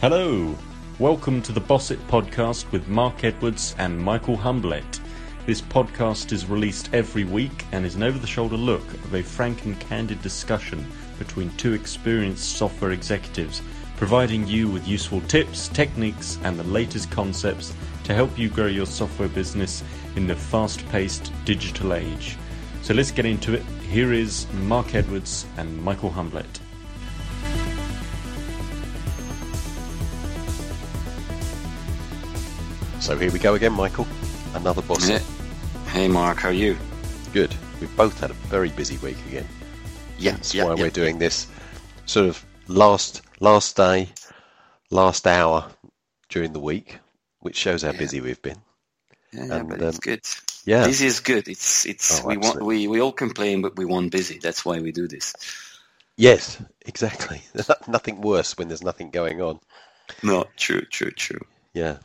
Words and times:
Hello, 0.00 0.56
welcome 0.98 1.42
to 1.42 1.52
the 1.52 1.60
Boss 1.60 1.90
It 1.90 1.98
podcast 2.08 2.72
with 2.72 2.88
Mark 2.88 3.22
Edwards 3.22 3.74
and 3.76 4.00
Michael 4.00 4.38
Humblet. 4.38 4.98
This 5.44 5.60
podcast 5.60 6.32
is 6.32 6.46
released 6.46 6.88
every 6.94 7.24
week 7.24 7.66
and 7.72 7.84
is 7.84 7.96
an 7.96 8.02
over 8.02 8.18
the 8.18 8.26
shoulder 8.26 8.56
look 8.56 8.94
of 8.94 9.14
a 9.14 9.22
frank 9.22 9.66
and 9.66 9.78
candid 9.78 10.22
discussion 10.22 10.86
between 11.18 11.54
two 11.58 11.74
experienced 11.74 12.56
software 12.56 12.92
executives, 12.92 13.60
providing 13.98 14.46
you 14.46 14.70
with 14.70 14.88
useful 14.88 15.20
tips, 15.28 15.68
techniques, 15.68 16.38
and 16.44 16.58
the 16.58 16.64
latest 16.64 17.10
concepts 17.10 17.74
to 18.04 18.14
help 18.14 18.38
you 18.38 18.48
grow 18.48 18.68
your 18.68 18.86
software 18.86 19.28
business 19.28 19.84
in 20.16 20.26
the 20.26 20.34
fast 20.34 20.82
paced 20.88 21.30
digital 21.44 21.92
age. 21.92 22.38
So 22.80 22.94
let's 22.94 23.10
get 23.10 23.26
into 23.26 23.52
it. 23.52 23.64
Here 23.90 24.14
is 24.14 24.50
Mark 24.62 24.94
Edwards 24.94 25.44
and 25.58 25.76
Michael 25.82 26.10
Humblet. 26.10 26.58
So 33.00 33.16
here 33.16 33.30
we 33.32 33.38
go 33.38 33.54
again, 33.54 33.72
Michael. 33.72 34.06
Another 34.54 34.82
boss. 34.82 35.08
Yeah. 35.08 35.20
Hey, 35.88 36.06
Mark, 36.08 36.38
how 36.38 36.48
are 36.50 36.52
you? 36.52 36.76
Good. 37.32 37.54
We've 37.80 37.94
both 37.96 38.20
had 38.20 38.30
a 38.30 38.34
very 38.34 38.68
busy 38.70 38.98
week 38.98 39.16
again. 39.26 39.46
Yeah, 40.18 40.32
That's 40.32 40.54
yeah, 40.54 40.64
why 40.64 40.74
yeah. 40.74 40.82
we're 40.82 40.90
doing 40.90 41.18
this 41.18 41.46
sort 42.04 42.28
of 42.28 42.44
last 42.68 43.22
last 43.40 43.76
day, 43.76 44.10
last 44.90 45.26
hour 45.26 45.70
during 46.28 46.52
the 46.52 46.60
week, 46.60 46.98
which 47.40 47.56
shows 47.56 47.82
how 47.82 47.92
Yeah. 47.92 47.98
busy 47.98 48.20
we've 48.20 48.42
been. 48.42 48.58
Yeah, 49.32 49.54
And, 49.56 49.68
but 49.70 49.80
it's 49.80 49.96
um, 49.96 50.00
good. 50.02 50.20
Yeah. 50.66 50.86
Busy 50.86 51.06
is 51.06 51.20
good. 51.20 51.48
It's 51.48 51.86
it's 51.86 52.22
Oh, 52.22 52.26
we 52.28 52.36
want 52.36 52.62
we, 52.62 52.86
we 52.86 53.00
all 53.00 53.12
complain, 53.12 53.62
but 53.62 53.76
we 53.76 53.86
want 53.86 54.12
busy. 54.12 54.38
That's 54.38 54.64
why 54.64 54.78
we 54.80 54.92
do 54.92 55.08
this. 55.08 55.32
Yes, 56.16 56.62
exactly. 56.84 57.40
nothing 57.88 58.20
worse 58.20 58.58
when 58.58 58.68
there's 58.68 58.82
nothing 58.82 59.10
going 59.10 59.40
on. 59.40 59.58
No, 60.22 60.44
true, 60.58 60.82
true, 60.82 61.12
true. 61.12 61.40
Yeah. 61.72 61.96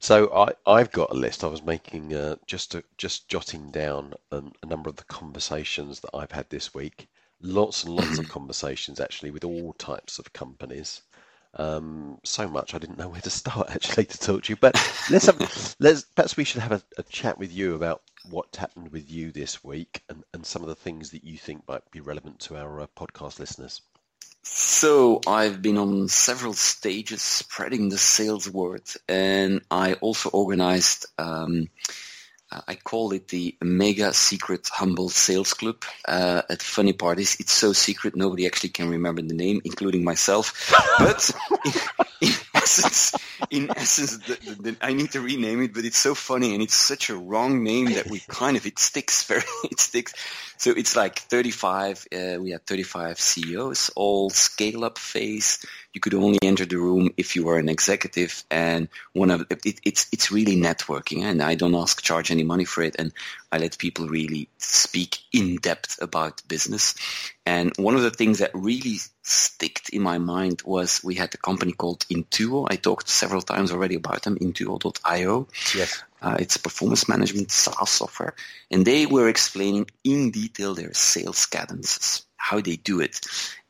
So 0.00 0.32
I, 0.34 0.54
I've 0.66 0.90
got 0.90 1.10
a 1.10 1.14
list. 1.14 1.44
I 1.44 1.46
was 1.46 1.62
making 1.62 2.12
uh, 2.14 2.36
just 2.46 2.74
just 2.98 3.28
jotting 3.28 3.70
down 3.70 4.14
um, 4.32 4.52
a 4.62 4.66
number 4.66 4.90
of 4.90 4.96
the 4.96 5.04
conversations 5.04 6.00
that 6.00 6.10
I've 6.14 6.32
had 6.32 6.50
this 6.50 6.74
week. 6.74 7.08
Lots 7.40 7.84
and 7.84 7.94
lots 7.94 8.18
of 8.18 8.28
conversations 8.28 8.98
actually 8.98 9.30
with 9.30 9.44
all 9.44 9.74
types 9.74 10.18
of 10.18 10.32
companies. 10.32 11.02
Um, 11.54 12.18
so 12.24 12.48
much 12.48 12.74
I 12.74 12.78
didn't 12.78 12.98
know 12.98 13.08
where 13.10 13.20
to 13.20 13.30
start 13.30 13.70
actually 13.72 14.06
to 14.06 14.18
talk 14.18 14.44
to 14.44 14.52
you. 14.52 14.56
But 14.56 14.74
let's 15.10 15.26
have, 15.26 15.76
let's 15.78 16.02
perhaps 16.02 16.36
we 16.36 16.44
should 16.44 16.62
have 16.62 16.72
a, 16.72 16.82
a 16.98 17.02
chat 17.04 17.38
with 17.38 17.52
you 17.52 17.74
about 17.74 18.02
what 18.30 18.56
happened 18.56 18.92
with 18.92 19.10
you 19.10 19.30
this 19.32 19.62
week 19.62 20.02
and, 20.08 20.24
and 20.34 20.44
some 20.46 20.62
of 20.62 20.68
the 20.68 20.74
things 20.74 21.10
that 21.10 21.24
you 21.24 21.38
think 21.38 21.66
might 21.68 21.88
be 21.92 22.00
relevant 22.00 22.40
to 22.40 22.56
our 22.56 22.80
uh, 22.80 22.86
podcast 22.96 23.38
listeners. 23.38 23.82
So 24.42 25.20
I've 25.26 25.60
been 25.60 25.76
on 25.76 26.08
several 26.08 26.54
stages 26.54 27.22
spreading 27.22 27.88
the 27.88 27.98
sales 27.98 28.48
word, 28.48 28.82
and 29.08 29.60
I 29.70 29.94
also 29.94 30.30
organized. 30.30 31.06
Um, 31.18 31.68
I 32.66 32.74
call 32.74 33.12
it 33.12 33.28
the 33.28 33.56
Mega 33.62 34.12
Secret 34.12 34.68
Humble 34.72 35.08
Sales 35.08 35.54
Club. 35.54 35.84
Uh, 36.06 36.42
at 36.50 36.62
funny 36.62 36.92
parties. 36.92 37.36
it's 37.38 37.52
so 37.52 37.72
secret 37.72 38.16
nobody 38.16 38.44
actually 38.46 38.70
can 38.70 38.88
remember 38.88 39.22
the 39.22 39.34
name, 39.34 39.60
including 39.64 40.02
myself. 40.02 40.72
But 40.98 41.30
in, 41.64 42.28
in 42.28 42.34
essence, 42.54 43.14
in 43.50 43.70
essence, 43.76 44.16
the, 44.18 44.34
the, 44.34 44.62
the, 44.62 44.76
I 44.80 44.94
need 44.94 45.12
to 45.12 45.20
rename 45.20 45.62
it. 45.62 45.74
But 45.74 45.84
it's 45.84 45.98
so 45.98 46.16
funny 46.16 46.54
and 46.54 46.62
it's 46.62 46.74
such 46.74 47.08
a 47.08 47.16
wrong 47.16 47.62
name 47.62 47.92
that 47.92 48.10
we 48.10 48.20
kind 48.26 48.56
of 48.56 48.66
it 48.66 48.80
sticks 48.80 49.22
very 49.22 49.42
it 49.64 49.78
sticks. 49.78 50.12
So 50.60 50.72
it's 50.72 50.94
like 50.94 51.20
35. 51.20 52.06
Uh, 52.12 52.36
we 52.38 52.50
had 52.50 52.66
35 52.66 53.18
CEOs, 53.18 53.92
all 53.96 54.28
scale 54.28 54.84
up 54.84 54.98
phase. 54.98 55.64
You 55.94 56.02
could 56.02 56.12
only 56.12 56.38
enter 56.42 56.66
the 56.66 56.76
room 56.76 57.14
if 57.16 57.34
you 57.34 57.46
were 57.46 57.58
an 57.58 57.70
executive, 57.70 58.44
and 58.50 58.88
one 59.14 59.30
of 59.30 59.46
it, 59.48 59.80
it's 59.82 60.06
it's 60.12 60.30
really 60.30 60.56
networking. 60.56 61.22
And 61.22 61.42
I 61.42 61.54
don't 61.54 61.74
ask 61.74 62.02
charge 62.02 62.30
any 62.30 62.44
money 62.44 62.66
for 62.66 62.82
it, 62.82 62.96
and 62.98 63.10
I 63.50 63.56
let 63.56 63.78
people 63.78 64.06
really 64.06 64.50
speak 64.58 65.20
in 65.32 65.56
depth 65.56 65.96
about 66.02 66.46
business. 66.46 66.94
And 67.46 67.72
one 67.78 67.96
of 67.96 68.02
the 68.02 68.10
things 68.10 68.40
that 68.40 68.50
really 68.52 68.98
sticked 69.22 69.88
in 69.88 70.02
my 70.02 70.18
mind 70.18 70.60
was 70.66 71.02
we 71.02 71.14
had 71.14 71.32
a 71.32 71.38
company 71.38 71.72
called 71.72 72.04
Intuo. 72.10 72.66
I 72.68 72.76
talked 72.76 73.08
several 73.08 73.40
times 73.40 73.72
already 73.72 73.94
about 73.94 74.24
them, 74.24 74.36
Intuo.io. 74.36 75.48
Yes. 75.74 76.02
Uh, 76.22 76.36
it's 76.38 76.56
performance 76.56 77.08
management 77.08 77.50
SaaS 77.50 77.90
software. 77.90 78.34
And 78.70 78.84
they 78.84 79.06
were 79.06 79.28
explaining 79.28 79.90
in 80.04 80.30
detail 80.30 80.74
their 80.74 80.92
sales 80.92 81.46
cadences, 81.46 82.24
how 82.36 82.60
they 82.60 82.76
do 82.76 83.00
it. 83.00 83.20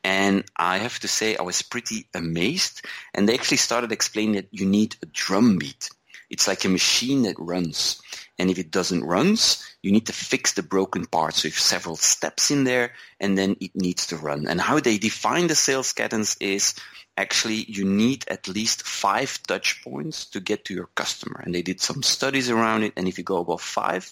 And 0.03 0.43
I 0.55 0.77
have 0.77 0.99
to 0.99 1.07
say 1.07 1.35
I 1.35 1.43
was 1.43 1.61
pretty 1.61 2.07
amazed. 2.13 2.85
And 3.13 3.27
they 3.27 3.35
actually 3.35 3.57
started 3.57 3.91
explaining 3.91 4.35
that 4.35 4.49
you 4.51 4.65
need 4.65 4.95
a 5.01 5.05
drum 5.05 5.57
beat. 5.57 5.89
It's 6.29 6.47
like 6.47 6.63
a 6.63 6.69
machine 6.69 7.23
that 7.23 7.35
runs. 7.37 8.01
And 8.39 8.49
if 8.49 8.57
it 8.57 8.71
doesn't 8.71 9.03
run, 9.03 9.35
you 9.83 9.91
need 9.91 10.07
to 10.07 10.13
fix 10.13 10.53
the 10.53 10.63
broken 10.63 11.05
parts. 11.05 11.41
So 11.41 11.47
you 11.47 11.51
have 11.51 11.59
several 11.59 11.97
steps 11.97 12.51
in 12.51 12.63
there 12.63 12.93
and 13.19 13.37
then 13.37 13.57
it 13.59 13.75
needs 13.75 14.07
to 14.07 14.17
run. 14.17 14.47
And 14.47 14.59
how 14.59 14.79
they 14.79 14.97
define 14.97 15.47
the 15.47 15.55
sales 15.55 15.91
cadence 15.91 16.37
is 16.39 16.73
actually 17.21 17.59
you 17.77 17.85
need 17.85 18.25
at 18.27 18.47
least 18.47 18.79
five 18.83 19.31
touch 19.51 19.83
points 19.83 20.25
to 20.33 20.39
get 20.39 20.65
to 20.65 20.73
your 20.73 20.89
customer. 20.95 21.39
And 21.43 21.53
they 21.53 21.61
did 21.61 21.79
some 21.79 22.03
studies 22.03 22.49
around 22.49 22.83
it. 22.83 22.93
And 22.97 23.07
if 23.07 23.17
you 23.17 23.23
go 23.23 23.37
above 23.37 23.61
five, 23.61 24.11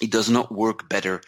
it 0.00 0.10
does 0.10 0.28
not 0.28 0.50
work 0.64 0.88
better 0.88 1.20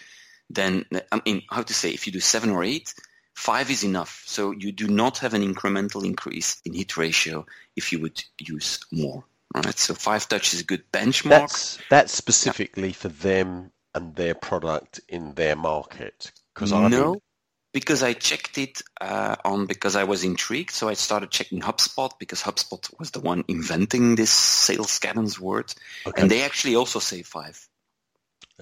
than, 0.50 0.84
I 1.12 1.20
mean, 1.26 1.43
how 1.50 1.62
to 1.62 1.75
say, 1.75 1.91
if 1.91 2.06
you 2.06 2.12
do 2.12 2.20
seven 2.20 2.50
or 2.50 2.64
eight, 2.64 2.94
five 3.34 3.70
is 3.70 3.84
enough. 3.84 4.22
So 4.26 4.53
you 4.53 4.72
do 4.72 4.88
not 4.88 5.19
have 5.19 5.34
an 5.34 5.43
incremental 5.43 6.04
increase 6.04 6.60
in 6.64 6.75
hit 6.75 6.97
ratio 6.97 7.47
if 7.76 7.93
you 7.93 8.00
would 8.00 8.22
use 8.38 8.81
more. 8.91 9.25
Right, 9.54 9.78
so 9.78 9.94
five 9.94 10.28
touch 10.28 10.53
is 10.54 10.60
a 10.60 10.64
good 10.64 10.82
benchmark. 10.91 11.31
That's 11.31 11.78
that's 11.88 12.12
specifically 12.12 12.93
for 12.93 13.09
them 13.09 13.70
and 13.94 14.16
their 14.16 14.34
product 14.34 15.00
in 15.09 15.34
their 15.34 15.54
market. 15.54 16.32
Because 16.53 16.72
I 16.72 16.88
no, 16.88 17.12
mean, 17.12 17.20
because 17.74 18.04
I 18.04 18.14
checked 18.14 18.58
it 18.58 18.82
uh, 19.02 19.36
on 19.44 19.66
because 19.66 19.96
I 19.96 20.04
was 20.06 20.24
intrigued, 20.24 20.72
so 20.72 20.88
I 20.90 20.94
started 20.94 21.32
checking 21.32 21.60
HubSpot 21.62 22.12
because 22.20 22.42
HubSpot 22.42 22.88
was 23.00 23.12
the 23.12 23.20
one 23.20 23.44
inventing 23.48 24.16
this 24.16 24.32
sales 24.32 24.98
cadence 25.00 25.40
word, 25.40 25.74
Okay. 26.06 26.22
and 26.22 26.30
they 26.32 26.44
actually 26.44 26.76
also 26.76 27.00
say 27.00 27.22
five. 27.24 27.60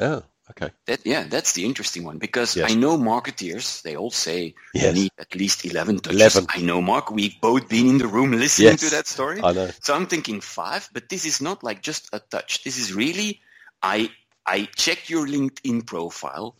oh, 0.00 0.24
okay. 0.50 0.70
That 0.86 1.06
yeah, 1.06 1.24
that's 1.24 1.54
the 1.54 1.64
interesting 1.64 2.04
one 2.04 2.18
because 2.18 2.56
Yes. 2.56 2.72
I 2.72 2.76
know 2.76 2.98
marketeers 2.98 3.82
they 3.82 3.96
all 3.96 4.12
say 4.12 4.54
Yes. 4.74 4.96
you 4.96 5.02
need 5.04 5.12
at 5.18 5.34
least 5.34 5.64
eleven 5.64 6.00
touches. 6.00 6.18
11. 6.20 6.46
I 6.50 6.60
know 6.62 6.82
Mark, 6.82 7.10
we've 7.10 7.40
both 7.40 7.68
been 7.70 7.88
in 7.88 7.98
the 7.98 8.08
room 8.08 8.32
listening 8.32 8.72
Yes. 8.72 8.80
to 8.90 8.90
that 8.96 9.08
story. 9.08 9.40
I 9.42 9.52
know. 9.54 9.70
So 9.80 9.94
I'm 9.94 10.06
thinking 10.08 10.42
five, 10.42 10.90
but 10.92 11.08
this 11.08 11.24
is 11.26 11.40
not 11.40 11.64
like 11.64 11.82
just 11.82 12.10
a 12.12 12.20
touch. 12.20 12.64
This 12.64 12.78
is 12.78 12.94
really 12.94 13.40
I 13.82 14.10
I 14.46 14.68
check 14.76 15.10
your 15.10 15.26
LinkedIn 15.26 15.86
profile, 15.86 16.56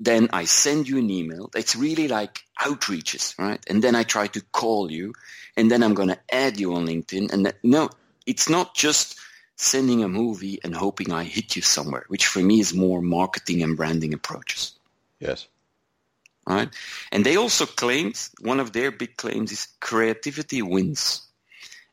then 0.00 0.28
I 0.32 0.44
send 0.44 0.88
you 0.88 0.98
an 0.98 1.10
email. 1.10 1.50
It's 1.54 1.74
really 1.74 2.08
like 2.08 2.44
outreaches, 2.60 3.38
right? 3.38 3.62
And 3.68 3.82
then 3.82 3.94
I 3.94 4.04
try 4.04 4.28
to 4.28 4.40
call 4.40 4.90
you, 4.90 5.14
and 5.56 5.70
then 5.70 5.82
I'm 5.82 5.94
gonna 5.94 6.20
add 6.30 6.60
you 6.60 6.74
on 6.74 6.86
LinkedIn. 6.86 7.32
And 7.32 7.46
that, 7.46 7.56
no, 7.62 7.90
it's 8.26 8.48
not 8.48 8.74
just 8.74 9.18
sending 9.56 10.04
a 10.04 10.08
movie 10.08 10.60
and 10.62 10.74
hoping 10.74 11.12
I 11.12 11.24
hit 11.24 11.56
you 11.56 11.62
somewhere, 11.62 12.04
which 12.08 12.26
for 12.26 12.38
me 12.38 12.60
is 12.60 12.72
more 12.72 13.02
marketing 13.02 13.62
and 13.62 13.76
branding 13.76 14.14
approaches 14.14 14.78
Yes. 15.20 15.48
right? 16.46 16.68
And 17.10 17.26
they 17.26 17.36
also 17.36 17.66
claimed 17.66 18.16
one 18.40 18.60
of 18.60 18.72
their 18.72 18.90
big 18.90 19.16
claims 19.16 19.52
is 19.52 19.68
creativity 19.80 20.62
wins, 20.62 21.26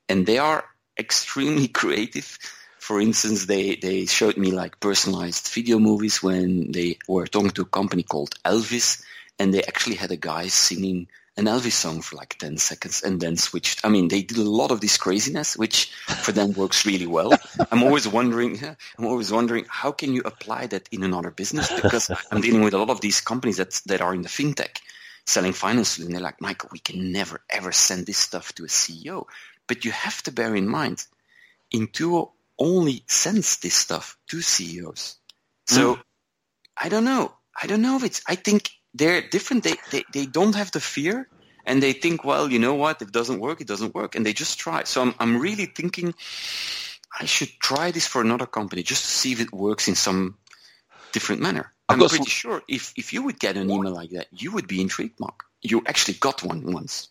and 0.07 0.25
they 0.25 0.37
are 0.37 0.63
extremely 0.97 1.67
creative. 1.81 2.37
For 2.85 3.01
instance, 3.01 3.47
they 3.47 3.77
they 3.77 4.05
showed 4.05 4.37
me 4.37 4.51
like 4.51 4.79
personalized 4.79 5.47
video 5.47 5.79
movies 5.79 6.21
when 6.21 6.71
they 6.71 6.99
were 7.07 7.25
talking 7.25 7.49
to 7.57 7.63
a 7.63 7.73
company 7.79 8.03
called 8.03 8.35
Elvis, 8.45 9.01
and 9.39 9.51
they 9.51 9.63
actually 9.63 9.95
had 9.95 10.11
a 10.11 10.25
guy 10.31 10.49
singing 10.49 11.07
an 11.35 11.45
Elvis 11.45 11.71
song 11.71 12.03
for 12.03 12.15
like 12.15 12.37
10 12.37 12.57
seconds 12.57 13.01
and 13.01 13.19
then 13.19 13.37
switched. 13.37 13.83
I 13.83 13.89
mean, 13.89 14.07
they 14.07 14.21
did 14.21 14.37
a 14.37 14.43
lot 14.61 14.69
of 14.69 14.81
this 14.81 14.97
craziness, 14.97 15.57
which 15.57 15.91
for 16.25 16.31
them 16.31 16.53
works 16.53 16.85
really 16.85 17.07
well. 17.07 17.33
I'm 17.71 17.81
always 17.81 18.07
wondering, 18.07 18.63
I'm 18.99 19.05
always 19.07 19.31
wondering, 19.31 19.65
how 19.67 19.91
can 19.91 20.13
you 20.13 20.21
apply 20.23 20.67
that 20.67 20.87
in 20.91 21.01
another 21.01 21.31
business? 21.31 21.73
Because 21.81 22.11
I'm 22.31 22.41
dealing 22.41 22.61
with 22.61 22.75
a 22.75 22.77
lot 22.77 22.91
of 22.91 23.01
these 23.01 23.19
companies 23.19 23.57
that, 23.57 23.81
that 23.87 24.01
are 24.01 24.13
in 24.13 24.21
the 24.21 24.29
fintech 24.29 24.77
selling 25.25 25.53
finance. 25.53 25.97
And 25.97 26.13
they're 26.13 26.21
like, 26.21 26.39
Michael, 26.39 26.69
we 26.71 26.77
can 26.77 27.11
never 27.11 27.41
ever 27.49 27.71
send 27.71 28.05
this 28.05 28.19
stuff 28.19 28.53
to 28.53 28.63
a 28.65 28.67
CEO. 28.67 29.25
But 29.65 29.85
you 29.85 29.91
have 29.91 30.21
to 30.23 30.31
bear 30.31 30.55
in 30.55 30.67
mind, 30.67 31.03
in 31.71 31.87
Intuo 31.87 32.34
only 32.57 33.03
sends 33.07 33.57
this 33.57 33.73
stuff 33.75 34.17
to 34.29 34.41
CEOs. 34.41 35.17
So 35.67 35.99
I 36.77 36.89
don't 36.89 37.05
know. 37.05 37.33
I 37.61 37.67
don't 37.67 37.81
know 37.81 37.95
if 37.95 38.03
it's, 38.03 38.21
I 38.27 38.35
think 38.35 38.69
they're 38.93 39.21
different. 39.21 39.63
They, 39.63 39.75
they, 39.91 40.03
they 40.13 40.25
don't 40.25 40.55
have 40.55 40.71
the 40.71 40.79
fear 40.79 41.29
and 41.65 41.81
they 41.81 41.93
think, 41.93 42.23
well, 42.23 42.51
you 42.51 42.59
know 42.59 42.75
what? 42.75 43.01
If 43.01 43.09
it 43.09 43.13
doesn't 43.13 43.39
work, 43.39 43.61
it 43.61 43.67
doesn't 43.67 43.95
work. 43.95 44.15
And 44.15 44.25
they 44.25 44.33
just 44.33 44.59
try. 44.59 44.83
So 44.83 45.01
I'm, 45.01 45.15
I'm 45.19 45.37
really 45.37 45.65
thinking 45.65 46.13
I 47.19 47.25
should 47.25 47.49
try 47.59 47.91
this 47.91 48.07
for 48.07 48.21
another 48.21 48.45
company 48.45 48.83
just 48.83 49.03
to 49.03 49.09
see 49.09 49.31
if 49.31 49.39
it 49.41 49.51
works 49.51 49.87
in 49.87 49.95
some 49.95 50.37
different 51.11 51.41
manner. 51.41 51.73
I'm 51.87 51.99
pretty 51.99 52.15
some- 52.17 52.25
sure 52.25 52.61
if, 52.67 52.93
if 52.97 53.13
you 53.13 53.23
would 53.23 53.39
get 53.39 53.57
an 53.57 53.69
email 53.69 53.93
like 53.93 54.11
that, 54.11 54.27
you 54.31 54.51
would 54.51 54.67
be 54.67 54.81
intrigued, 54.81 55.19
Mark. 55.19 55.43
You 55.61 55.81
actually 55.85 56.15
got 56.15 56.43
one 56.43 56.71
once. 56.71 57.09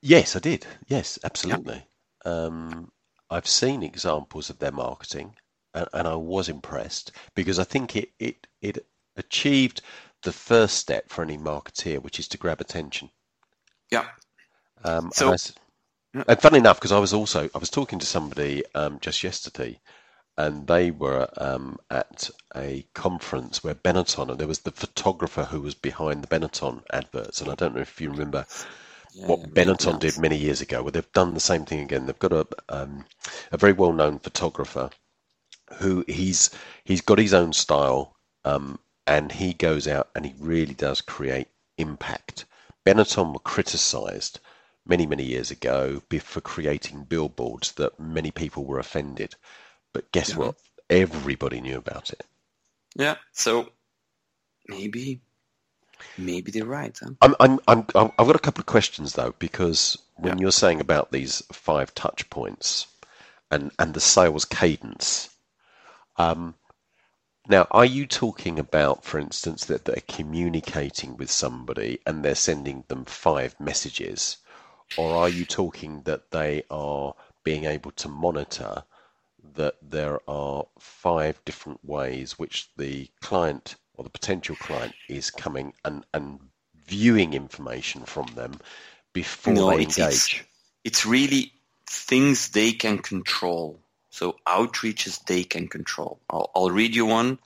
Yes, 0.00 0.34
I 0.36 0.40
did. 0.40 0.66
Yes, 0.88 1.18
absolutely. 1.22 1.84
Um, 2.24 2.90
I've 3.32 3.48
seen 3.48 3.82
examples 3.82 4.50
of 4.50 4.58
their 4.58 4.72
marketing, 4.72 5.34
and, 5.74 5.88
and 5.92 6.06
I 6.08 6.14
was 6.16 6.48
impressed 6.48 7.12
because 7.34 7.58
I 7.58 7.64
think 7.64 7.96
it, 7.96 8.10
it 8.18 8.46
it 8.60 8.86
achieved 9.16 9.80
the 10.22 10.32
first 10.32 10.76
step 10.76 11.08
for 11.08 11.22
any 11.22 11.38
marketeer, 11.38 12.00
which 12.02 12.18
is 12.20 12.28
to 12.28 12.38
grab 12.38 12.60
attention. 12.60 13.10
Yeah. 13.90 14.06
Um, 14.84 15.10
So- 15.12 15.26
and, 15.26 15.32
I 15.32 15.34
s- 15.34 15.54
and 16.28 16.40
funny 16.40 16.58
enough, 16.58 16.78
because 16.78 16.92
I 16.92 16.98
was 16.98 17.14
also 17.14 17.48
I 17.54 17.58
was 17.58 17.70
talking 17.70 17.98
to 17.98 18.06
somebody 18.06 18.62
um, 18.74 18.98
just 19.00 19.22
yesterday, 19.22 19.80
and 20.36 20.66
they 20.66 20.90
were 20.90 21.28
um, 21.38 21.78
at 21.90 22.30
a 22.54 22.86
conference 22.94 23.64
where 23.64 23.74
Benetton, 23.74 24.30
and 24.30 24.38
there 24.38 24.48
was 24.48 24.60
the 24.60 24.72
photographer 24.72 25.44
who 25.44 25.60
was 25.62 25.74
behind 25.74 26.22
the 26.22 26.28
Benetton 26.28 26.82
adverts, 26.92 27.40
and 27.40 27.50
I 27.50 27.54
don't 27.54 27.74
know 27.74 27.80
if 27.80 28.00
you 28.00 28.10
remember 28.10 28.46
what 29.20 29.40
Yeah, 29.40 29.54
Benetton 29.54 29.98
did 29.98 30.18
many 30.18 30.36
years 30.36 30.60
ago. 30.60 30.82
where 30.82 30.92
they've 30.92 31.12
done 31.12 31.34
the 31.34 31.40
same 31.40 31.64
thing 31.64 31.80
again. 31.80 32.06
They've 32.06 32.18
got 32.18 32.32
a 32.32 32.46
um, 32.68 33.04
a 33.52 33.56
very 33.58 33.72
well 33.72 33.92
known 33.92 34.18
photographer 34.18 34.90
who 35.78 36.04
he's 36.08 36.50
he's 36.84 37.00
got 37.02 37.18
his 37.18 37.34
own 37.34 37.52
style, 37.52 38.16
um, 38.44 38.78
and 39.06 39.32
he 39.32 39.54
goes 39.54 39.88
out 39.88 40.10
and 40.14 40.24
he 40.26 40.34
really 40.38 40.74
does 40.74 41.00
create 41.00 41.48
impact. 41.78 42.44
Benetton 42.86 43.32
were 43.32 43.38
criticised 43.40 44.40
many 44.86 45.06
many 45.06 45.24
years 45.24 45.50
ago 45.50 46.02
for 46.20 46.40
creating 46.40 47.04
billboards 47.04 47.72
that 47.72 47.98
many 48.00 48.30
people 48.30 48.64
were 48.64 48.78
offended, 48.78 49.34
but 49.92 50.12
guess 50.12 50.34
Yeah. 50.34 50.36
what? 50.36 50.56
Everybody 50.90 51.60
knew 51.60 51.78
about 51.78 52.10
it. 52.10 52.24
Yeah. 52.96 53.16
So 53.32 53.72
maybe, 54.68 55.22
maybe 56.16 56.52
they're 56.52 56.66
right. 56.66 56.96
Huh? 57.02 57.12
I'm, 57.22 57.34
I'm, 57.40 57.60
I'm, 57.68 57.86
I'm- 57.94 58.12
I've 58.18 58.26
got 58.26 58.36
a 58.36 58.40
couple 58.40 58.60
of 58.62 58.66
questions 58.66 59.14
though, 59.14 59.34
because 59.38 59.98
when 60.16 60.38
Yeah. 60.38 60.38
you're 60.38 60.52
saying 60.52 60.80
about 60.80 61.12
these 61.12 61.42
five 61.52 61.94
touch 61.94 62.30
points 62.30 62.86
and, 63.50 63.72
and 63.78 63.94
the 63.94 64.00
sales 64.00 64.44
cadence, 64.44 65.30
um, 66.18 66.54
now 67.48 67.66
are 67.70 67.84
you 67.86 68.06
talking 68.06 68.58
about, 68.58 69.04
for 69.04 69.18
instance, 69.18 69.66
that 69.66 69.84
they're 69.86 70.02
communicating 70.08 71.16
with 71.16 71.30
somebody 71.30 72.00
and 72.06 72.24
they're 72.24 72.34
sending 72.36 72.84
them 72.88 73.04
five 73.06 73.58
messages, 73.60 74.38
or 74.96 75.16
are 75.16 75.30
you 75.30 75.46
talking 75.46 76.02
that 76.04 76.30
they 76.32 76.64
are 76.70 77.14
being 77.44 77.64
able 77.64 77.92
to 77.92 78.08
monitor 78.08 78.84
that 79.56 79.76
there 79.82 80.20
are 80.28 80.66
five 80.80 81.40
different 81.44 81.84
ways 81.84 82.38
which 82.38 82.70
the 82.76 83.08
client 83.22 83.76
or 83.94 84.04
the 84.04 84.10
potential 84.10 84.56
client 84.56 84.94
is 85.08 85.30
coming 85.30 85.72
and, 85.84 86.04
and 86.14 86.38
viewing 86.86 87.34
information 87.34 88.04
from 88.04 88.26
them 88.34 88.52
before 89.12 89.52
No, 89.54 89.70
they 89.70 89.82
it's- 89.82 89.98
it's- 89.98 90.28
engage. 90.32 90.44
It's 90.84 91.06
really 91.06 91.52
things 91.86 92.48
they 92.48 92.72
can 92.72 92.98
control. 92.98 93.78
So 94.10 94.36
outreaches 94.46 95.24
they 95.24 95.44
can 95.44 95.68
control. 95.68 96.20
I'll, 96.28 96.50
I'll 96.56 96.70
read 96.70 96.94
you 96.94 97.06
one. 97.06 97.38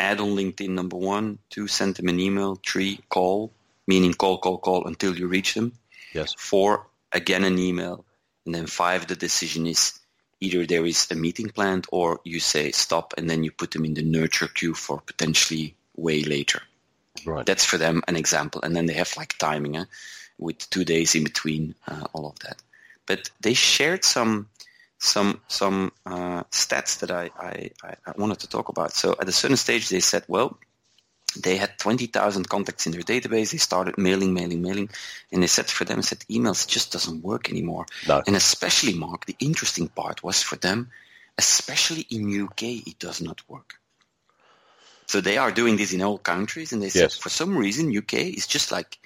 Add 0.00 0.20
on 0.20 0.30
LinkedIn 0.30 0.70
number 0.70 0.96
one. 0.96 1.38
Two, 1.48 1.68
send 1.68 1.94
them 1.94 2.08
an 2.08 2.18
email. 2.18 2.56
Three, 2.66 2.98
call, 3.08 3.52
meaning 3.86 4.14
call, 4.14 4.38
call, 4.38 4.58
call 4.58 4.86
until 4.88 5.16
you 5.16 5.28
reach 5.28 5.54
them. 5.54 5.72
Yes. 6.12 6.34
Four, 6.36 6.88
again 7.12 7.44
an 7.44 7.58
email. 7.58 8.04
And 8.44 8.54
then 8.54 8.66
five, 8.66 9.06
the 9.06 9.14
decision 9.14 9.66
is 9.66 9.98
either 10.40 10.66
there 10.66 10.84
is 10.84 11.06
a 11.12 11.14
meeting 11.14 11.48
planned 11.50 11.86
or 11.92 12.20
you 12.24 12.40
say 12.40 12.72
stop 12.72 13.14
and 13.16 13.30
then 13.30 13.44
you 13.44 13.52
put 13.52 13.70
them 13.70 13.84
in 13.84 13.94
the 13.94 14.02
nurture 14.02 14.48
queue 14.48 14.74
for 14.74 15.00
potentially 15.00 15.76
way 15.96 16.22
later. 16.22 16.62
Right. 17.24 17.46
That's 17.46 17.64
for 17.64 17.78
them 17.78 18.02
an 18.08 18.16
example. 18.16 18.62
And 18.62 18.74
then 18.74 18.86
they 18.86 18.94
have 18.94 19.16
like 19.16 19.36
timing 19.38 19.76
eh, 19.76 19.84
with 20.38 20.68
two 20.70 20.84
days 20.84 21.14
in 21.14 21.24
between 21.24 21.74
uh, 21.86 22.04
all 22.12 22.26
of 22.26 22.38
that. 22.40 22.62
But 23.06 23.30
they 23.40 23.54
shared 23.54 24.04
some 24.04 24.48
some 24.98 25.40
some 25.48 25.92
uh, 26.06 26.44
stats 26.44 27.00
that 27.00 27.10
I, 27.10 27.30
I, 27.38 27.70
I 28.06 28.12
wanted 28.16 28.40
to 28.40 28.48
talk 28.48 28.68
about. 28.68 28.92
So 28.92 29.16
at 29.20 29.28
a 29.28 29.32
certain 29.32 29.56
stage, 29.56 29.88
they 29.88 30.00
said, 30.00 30.24
well, 30.28 30.58
they 31.36 31.56
had 31.56 31.78
20,000 31.78 32.48
contacts 32.48 32.86
in 32.86 32.92
their 32.92 33.02
database. 33.02 33.52
They 33.52 33.58
started 33.58 33.98
mailing, 33.98 34.34
mailing, 34.34 34.62
mailing. 34.62 34.90
And 35.32 35.42
they 35.42 35.46
said 35.46 35.70
for 35.70 35.84
them, 35.84 36.02
said 36.02 36.20
emails 36.30 36.68
just 36.68 36.92
doesn't 36.92 37.22
work 37.22 37.50
anymore. 37.50 37.86
No. 38.06 38.22
And 38.26 38.36
especially, 38.36 38.94
Mark, 38.94 39.26
the 39.26 39.36
interesting 39.40 39.88
part 39.88 40.22
was 40.22 40.42
for 40.42 40.56
them, 40.56 40.90
especially 41.38 42.06
in 42.10 42.42
UK, 42.44 42.62
it 42.86 42.98
does 42.98 43.20
not 43.20 43.48
work. 43.48 43.80
So 45.12 45.20
they 45.20 45.36
are 45.36 45.52
doing 45.52 45.76
this 45.76 45.92
in 45.92 46.00
all 46.00 46.16
countries. 46.16 46.72
And 46.72 46.80
they 46.82 46.88
said, 46.88 47.10
Yes. 47.12 47.18
for 47.18 47.28
some 47.28 47.54
reason, 47.54 47.94
UK 47.94 48.14
is 48.14 48.46
just 48.46 48.72
like, 48.72 48.96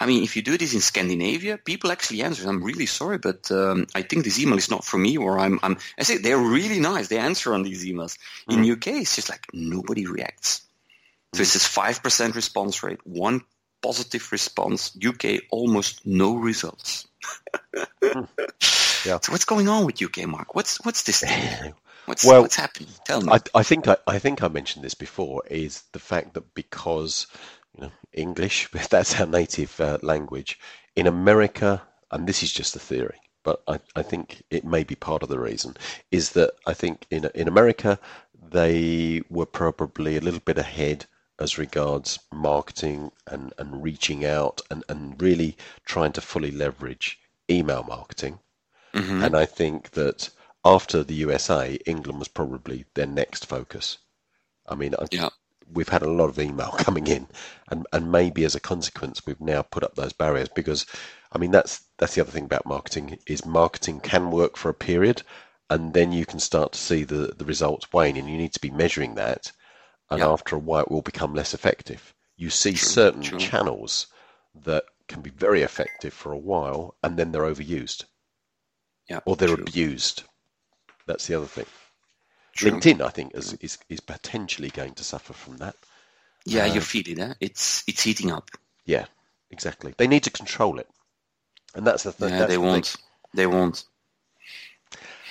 I 0.00 0.06
mean, 0.06 0.24
if 0.24 0.34
you 0.34 0.42
do 0.42 0.58
this 0.58 0.74
in 0.74 0.80
Scandinavia, 0.80 1.58
people 1.58 1.92
actually 1.92 2.22
answer. 2.24 2.48
I'm 2.48 2.60
really 2.60 2.86
sorry, 2.86 3.18
but 3.18 3.48
um, 3.52 3.86
I 3.94 4.02
think 4.02 4.24
this 4.24 4.40
email 4.40 4.58
is 4.58 4.68
not 4.68 4.84
for 4.84 4.98
me, 4.98 5.16
or 5.16 5.38
I'm. 5.38 5.60
I'm 5.62 5.76
I 5.96 6.02
say 6.02 6.18
they're 6.18 6.38
really 6.56 6.80
nice. 6.80 7.06
They 7.06 7.18
answer 7.18 7.54
on 7.54 7.62
these 7.62 7.84
emails. 7.84 8.18
In 8.48 8.62
mm. 8.62 8.72
UK, 8.72 8.86
it's 9.02 9.14
just 9.14 9.28
like 9.28 9.46
nobody 9.52 10.06
reacts. 10.06 10.62
So 11.34 11.42
it 11.42 11.46
says 11.46 11.62
mm. 11.62 11.68
five 11.68 12.02
percent 12.02 12.34
response 12.34 12.82
rate, 12.82 13.04
one 13.04 13.42
positive 13.80 14.30
response. 14.32 14.96
UK 14.96 15.42
almost 15.50 16.04
no 16.04 16.34
results. 16.34 17.06
Hmm. 18.02 18.24
Yeah. 19.06 19.18
So 19.22 19.30
what's 19.30 19.44
going 19.44 19.68
on 19.68 19.86
with 19.86 20.02
UK, 20.02 20.26
Mark? 20.26 20.56
What's 20.56 20.84
what's 20.84 21.04
this 21.04 21.20
thing? 21.20 21.74
What's 22.08 22.24
Well, 22.24 22.42
what's 22.42 22.56
happening? 22.56 22.88
Tell 23.04 23.20
me. 23.20 23.32
I, 23.32 23.40
I 23.54 23.62
think 23.62 23.86
I, 23.88 23.96
I 24.06 24.18
think 24.18 24.42
I 24.42 24.48
mentioned 24.48 24.84
this 24.84 24.94
before 24.94 25.42
is 25.50 25.82
the 25.92 25.98
fact 25.98 26.34
that 26.34 26.54
because 26.54 27.26
you 27.74 27.82
know 27.82 27.92
English 28.12 28.68
if 28.74 28.88
that's 28.94 29.20
our 29.20 29.26
native 29.26 29.80
uh, 29.80 29.98
language 30.02 30.58
in 30.96 31.06
America 31.06 31.82
and 32.10 32.26
this 32.26 32.42
is 32.42 32.52
just 32.52 32.76
a 32.76 32.80
theory 32.80 33.20
but 33.44 33.62
I, 33.68 33.80
I 33.96 34.02
think 34.02 34.42
it 34.50 34.64
may 34.64 34.84
be 34.84 34.94
part 34.94 35.22
of 35.22 35.28
the 35.28 35.38
reason 35.38 35.76
is 36.10 36.30
that 36.30 36.52
I 36.66 36.74
think 36.74 37.06
in 37.10 37.30
in 37.34 37.48
America 37.48 37.98
they 38.50 39.22
were 39.30 39.46
probably 39.46 40.16
a 40.16 40.20
little 40.22 40.40
bit 40.40 40.58
ahead 40.58 41.06
as 41.40 41.58
regards 41.58 42.18
marketing 42.32 43.12
and, 43.28 43.52
and 43.58 43.82
reaching 43.82 44.24
out 44.24 44.60
and, 44.70 44.82
and 44.88 45.20
really 45.22 45.56
trying 45.84 46.12
to 46.12 46.20
fully 46.20 46.50
leverage 46.50 47.18
email 47.50 47.84
marketing 47.84 48.38
Mhm. 48.94 49.24
and 49.24 49.36
I 49.36 49.44
think 49.46 49.90
that 49.92 50.30
after 50.64 51.02
the 51.04 51.14
USA, 51.14 51.74
England 51.86 52.18
was 52.18 52.28
probably 52.28 52.84
their 52.94 53.06
next 53.06 53.46
focus. 53.46 53.98
I 54.66 54.74
mean, 54.76 54.94
Yeah. 55.10 55.30
we've 55.72 55.88
had 55.88 56.02
a 56.02 56.10
lot 56.10 56.28
of 56.30 56.38
email 56.38 56.70
coming 56.78 57.06
in, 57.06 57.28
and, 57.68 57.86
and 57.92 58.12
maybe 58.12 58.44
as 58.44 58.54
a 58.54 58.60
consequence, 58.60 59.26
we've 59.26 59.40
now 59.40 59.62
put 59.62 59.84
up 59.84 59.94
those 59.94 60.12
barriers 60.12 60.48
because, 60.48 60.86
I 61.32 61.38
mean, 61.38 61.50
that's 61.50 61.82
that's 61.98 62.14
the 62.14 62.20
other 62.22 62.30
thing 62.32 62.44
about 62.46 62.66
marketing 62.66 63.18
is 63.26 63.44
marketing 63.44 64.00
can 64.00 64.30
work 64.30 64.56
for 64.56 64.68
a 64.68 64.74
period, 64.74 65.22
and 65.70 65.94
then 65.94 66.12
you 66.12 66.26
can 66.26 66.40
start 66.40 66.72
to 66.72 66.78
see 66.78 67.04
the 67.04 67.34
the 67.36 67.44
results 67.44 67.92
wane, 67.92 68.16
and 68.16 68.28
you 68.30 68.36
need 68.38 68.52
to 68.54 68.60
be 68.60 68.70
measuring 68.70 69.14
that, 69.16 69.52
and 70.10 70.20
Yeah. 70.20 70.28
after 70.28 70.56
a 70.56 70.60
while, 70.60 70.82
it 70.84 70.90
will 70.90 71.02
become 71.02 71.34
less 71.34 71.54
effective. 71.54 72.14
You 72.36 72.50
see 72.50 72.74
True, 72.74 72.78
certain 72.78 73.22
true. 73.22 73.38
channels 73.38 74.06
that 74.54 74.84
can 75.08 75.22
be 75.22 75.30
very 75.30 75.62
effective 75.62 76.14
for 76.14 76.32
a 76.32 76.38
while, 76.38 76.96
and 77.02 77.18
then 77.18 77.32
they're 77.32 77.42
overused 77.54 78.04
yeah. 79.08 79.20
or 79.24 79.36
they're 79.36 79.54
true, 79.54 79.64
abused. 79.64 80.24
That's 81.08 81.26
the 81.26 81.34
other 81.34 81.46
thing. 81.46 81.66
true. 82.54 82.70
LinkedIn, 82.70 83.00
I 83.00 83.08
think, 83.08 83.34
is, 83.34 83.54
is 83.54 83.78
is 83.88 84.00
potentially 84.00 84.68
going 84.70 84.94
to 84.94 85.04
suffer 85.04 85.32
from 85.32 85.56
that. 85.56 85.74
Yeah, 86.44 86.66
Uh, 86.66 86.74
you 86.74 86.80
feel 86.80 87.02
it. 87.06 87.36
It's 87.40 87.82
it's 87.88 88.02
heating 88.02 88.30
up. 88.30 88.50
Yeah, 88.84 89.06
exactly. 89.50 89.94
They 89.96 90.06
need 90.06 90.24
to 90.24 90.30
control 90.30 90.78
it, 90.78 90.88
and 91.74 91.86
that's 91.86 92.04
the 92.04 92.12
thing. 92.12 92.30
yeah, 92.30 92.46
they 92.46 92.58
won't. 92.58 92.96
They 93.34 93.46
won't. 93.46 93.84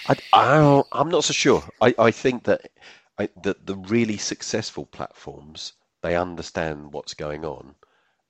I, 0.09 0.15
I, 0.33 0.83
I'm 0.91 1.09
not 1.09 1.23
so 1.23 1.33
sure. 1.33 1.63
I, 1.81 1.93
I 1.99 2.11
think 2.11 2.43
that 2.43 2.61
I, 3.19 3.29
that 3.43 3.65
the 3.65 3.75
really 3.75 4.17
successful 4.17 4.85
platforms 4.85 5.73
they 6.01 6.15
understand 6.15 6.93
what's 6.93 7.13
going 7.13 7.43
on, 7.45 7.75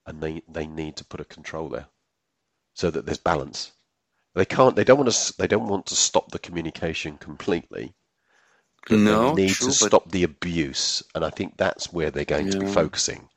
and 0.05 0.21
they, 0.21 0.41
they 0.47 0.65
need 0.65 0.95
to 0.97 1.05
put 1.05 1.21
a 1.21 1.25
control 1.25 1.69
there, 1.69 1.87
so 2.73 2.89
that 2.91 3.05
there's 3.05 3.17
balance. 3.17 3.71
They 4.37 4.45
can't. 4.45 4.75
They 4.75 4.83
don't 4.83 4.99
want 4.99 5.11
to. 5.11 5.33
They 5.39 5.47
don't 5.47 5.67
want 5.67 5.87
to 5.87 5.95
stop 5.95 6.29
the 6.31 6.37
communication 6.37 7.17
completely. 7.17 7.95
but 8.87 8.99
No, 8.99 9.29
they 9.35 9.41
need 9.45 9.55
true, 9.55 9.69
to 9.69 9.73
stop 9.73 10.11
the 10.11 10.23
abuse, 10.23 11.01
and 11.15 11.25
I 11.25 11.31
think 11.31 11.57
that's 11.57 11.91
where 11.91 12.11
they're 12.11 12.23
going 12.23 12.51
to 12.51 12.59
be 12.59 12.67
focusing. 12.67 13.29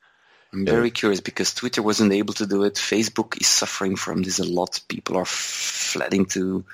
I'm 0.53 0.67
Yeah. 0.67 0.73
very 0.73 0.91
curious 0.91 1.19
because 1.19 1.55
Twitter 1.55 1.81
wasn't 1.81 2.13
able 2.13 2.35
to 2.35 2.45
do 2.45 2.63
it. 2.65 2.75
Facebook 2.75 3.41
is 3.41 3.47
suffering 3.47 3.95
from 3.95 4.21
this 4.21 4.37
a 4.37 4.43
lot. 4.45 4.79
People 4.89 5.17
are 5.17 5.25
flooding 5.25 6.27
to 6.27 6.65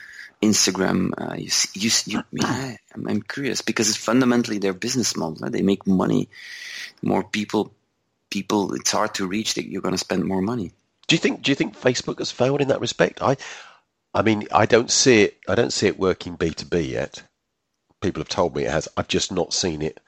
Instagram. 0.42 1.14
Uh, 1.18 1.36
you 1.36 1.50
see, 1.50 1.80
you, 1.80 1.92
you 2.06 2.24
yeah, 2.34 2.76
I'm, 2.94 3.08
I'm 3.08 3.22
curious 3.22 3.62
because 3.62 3.88
it's 3.88 3.98
fundamentally 3.98 4.58
their 4.58 4.74
business 4.74 5.16
model. 5.16 5.38
right? 5.42 5.52
They 5.54 5.62
make 5.62 5.88
money. 5.88 6.28
More 7.02 7.24
people, 7.24 7.72
people. 8.30 8.74
It's 8.74 8.92
hard 8.92 9.14
to 9.16 9.26
reach. 9.26 9.54
That 9.54 9.70
you're 9.70 9.82
going 9.82 9.96
to 9.96 9.98
spend 10.10 10.26
more 10.26 10.42
money. 10.42 10.74
Do 11.08 11.16
you 11.16 11.20
think? 11.20 11.44
Do 11.44 11.52
you 11.52 11.56
think 11.56 11.80
Facebook 11.80 12.20
has 12.20 12.32
failed 12.32 12.60
in 12.60 12.68
that 12.68 12.82
respect? 12.82 13.22
I, 13.22 13.38
I 14.18 14.24
mean, 14.24 14.48
I 14.52 14.66
don't 14.66 14.90
see 14.90 15.22
it. 15.22 15.38
I 15.48 15.54
don't 15.54 15.72
see 15.72 15.86
it 15.86 16.00
working 16.00 16.38
B 16.38 16.50
two 16.50 16.66
B 16.66 16.80
yet. 16.80 17.22
People 18.02 18.22
have 18.22 18.30
told 18.30 18.56
me 18.56 18.64
it 18.64 18.72
has. 18.72 18.88
I've 18.98 19.08
just 19.08 19.32
not 19.32 19.54
seen 19.54 19.84
it 19.84 20.00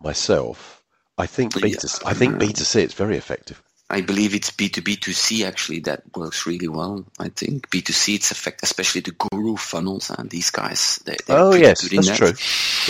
myself. 0.00 0.82
I 1.18 1.26
think 1.26 1.60
B 1.60 1.74
two. 1.74 1.88
I 2.06 2.14
think 2.14 2.38
B 2.38 2.54
two 2.54 2.64
C. 2.64 2.80
It's 2.80 2.94
very 2.94 3.18
effective. 3.18 3.62
I 3.90 4.00
believe 4.00 4.34
it's 4.34 4.50
B2B2C 4.50 5.46
actually 5.46 5.80
that 5.80 6.02
works 6.16 6.46
really 6.46 6.68
well. 6.68 7.04
I 7.18 7.28
think 7.28 7.68
B2C 7.68 8.14
it's 8.14 8.30
effect, 8.30 8.62
especially 8.62 9.02
the 9.02 9.12
guru 9.12 9.56
funnels 9.56 10.08
and 10.08 10.30
these 10.30 10.48
guys. 10.48 10.98
They, 11.04 11.16
oh 11.28 11.54
yes, 11.54 11.82
that's 11.90 12.08
that. 12.08 12.16
true. 12.16 12.32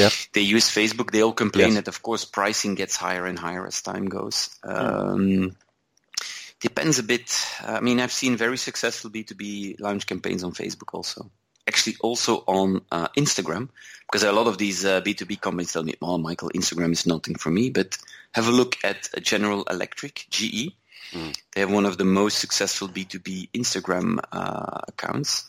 Yeah, 0.04 0.10
they 0.32 0.42
use 0.42 0.70
Facebook. 0.70 1.10
They 1.10 1.24
all 1.24 1.32
complain 1.32 1.72
yes. 1.72 1.74
that 1.74 1.88
of 1.88 2.02
course 2.02 2.24
pricing 2.24 2.76
gets 2.76 2.94
higher 2.94 3.26
and 3.26 3.36
higher 3.36 3.66
as 3.66 3.82
time 3.82 4.06
goes. 4.06 4.50
Um, 4.62 5.56
depends 6.62 6.98
a 6.98 7.02
bit. 7.02 7.28
I 7.60 7.80
mean, 7.80 8.00
I've 8.00 8.12
seen 8.12 8.36
very 8.36 8.56
successful 8.56 9.10
B2B 9.10 9.80
launch 9.80 10.06
campaigns 10.06 10.44
on 10.44 10.52
Facebook 10.52 10.94
also. 10.94 11.30
Actually, 11.68 11.96
also 12.00 12.44
on 12.46 12.82
uh, 12.90 13.08
Instagram, 13.16 13.68
because 14.06 14.22
a 14.24 14.32
lot 14.32 14.46
of 14.46 14.58
these 14.58 14.84
uh, 14.84 15.00
B2B 15.00 15.40
companies 15.40 15.72
tell 15.72 15.82
me, 15.82 15.94
"Oh, 16.00 16.18
Michael, 16.18 16.50
Instagram 16.50 16.92
is 16.92 17.06
nothing 17.06 17.36
for 17.36 17.50
me." 17.50 17.70
But 17.70 17.98
have 18.32 18.48
a 18.48 18.52
look 18.52 18.76
at 18.82 19.08
General 19.22 19.64
Electric 19.64 20.26
(GE). 20.30 20.74
Mm. 21.12 21.36
They 21.52 21.60
have 21.60 21.70
one 21.70 21.86
of 21.86 21.98
the 21.98 22.04
most 22.04 22.38
successful 22.38 22.88
B2B 22.88 23.50
Instagram 23.52 24.18
uh, 24.32 24.80
accounts. 24.88 25.48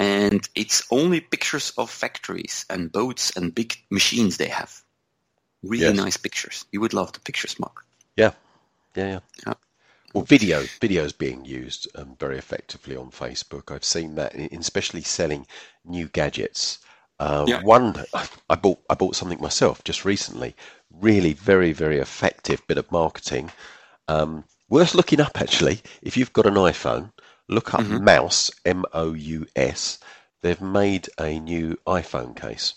And 0.00 0.48
it's 0.54 0.86
only 0.92 1.20
pictures 1.20 1.72
of 1.76 1.90
factories 1.90 2.64
and 2.70 2.92
boats 2.92 3.36
and 3.36 3.52
big 3.52 3.76
machines 3.90 4.36
they 4.36 4.46
have. 4.46 4.72
Really 5.62 5.86
yes. 5.86 5.96
nice 5.96 6.16
pictures. 6.16 6.66
You 6.70 6.80
would 6.80 6.94
love 6.94 7.12
the 7.12 7.20
pictures, 7.20 7.58
Mark. 7.58 7.84
Yeah. 8.16 8.32
Yeah, 8.94 9.08
yeah. 9.08 9.20
yeah. 9.44 9.54
Well, 10.14 10.24
video 10.24 10.62
video 10.80 11.04
is 11.04 11.12
being 11.12 11.44
used 11.44 11.88
um, 11.94 12.16
very 12.18 12.38
effectively 12.38 12.96
on 12.96 13.10
Facebook. 13.10 13.74
I've 13.74 13.84
seen 13.84 14.14
that, 14.14 14.34
in, 14.34 14.58
especially 14.58 15.02
selling 15.02 15.46
new 15.84 16.08
gadgets. 16.08 16.78
Uh, 17.20 17.44
yeah. 17.46 17.62
One, 17.62 17.94
I 18.48 18.54
bought 18.54 18.80
I 18.88 18.94
bought 18.94 19.16
something 19.16 19.40
myself 19.40 19.84
just 19.84 20.04
recently. 20.04 20.54
Really, 20.90 21.34
very 21.34 21.72
very 21.72 21.98
effective 21.98 22.66
bit 22.66 22.78
of 22.78 22.90
marketing. 22.90 23.50
Um, 24.08 24.44
Worth 24.70 24.94
looking 24.94 25.20
up 25.20 25.40
actually. 25.40 25.80
If 26.02 26.16
you've 26.16 26.32
got 26.32 26.46
an 26.46 26.54
iPhone, 26.54 27.12
look 27.48 27.72
up 27.74 27.80
mm-hmm. 27.80 28.04
Mous 28.04 28.50
M 28.64 28.84
O 28.92 29.14
U 29.14 29.46
S. 29.56 29.98
They've 30.42 30.60
made 30.60 31.08
a 31.18 31.40
new 31.40 31.78
iPhone 31.86 32.36
case, 32.36 32.74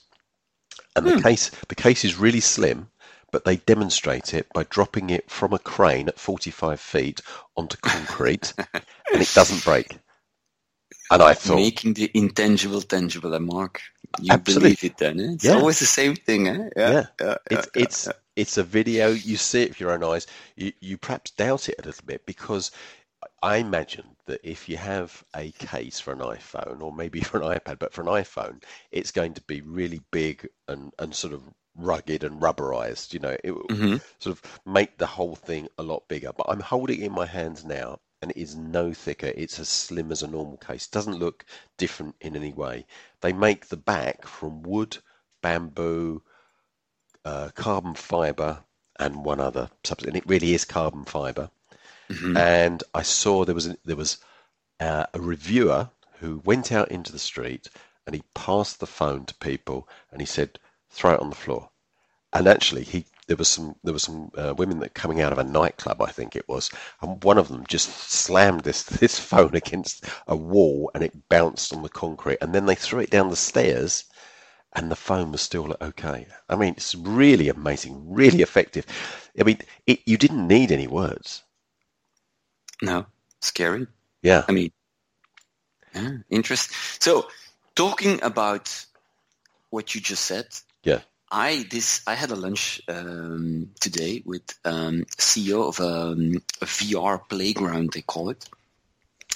and 0.95 1.05
the 1.05 1.15
hmm. 1.15 1.21
case 1.21 1.51
the 1.67 1.75
case 1.75 2.05
is 2.05 2.15
really 2.15 2.39
slim, 2.39 2.89
but 3.31 3.45
they 3.45 3.57
demonstrate 3.57 4.33
it 4.33 4.47
by 4.53 4.63
dropping 4.63 5.09
it 5.09 5.29
from 5.29 5.53
a 5.53 5.59
crane 5.59 6.07
at 6.07 6.19
45 6.19 6.79
feet 6.79 7.21
onto 7.55 7.77
concrete, 7.77 8.53
and 8.73 9.21
it 9.21 9.31
doesn't 9.33 9.63
break. 9.63 9.97
And 11.09 11.21
I 11.21 11.33
thought 11.33 11.55
making 11.55 11.93
the 11.95 12.09
intangible 12.13 12.81
tangible, 12.81 13.37
Mark. 13.39 13.81
You 14.21 14.33
absolutely. 14.33 14.69
believe 14.69 14.83
it 14.83 14.97
then? 14.97 15.19
Eh? 15.19 15.33
It's 15.33 15.43
yeah. 15.43 15.53
always 15.53 15.79
the 15.79 15.85
same 15.85 16.15
thing, 16.15 16.47
eh? 16.47 16.69
Yeah, 16.75 16.91
yeah. 16.91 17.05
yeah 17.19 17.35
it's 17.49 17.67
it's 17.75 18.09
it's 18.35 18.57
a 18.57 18.63
video. 18.63 19.09
You 19.09 19.35
see 19.35 19.63
it 19.63 19.69
with 19.69 19.79
your 19.79 19.91
own 19.91 20.03
eyes. 20.03 20.27
You 20.55 20.71
you 20.79 20.97
perhaps 20.97 21.31
doubt 21.31 21.67
it 21.67 21.75
a 21.79 21.85
little 21.85 22.05
bit 22.05 22.25
because 22.25 22.71
I 23.43 23.57
imagine 23.57 24.05
that 24.27 24.39
if 24.43 24.69
you 24.69 24.77
have 24.77 25.23
a 25.35 25.51
case 25.51 25.99
for 25.99 26.13
an 26.13 26.19
iPhone 26.19 26.81
or 26.81 26.93
maybe 26.93 27.19
for 27.21 27.41
an 27.41 27.57
iPad, 27.57 27.79
but 27.79 27.93
for 27.93 28.01
an 28.01 28.07
iPhone, 28.07 28.63
it's 28.91 29.11
going 29.11 29.33
to 29.33 29.41
be 29.41 29.61
really 29.61 30.01
big 30.11 30.47
and 30.67 30.93
and 30.97 31.13
sort 31.13 31.33
of 31.33 31.43
rugged 31.75 32.23
and 32.23 32.41
rubberized. 32.41 33.13
You 33.13 33.19
know, 33.19 33.37
it 33.43 33.51
will 33.51 33.67
mm-hmm. 33.67 33.97
sort 34.19 34.37
of 34.37 34.59
make 34.65 34.97
the 34.97 35.07
whole 35.07 35.35
thing 35.35 35.67
a 35.77 35.83
lot 35.83 36.07
bigger. 36.07 36.31
But 36.35 36.47
I'm 36.49 36.59
holding 36.59 37.01
it 37.01 37.05
in 37.05 37.11
my 37.11 37.25
hands 37.25 37.63
now, 37.63 37.99
and 38.21 38.31
it 38.31 38.37
is 38.37 38.55
no 38.55 38.93
thicker. 38.93 39.31
It's 39.35 39.59
as 39.59 39.69
slim 39.69 40.11
as 40.11 40.23
a 40.23 40.27
normal 40.27 40.57
case. 40.57 40.87
Doesn't 40.87 41.19
look 41.19 41.45
different 41.77 42.15
in 42.21 42.35
any 42.35 42.53
way. 42.53 42.85
They 43.21 43.33
make 43.33 43.67
the 43.67 43.77
back 43.77 44.27
from 44.27 44.63
wood, 44.63 44.97
bamboo, 45.41 46.21
uh, 47.25 47.49
carbon 47.55 47.95
fiber, 47.95 48.63
and 48.99 49.25
one 49.25 49.39
other 49.39 49.69
substance. 49.83 50.07
And 50.07 50.17
it 50.17 50.29
really 50.29 50.53
is 50.53 50.65
carbon 50.65 51.05
fiber. 51.05 51.49
Mm-hmm. 52.09 52.37
And 52.37 52.83
I 52.93 53.03
saw 53.03 53.45
there 53.45 53.55
was 53.55 53.67
a, 53.67 53.77
there 53.85 53.95
was 53.95 54.17
uh, 54.79 55.05
a 55.13 55.21
reviewer 55.21 55.89
who 56.19 56.41
went 56.43 56.71
out 56.71 56.91
into 56.91 57.11
the 57.11 57.19
street 57.19 57.69
and 58.05 58.15
he 58.15 58.23
passed 58.35 58.79
the 58.79 58.87
phone 58.87 59.25
to 59.25 59.35
people 59.35 59.87
and 60.11 60.21
he 60.21 60.25
said, 60.25 60.59
"Throw 60.91 61.13
it 61.13 61.19
on 61.21 61.29
the 61.29 61.35
floor." 61.35 61.69
And 62.33 62.47
actually, 62.47 62.83
he 62.83 63.05
there 63.27 63.37
was 63.37 63.47
some 63.47 63.75
there 63.83 63.93
was 63.93 64.03
some 64.03 64.31
uh, 64.37 64.53
women 64.57 64.79
that 64.79 64.93
coming 64.93 65.21
out 65.21 65.31
of 65.31 65.37
a 65.37 65.43
nightclub, 65.43 66.01
I 66.01 66.11
think 66.11 66.35
it 66.35 66.47
was, 66.47 66.69
and 67.01 67.23
one 67.23 67.37
of 67.37 67.47
them 67.47 67.65
just 67.67 67.89
slammed 68.09 68.61
this 68.61 68.83
this 69.01 69.19
phone 69.19 69.55
against 69.55 70.05
a 70.27 70.35
wall 70.35 70.91
and 70.93 71.03
it 71.03 71.29
bounced 71.29 71.73
on 71.73 71.81
the 71.83 71.89
concrete, 71.89 72.39
and 72.41 72.53
then 72.53 72.65
they 72.65 72.75
threw 72.75 72.99
it 72.99 73.09
down 73.09 73.29
the 73.29 73.35
stairs, 73.35 74.05
and 74.73 74.89
the 74.91 74.95
phone 74.95 75.31
was 75.31 75.41
still 75.41 75.75
okay. 75.81 76.27
I 76.49 76.55
mean, 76.55 76.73
it's 76.75 76.95
really 76.95 77.49
amazing, 77.49 78.13
really 78.13 78.41
effective. 78.41 78.85
I 79.39 79.43
mean, 79.43 79.59
it, 79.87 79.99
you 80.05 80.17
didn't 80.17 80.47
need 80.47 80.71
any 80.71 80.87
words. 80.87 81.43
No, 82.81 83.05
scary. 83.41 83.87
Yeah. 84.21 84.45
I 84.47 84.51
mean, 84.51 84.71
yeah, 85.93 86.17
interest. 86.29 86.71
So, 87.01 87.27
talking 87.75 88.21
about 88.23 88.85
what 89.69 89.95
you 89.95 90.01
just 90.01 90.25
said. 90.25 90.47
Yeah. 90.83 91.01
I 91.31 91.65
this 91.69 92.01
I 92.05 92.15
had 92.15 92.31
a 92.31 92.35
lunch 92.35 92.81
um, 92.89 93.69
today 93.79 94.21
with 94.25 94.43
um, 94.65 95.05
CEO 95.17 95.69
of 95.69 95.79
um, 95.79 96.41
a 96.61 96.65
VR 96.65 97.21
playground 97.29 97.91
they 97.93 98.01
call 98.01 98.29
it. 98.29 98.49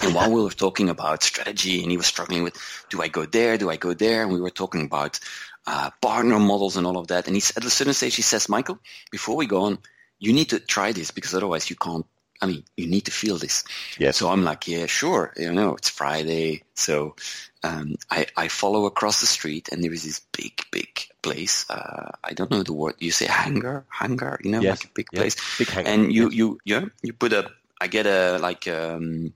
And 0.01 0.13
while 0.13 0.29
we 0.29 0.43
were 0.43 0.49
talking 0.49 0.89
about 0.89 1.23
strategy, 1.23 1.81
and 1.81 1.89
he 1.89 1.95
was 1.95 2.05
struggling 2.05 2.43
with, 2.43 2.57
do 2.89 3.01
I 3.01 3.07
go 3.07 3.25
there? 3.25 3.57
Do 3.57 3.69
I 3.69 3.77
go 3.77 3.93
there? 3.93 4.23
And 4.23 4.33
we 4.33 4.41
were 4.41 4.49
talking 4.49 4.83
about 4.83 5.21
uh, 5.65 5.89
partner 6.01 6.37
models 6.37 6.75
and 6.75 6.85
all 6.85 6.97
of 6.97 7.07
that. 7.07 7.27
And 7.27 7.35
he, 7.37 7.41
at 7.55 7.63
a 7.63 7.69
certain 7.69 7.93
stage, 7.93 8.15
he 8.15 8.21
says, 8.21 8.49
Michael, 8.49 8.77
before 9.09 9.37
we 9.37 9.45
go 9.45 9.63
on, 9.63 9.77
you 10.19 10.33
need 10.33 10.49
to 10.49 10.59
try 10.59 10.91
this 10.91 11.11
because 11.11 11.33
otherwise 11.33 11.69
you 11.69 11.77
can't 11.77 12.05
I 12.41 12.47
mean, 12.47 12.63
you 12.75 12.87
need 12.87 13.05
to 13.05 13.11
feel 13.11 13.37
this. 13.37 13.63
Yes. 13.97 14.17
So 14.17 14.29
I'm 14.29 14.43
like, 14.43 14.67
yeah, 14.67 14.87
sure. 14.87 15.33
You 15.37 15.53
know, 15.53 15.75
it's 15.75 15.89
Friday. 15.89 16.63
So 16.73 17.15
um, 17.63 17.95
I, 18.11 18.27
I 18.35 18.47
follow 18.49 18.85
across 18.85 19.21
the 19.21 19.25
street 19.25 19.69
and 19.71 19.83
there 19.83 19.93
is 19.93 20.03
this 20.03 20.21
big, 20.31 20.61
big 20.71 20.94
place. 21.25 21.65
Uh, 21.69 22.13
I 22.23 22.37
don't 22.37 22.51
know 22.53 22.61
the 22.61 22.77
word. 22.77 22.95
You 23.01 23.09
say 23.09 23.25
hangar, 23.25 23.85
hangar, 23.89 24.39
you 24.45 24.51
know, 24.51 24.61
yes. 24.61 24.77
like 24.77 24.85
a 24.85 24.93
big 24.93 25.07
yes. 25.11 25.19
place. 25.19 25.35
Big 25.57 25.69
hangar. 25.73 25.89
And 25.89 26.13
you, 26.13 26.29
yes. 26.29 26.33
you, 26.37 26.47
yeah, 26.63 26.83
you 27.01 27.13
put 27.13 27.33
a, 27.33 27.49
I 27.81 27.87
get 27.87 28.05
a, 28.05 28.37
like, 28.37 28.67
um, 28.67 29.33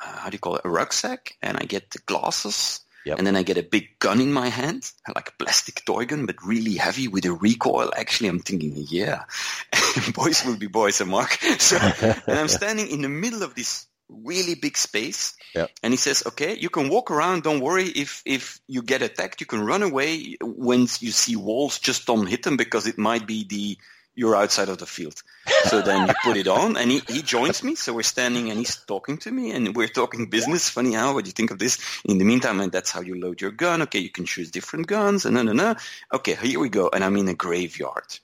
uh, 0.00 0.16
how 0.24 0.30
do 0.30 0.34
you 0.34 0.40
call 0.40 0.56
it? 0.56 0.64
A 0.64 0.70
rucksack 0.70 1.36
and 1.42 1.58
I 1.60 1.64
get 1.68 1.90
the 1.90 2.00
glasses 2.06 2.80
Yep. 3.08 3.16
And 3.16 3.26
then 3.26 3.36
I 3.36 3.42
get 3.42 3.56
a 3.56 3.62
big 3.62 3.98
gun 3.98 4.20
in 4.20 4.32
my 4.32 4.48
hand, 4.48 4.84
like 5.08 5.30
a 5.30 5.32
plastic 5.42 5.82
toy 5.86 6.04
gun, 6.04 6.26
but 6.26 6.36
really 6.44 6.74
heavy 6.74 7.08
with 7.08 7.24
a 7.24 7.32
recoil. 7.32 7.90
Actually, 7.96 8.28
I'm 8.28 8.40
thinking, 8.40 8.74
yeah, 8.76 9.24
boys 10.14 10.44
will 10.44 10.58
be 10.58 10.66
boys, 10.66 11.00
and 11.00 11.10
Mark. 11.10 11.38
So, 11.58 11.78
and 11.80 12.38
I'm 12.38 12.48
standing 12.60 12.88
in 12.88 13.00
the 13.00 13.08
middle 13.08 13.42
of 13.42 13.54
this 13.54 13.86
really 14.08 14.54
big 14.54 14.76
space. 14.76 15.34
Yep. 15.54 15.70
And 15.82 15.92
he 15.92 15.96
says, 15.96 16.22
okay, 16.26 16.56
you 16.56 16.70
can 16.70 16.88
walk 16.88 17.10
around. 17.10 17.42
Don't 17.42 17.60
worry. 17.60 17.84
If, 17.84 18.22
if 18.24 18.60
you 18.66 18.82
get 18.82 19.02
attacked, 19.02 19.40
you 19.40 19.46
can 19.46 19.60
run 19.60 19.82
away. 19.82 20.36
Once 20.40 21.02
you 21.02 21.10
see 21.10 21.36
walls, 21.36 21.78
just 21.78 22.06
don't 22.06 22.26
hit 22.26 22.42
them 22.42 22.56
because 22.56 22.86
it 22.86 22.98
might 22.98 23.26
be 23.26 23.44
the, 23.44 23.78
you're 24.14 24.34
outside 24.34 24.68
of 24.68 24.78
the 24.78 24.86
field. 24.86 25.22
So 25.64 25.80
then 25.80 26.08
you 26.08 26.14
put 26.24 26.36
it 26.36 26.48
on 26.48 26.76
and 26.76 26.90
he, 26.90 27.02
he 27.08 27.22
joins 27.22 27.62
me. 27.62 27.76
So 27.76 27.92
we're 27.92 28.02
standing 28.02 28.50
and 28.50 28.58
he's 28.58 28.76
talking 28.76 29.18
to 29.18 29.30
me 29.30 29.52
and 29.52 29.76
we're 29.76 29.88
talking 29.88 30.28
business. 30.28 30.68
Funny 30.68 30.94
how, 30.94 31.14
what 31.14 31.24
do 31.24 31.28
you 31.28 31.32
think 31.32 31.50
of 31.50 31.58
this? 31.58 31.78
In 32.04 32.18
the 32.18 32.24
meantime, 32.24 32.60
and 32.60 32.72
that's 32.72 32.90
how 32.90 33.00
you 33.00 33.20
load 33.20 33.40
your 33.40 33.52
gun. 33.52 33.82
Okay, 33.82 34.00
you 34.00 34.10
can 34.10 34.26
choose 34.26 34.50
different 34.50 34.88
guns 34.88 35.24
and 35.24 35.34
no, 35.34 35.42
no, 35.42 35.52
no. 35.52 35.76
Okay, 36.12 36.34
here 36.34 36.58
we 36.58 36.68
go. 36.68 36.90
And 36.92 37.04
I'm 37.04 37.16
in 37.16 37.28
a 37.28 37.34
graveyard. 37.34 38.18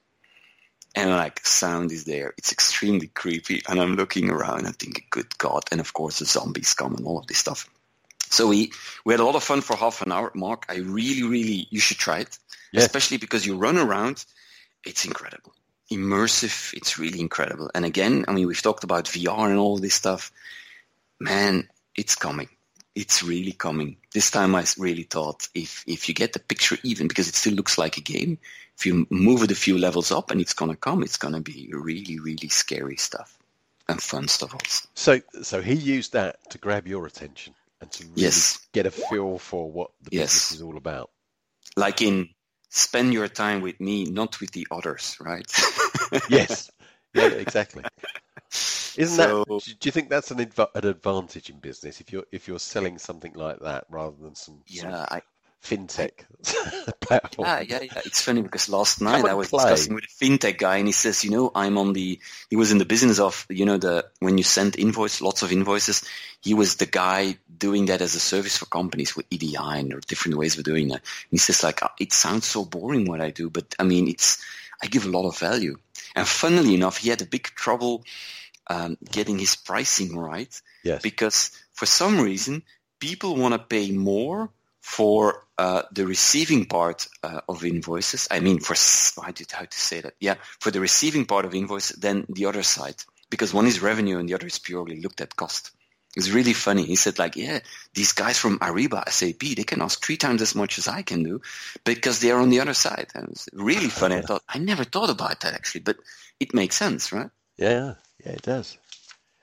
And 0.95 1.11
like 1.11 1.45
sound 1.45 1.91
is 1.91 2.05
there. 2.05 2.35
It's 2.39 2.53
extremely 2.53 3.09
creepy. 3.09 3.63
And 3.69 3.81
I'm 3.81 3.97
looking 3.97 4.31
around 4.31 4.67
and 4.67 4.77
thinking, 4.77 5.05
good 5.11 5.37
God. 5.39 5.65
And 5.73 5.81
of 5.81 5.93
course 5.93 6.21
the 6.21 6.25
zombies 6.25 6.75
come 6.75 6.95
and 6.95 7.07
all 7.07 7.19
of 7.19 7.27
this 7.27 7.39
stuff. 7.39 7.69
So 8.31 8.49
we, 8.49 8.73
we 9.05 9.13
had 9.13 9.21
a 9.21 9.25
lot 9.25 9.35
of 9.35 9.43
fun 9.43 9.61
for 9.61 9.77
half 9.77 10.03
an 10.03 10.13
hour. 10.13 10.31
Mark, 10.35 10.67
I 10.69 10.77
really, 10.77 11.23
really, 11.23 11.67
you 11.71 11.81
should 11.81 11.99
try 11.99 12.21
it. 12.21 12.39
Yes. 12.73 12.87
Especially 12.87 13.19
because 13.19 13.45
you 13.45 13.57
run 13.57 13.77
around. 13.77 14.25
It's 14.85 15.05
incredible 15.05 15.53
immersive. 15.91 16.75
It's 16.75 16.99
really 16.99 17.21
incredible. 17.21 17.71
And 17.75 17.85
again, 17.85 18.25
I 18.29 18.33
mean, 18.33 18.47
we've 18.47 18.61
talked 18.61 18.85
about 18.85 19.05
VR 19.05 19.49
and 19.49 19.59
all 19.59 19.79
this 19.79 19.95
stuff. 19.95 20.33
Man, 21.21 21.69
it's 21.95 22.15
coming. 22.15 22.49
It's 22.95 23.23
really 23.23 23.53
coming. 23.53 23.97
This 24.13 24.31
time 24.31 24.55
I 24.55 24.65
really 24.79 25.03
thought 25.03 25.49
if, 25.55 25.85
if 25.87 26.09
you 26.09 26.15
get 26.15 26.33
the 26.33 26.39
picture 26.39 26.77
even, 26.83 27.09
because 27.09 27.29
it 27.29 27.35
still 27.35 27.55
looks 27.55 27.77
like 27.77 27.97
a 27.97 28.01
game, 28.01 28.39
if 28.77 28.87
you 28.87 29.07
move 29.11 29.43
it 29.43 29.51
a 29.51 29.57
few 29.57 29.79
levels 29.79 30.13
up 30.13 30.31
and 30.31 30.41
it's 30.41 30.53
going 30.53 30.71
to 30.71 30.77
come, 30.77 31.03
it's 31.03 31.17
going 31.17 31.35
to 31.35 31.41
be 31.41 31.71
really, 31.73 32.19
really 32.21 32.49
scary 32.49 32.97
stuff 32.97 33.37
and 33.89 34.01
fun 34.01 34.29
stuff 34.29 34.55
also. 34.55 34.89
So, 34.95 35.21
so 35.43 35.61
he 35.61 35.75
used 35.75 36.13
that 36.13 36.39
to 36.51 36.59
grab 36.59 36.87
your 36.87 37.07
attention 37.07 37.55
and 37.81 37.91
to 37.93 38.05
really 38.05 38.23
yes. 38.23 38.59
get 38.73 38.87
a 38.87 38.91
feel 38.91 39.39
for 39.39 39.71
what 39.71 39.91
the 40.03 40.11
business 40.11 40.51
yes. 40.51 40.53
is 40.53 40.63
all 40.63 40.77
about. 40.77 41.11
Like 41.77 42.01
in 42.03 42.31
spend 42.75 43.13
your 43.13 43.29
time 43.29 43.61
with 43.61 43.81
me, 43.81 44.05
not 44.05 44.41
with 44.41 44.51
the 44.51 44.67
others, 44.71 45.17
right? 45.21 45.47
yes. 46.29 46.71
Yeah, 47.14 47.28
exactly. 47.28 47.85
Isn't 48.97 49.16
so, 49.16 49.44
that? 49.49 49.76
Do 49.80 49.88
you 49.88 49.92
think 49.92 50.09
that's 50.09 50.30
an, 50.30 50.40
adv- 50.40 50.71
an 50.75 50.87
advantage 50.87 51.50
in 51.50 51.59
business 51.59 52.00
if 52.00 52.12
you're 52.12 52.26
if 52.30 52.47
you're 52.47 52.61
selling 52.61 52.99
something 52.99 53.33
like 53.35 53.61
that 53.61 53.87
rather 53.88 54.16
than 54.21 54.37
some, 54.37 54.62
yeah, 54.66 55.04
I, 55.11 55.23
fintech 55.64 56.11
platform. 57.00 57.49
Yeah, 57.49 57.61
yeah, 57.61 57.80
yeah. 57.83 58.00
It's 58.04 58.21
funny 58.21 58.42
because 58.42 58.68
last 58.68 59.00
night 59.00 59.25
I 59.25 59.35
was 59.35 59.49
play. 59.49 59.62
discussing 59.62 59.94
with 59.94 60.04
a 60.04 60.25
fintech 60.25 60.59
guy, 60.59 60.76
and 60.76 60.87
he 60.87 60.92
says, 60.92 61.25
you 61.25 61.30
know, 61.30 61.50
I'm 61.54 61.78
on 61.78 61.92
the. 61.94 62.21
He 62.50 62.56
was 62.56 62.71
in 62.71 62.78
the 62.78 62.85
business 62.85 63.18
of, 63.18 63.47
you 63.49 63.64
know, 63.64 63.78
the 63.78 64.06
when 64.21 64.38
you 64.38 64.44
send 64.44 64.78
invoice, 64.78 65.21
lots 65.21 65.42
of 65.42 65.50
invoices. 65.50 66.04
He 66.42 66.54
was 66.54 66.76
the 66.76 66.87
guy 66.87 67.38
doing 67.56 67.87
that 67.87 68.02
as 68.02 68.14
a 68.14 68.21
service 68.21 68.59
for 68.59 68.66
companies 68.66 69.16
with 69.16 69.26
EDI 69.30 69.56
and 69.56 69.90
there 69.90 70.00
different 70.00 70.37
ways 70.37 70.59
of 70.59 70.64
doing 70.64 70.88
that. 70.88 71.00
And 71.00 71.30
he 71.30 71.38
says, 71.38 71.62
like, 71.62 71.83
uh, 71.83 71.88
it 71.99 72.12
sounds 72.12 72.44
so 72.44 72.64
boring 72.64 73.06
what 73.06 73.23
I 73.23 73.30
do, 73.30 73.49
but 73.49 73.75
I 73.78 73.85
mean, 73.85 74.09
it's 74.09 74.44
I 74.83 74.87
give 74.87 75.07
a 75.07 75.11
lot 75.11 75.26
of 75.26 75.38
value. 75.38 75.76
And 76.14 76.26
funnily 76.26 76.75
enough, 76.75 76.99
he 76.99 77.11
had 77.11 77.23
a 77.23 77.26
big 77.26 77.45
trouble 77.45 78.04
um, 78.69 78.97
getting 79.11 79.38
his 79.38 79.57
pricing 79.57 80.16
right 80.16 80.61
yes. 80.85 81.02
because 81.02 81.50
for 81.73 81.87
some 81.87 82.21
reason 82.21 82.62
people 82.99 83.37
want 83.37 83.52
to 83.52 83.59
pay 83.59 83.90
more 83.90 84.50
for 84.81 85.47
uh, 85.59 85.83
the 85.93 86.07
receiving 86.07 86.66
part 86.66 87.09
uh, 87.23 87.40
of 87.49 87.64
invoices. 87.64 88.28
I 88.31 88.40
mean, 88.40 88.61
for 88.61 88.75
how 89.23 89.33
to, 89.33 89.45
how 89.50 89.64
to 89.64 89.78
say 89.78 90.00
that? 90.00 90.14
Yeah, 90.21 90.35
for 90.61 90.71
the 90.71 90.81
receiving 90.81 91.26
part 91.26 91.45
of 91.45 91.54
invoice 91.54 91.90
than 91.90 92.26
the 92.28 92.47
other 92.47 92.62
side, 92.62 92.97
because 93.31 93.54
one 93.54 93.66
is 93.66 93.81
revenue 93.81 94.19
and 94.19 94.28
the 94.28 94.35
other 94.35 94.47
is 94.47 94.59
purely 94.59 95.00
looked 95.00 95.21
at 95.21 95.37
cost. 95.37 95.71
It's 96.16 96.30
really 96.30 96.52
funny. 96.52 96.85
He 96.85 96.97
said, 96.97 97.18
like, 97.18 97.37
yeah, 97.37 97.61
these 97.92 98.12
guys 98.12 98.38
from 98.38 98.59
Ariba, 98.61 99.09
SAP, 99.09 99.56
they 99.56 99.64
can 99.64 99.83
ask 99.83 100.02
three 100.04 100.16
times 100.16 100.42
as 100.42 100.54
much 100.54 100.78
as 100.78 100.87
I 100.87 101.02
can 101.02 101.23
do 101.25 101.40
because 101.85 102.21
they 102.21 102.30
are 102.30 102.40
on 102.40 102.50
the 102.50 102.61
other 102.61 102.75
side. 102.75 103.09
And 103.14 103.30
it's 103.30 103.49
really 103.52 103.88
funny. 104.00 104.16
I 104.16 104.21
thought 104.23 104.42
I 104.49 104.59
never 104.59 104.85
thought 104.85 105.11
about 105.11 105.40
that 105.40 105.54
actually, 105.54 105.83
but 105.83 105.97
it 106.38 106.54
makes 106.54 106.76
sense, 106.76 107.12
right? 107.12 107.30
Yeah, 107.56 107.94
yeah, 108.25 108.33
it 108.33 108.42
does. 108.42 108.78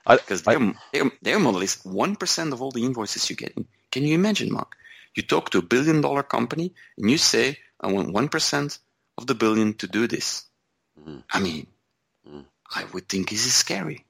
Because 0.06 0.42
their, 0.42 0.58
their, 0.92 1.10
their 1.20 1.38
model 1.38 1.62
is 1.62 1.78
one 1.84 2.16
percent 2.16 2.52
of 2.52 2.60
all 2.60 2.72
the 2.72 2.84
invoices 2.84 3.28
you 3.30 3.36
get. 3.36 3.54
Can 3.90 4.04
you 4.04 4.14
imagine, 4.14 4.50
Mark? 4.52 4.74
You 5.14 5.22
talk 5.22 5.50
to 5.50 5.58
a 5.58 5.62
billion 5.62 6.00
dollar 6.00 6.22
company 6.22 6.72
and 6.96 7.10
you 7.10 7.18
say, 7.18 7.58
I 7.80 7.92
want 7.92 8.14
1% 8.14 8.78
of 9.18 9.26
the 9.26 9.34
billion 9.34 9.74
to 9.74 9.86
do 9.86 10.06
this. 10.06 10.44
Mm. 10.98 11.22
I 11.30 11.40
mean, 11.40 11.66
mm. 12.28 12.44
I 12.74 12.84
would 12.92 13.08
think 13.08 13.28
this 13.28 13.46
is 13.46 13.54
scary. 13.54 14.06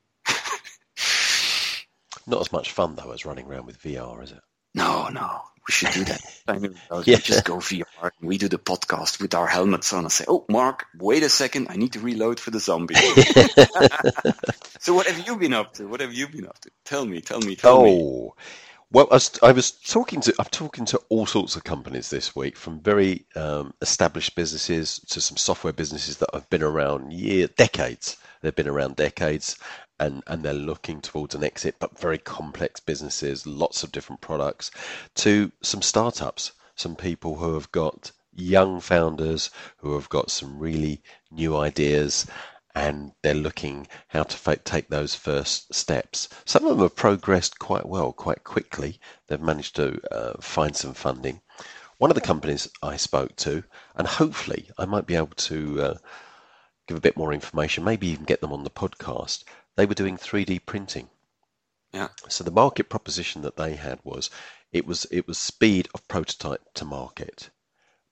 Not 2.27 2.41
as 2.41 2.53
much 2.53 2.73
fun 2.73 2.97
though 2.97 3.13
as 3.13 3.27
running 3.27 3.47
around 3.47 3.67
with 3.67 3.81
VR, 3.81 4.23
is 4.23 4.33
it? 4.33 4.41
No, 4.75 5.09
no. 5.09 5.41
We 5.69 5.73
should 5.73 5.93
do 5.93 6.05
that. 6.05 6.21
I 6.49 6.59
mean, 6.59 6.75
yeah. 6.91 7.17
we 7.17 7.17
just 7.17 7.45
go 7.45 7.57
VR 7.57 7.85
and 8.03 8.29
we 8.29 8.37
do 8.37 8.49
the 8.49 8.59
podcast 8.59 9.21
with 9.21 9.35
our 9.35 9.47
helmets 9.47 9.93
on 9.93 10.01
and 10.05 10.13
say, 10.13 10.25
"Oh, 10.27 10.45
Mark, 10.49 10.87
wait 10.99 11.23
a 11.23 11.29
second, 11.29 11.69
I 11.71 11.77
need 11.77 11.93
to 11.93 12.01
reload 12.01 12.41
for 12.41 12.51
the 12.51 12.59
zombie." 12.59 12.95
so, 14.81 14.93
what 14.93 15.07
have 15.07 15.25
you 15.27 15.37
been 15.37 15.53
up 15.53 15.75
to? 15.75 15.87
What 15.87 16.01
have 16.01 16.13
you 16.13 16.27
been 16.27 16.47
up 16.47 16.59
to? 16.61 16.71
Tell 16.85 17.05
me, 17.05 17.21
tell 17.21 17.41
me, 17.41 17.55
tell 17.55 17.79
oh, 17.79 17.85
me. 17.85 17.91
Oh, 17.93 18.35
well, 18.91 19.07
I 19.11 19.15
was, 19.15 19.39
I 19.43 19.53
was, 19.53 19.71
talking 19.71 20.21
to 20.23 20.35
I'm 20.39 20.47
talking 20.47 20.85
to 20.87 21.01
all 21.09 21.27
sorts 21.27 21.55
of 21.55 21.63
companies 21.63 22.11
this 22.11 22.35
week, 22.35 22.57
from 22.57 22.81
very 22.81 23.25
um, 23.37 23.73
established 23.81 24.35
businesses 24.35 24.99
to 25.11 25.21
some 25.21 25.37
software 25.37 25.73
businesses 25.73 26.17
that 26.19 26.31
have 26.35 26.51
been 26.51 26.63
around 26.63 27.13
year 27.13 27.47
decades. 27.47 28.17
They've 28.41 28.55
been 28.55 28.69
around 28.69 28.97
decades, 28.97 29.57
and 30.03 30.23
and 30.27 30.43
they're 30.43 30.53
looking 30.53 31.01
towards 31.01 31.35
an 31.35 31.45
exit, 31.45 31.77
but 31.79 31.99
very 31.99 32.19
complex 32.19 32.81
businesses, 32.81 33.47
lots 33.47 33.83
of 33.83 33.93
different 33.93 34.21
products. 34.21 34.71
To 35.17 35.53
some 35.63 35.83
startups, 35.83 36.53
some 36.75 36.97
people 36.97 37.37
who 37.37 37.55
have 37.55 37.71
got 37.73 38.11
young 38.35 38.81
founders 38.81 39.51
who 39.79 39.95
have 39.95 40.09
got 40.09 40.31
some 40.31 40.59
really 40.59 41.03
new 41.31 41.57
ideas 41.57 42.27
and 42.75 43.13
they're 43.23 43.35
looking 43.35 43.87
how 44.09 44.23
to 44.23 44.57
take 44.65 44.89
those 44.89 45.15
first 45.15 45.73
steps. 45.75 46.29
Some 46.47 46.65
of 46.65 46.71
them 46.71 46.81
have 46.81 46.97
progressed 46.97 47.59
quite 47.59 47.87
well, 47.87 48.13
quite 48.13 48.45
quickly. 48.45 48.99
They've 49.27 49.41
managed 49.41 49.77
to 49.77 50.01
uh, 50.11 50.41
find 50.41 50.75
some 50.75 50.95
funding. 50.95 51.43
One 51.99 52.11
of 52.11 52.15
the 52.15 52.23
companies 52.33 52.69
I 52.83 52.97
spoke 52.97 53.37
to, 53.37 53.63
and 53.95 54.09
hopefully 54.09 54.71
I 54.79 54.87
might 54.87 55.07
be 55.07 55.17
able 55.17 55.37
to 55.37 55.83
uh, 55.83 55.95
give 56.89 56.97
a 56.97 57.01
bit 57.01 57.17
more 57.17 57.33
information, 57.33 57.85
maybe 57.85 58.09
even 58.09 58.25
get 58.25 58.41
them 58.41 58.53
on 58.53 58.65
the 58.65 58.71
podcast. 58.71 59.45
They 59.77 59.87
were 59.87 59.95
doing 59.95 60.19
3D 60.19 60.67
printing. 60.67 61.09
Yeah. 61.93 62.09
So 62.29 62.45
the 62.45 62.51
market 62.51 62.89
proposition 62.89 63.43
that 63.43 63.57
they 63.57 63.75
had 63.77 63.99
was 64.03 64.31
it 64.73 64.87
was 64.87 65.07
it 65.11 65.27
was 65.27 65.39
speed 65.39 65.89
of 65.95 66.09
prototype 66.09 66.63
to 66.75 66.85
market. 66.85 67.51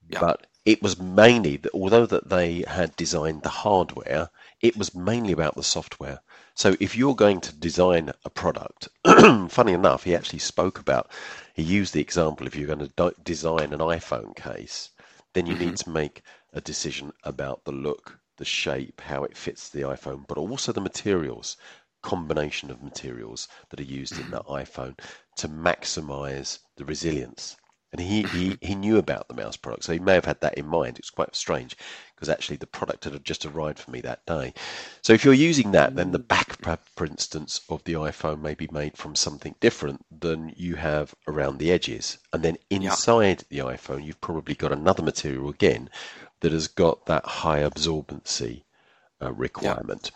Yeah. 0.07 0.19
But 0.19 0.47
it 0.65 0.81
was 0.81 0.99
mainly 0.99 1.57
that 1.57 1.73
although 1.73 2.05
that 2.05 2.29
they 2.29 2.63
had 2.67 2.95
designed 2.95 3.41
the 3.41 3.49
hardware, 3.49 4.29
it 4.61 4.77
was 4.77 4.93
mainly 4.93 5.33
about 5.33 5.55
the 5.55 5.63
software. 5.63 6.19
So 6.53 6.75
if 6.79 6.95
you're 6.95 7.15
going 7.15 7.41
to 7.41 7.55
design 7.55 8.11
a 8.23 8.29
product, 8.29 8.89
funny 9.49 9.73
enough, 9.73 10.03
he 10.03 10.15
actually 10.15 10.39
spoke 10.39 10.77
about, 10.77 11.09
he 11.55 11.63
used 11.63 11.93
the 11.93 12.01
example 12.01 12.45
if 12.45 12.55
you're 12.55 12.67
going 12.67 12.87
to 12.87 13.15
design 13.23 13.73
an 13.73 13.79
iPhone 13.79 14.35
case, 14.35 14.89
then 15.33 15.47
you 15.47 15.55
mm-hmm. 15.55 15.65
need 15.65 15.77
to 15.77 15.89
make 15.89 16.21
a 16.53 16.61
decision 16.61 17.11
about 17.23 17.63
the 17.63 17.71
look, 17.71 18.19
the 18.41 18.45
shape, 18.45 19.01
how 19.01 19.23
it 19.23 19.37
fits 19.37 19.69
the 19.69 19.81
iPhone, 19.81 20.25
but 20.27 20.39
also 20.39 20.71
the 20.71 20.81
materials, 20.81 21.57
combination 22.01 22.71
of 22.71 22.81
materials 22.81 23.47
that 23.69 23.79
are 23.79 23.83
used 23.83 24.19
in 24.19 24.31
that 24.31 24.45
iPhone 24.47 24.97
to 25.35 25.47
maximize 25.47 26.57
the 26.75 26.83
resilience 26.83 27.55
and 27.91 27.99
he, 27.99 28.23
he, 28.23 28.57
he 28.61 28.73
knew 28.73 28.97
about 28.97 29.27
the 29.27 29.33
Mous 29.33 29.57
product, 29.57 29.83
so 29.83 29.91
he 29.91 29.99
may 29.99 30.13
have 30.13 30.23
had 30.23 30.39
that 30.41 30.57
in 30.57 30.65
mind. 30.65 30.97
It's 30.97 31.09
quite 31.09 31.35
strange 31.35 31.75
because 32.15 32.29
actually 32.29 32.55
the 32.55 32.67
product 32.67 33.03
had 33.03 33.23
just 33.25 33.45
arrived 33.45 33.79
for 33.79 33.91
me 33.91 33.99
that 34.01 34.25
day. 34.25 34.53
So 35.01 35.11
if 35.11 35.25
you're 35.25 35.33
using 35.33 35.71
that, 35.71 35.95
then 35.95 36.11
the 36.11 36.19
back, 36.19 36.55
for 36.95 37.05
instance, 37.05 37.59
of 37.67 37.83
the 37.83 37.93
iPhone 37.93 38.41
may 38.41 38.53
be 38.53 38.69
made 38.71 38.95
from 38.95 39.15
something 39.15 39.55
different 39.59 40.05
than 40.09 40.53
you 40.55 40.75
have 40.75 41.13
around 41.27 41.57
the 41.57 41.71
edges. 41.71 42.17
And 42.31 42.41
then 42.43 42.57
inside 42.69 43.43
yeah. 43.49 43.65
the 43.65 43.73
iPhone, 43.73 44.05
you've 44.05 44.21
probably 44.21 44.55
got 44.55 44.71
another 44.71 45.03
material 45.03 45.49
again 45.49 45.89
that 46.41 46.51
has 46.51 46.67
got 46.67 47.05
that 47.05 47.25
high 47.25 47.61
absorbency 47.61 48.63
uh, 49.21 49.31
requirement. 49.31 50.11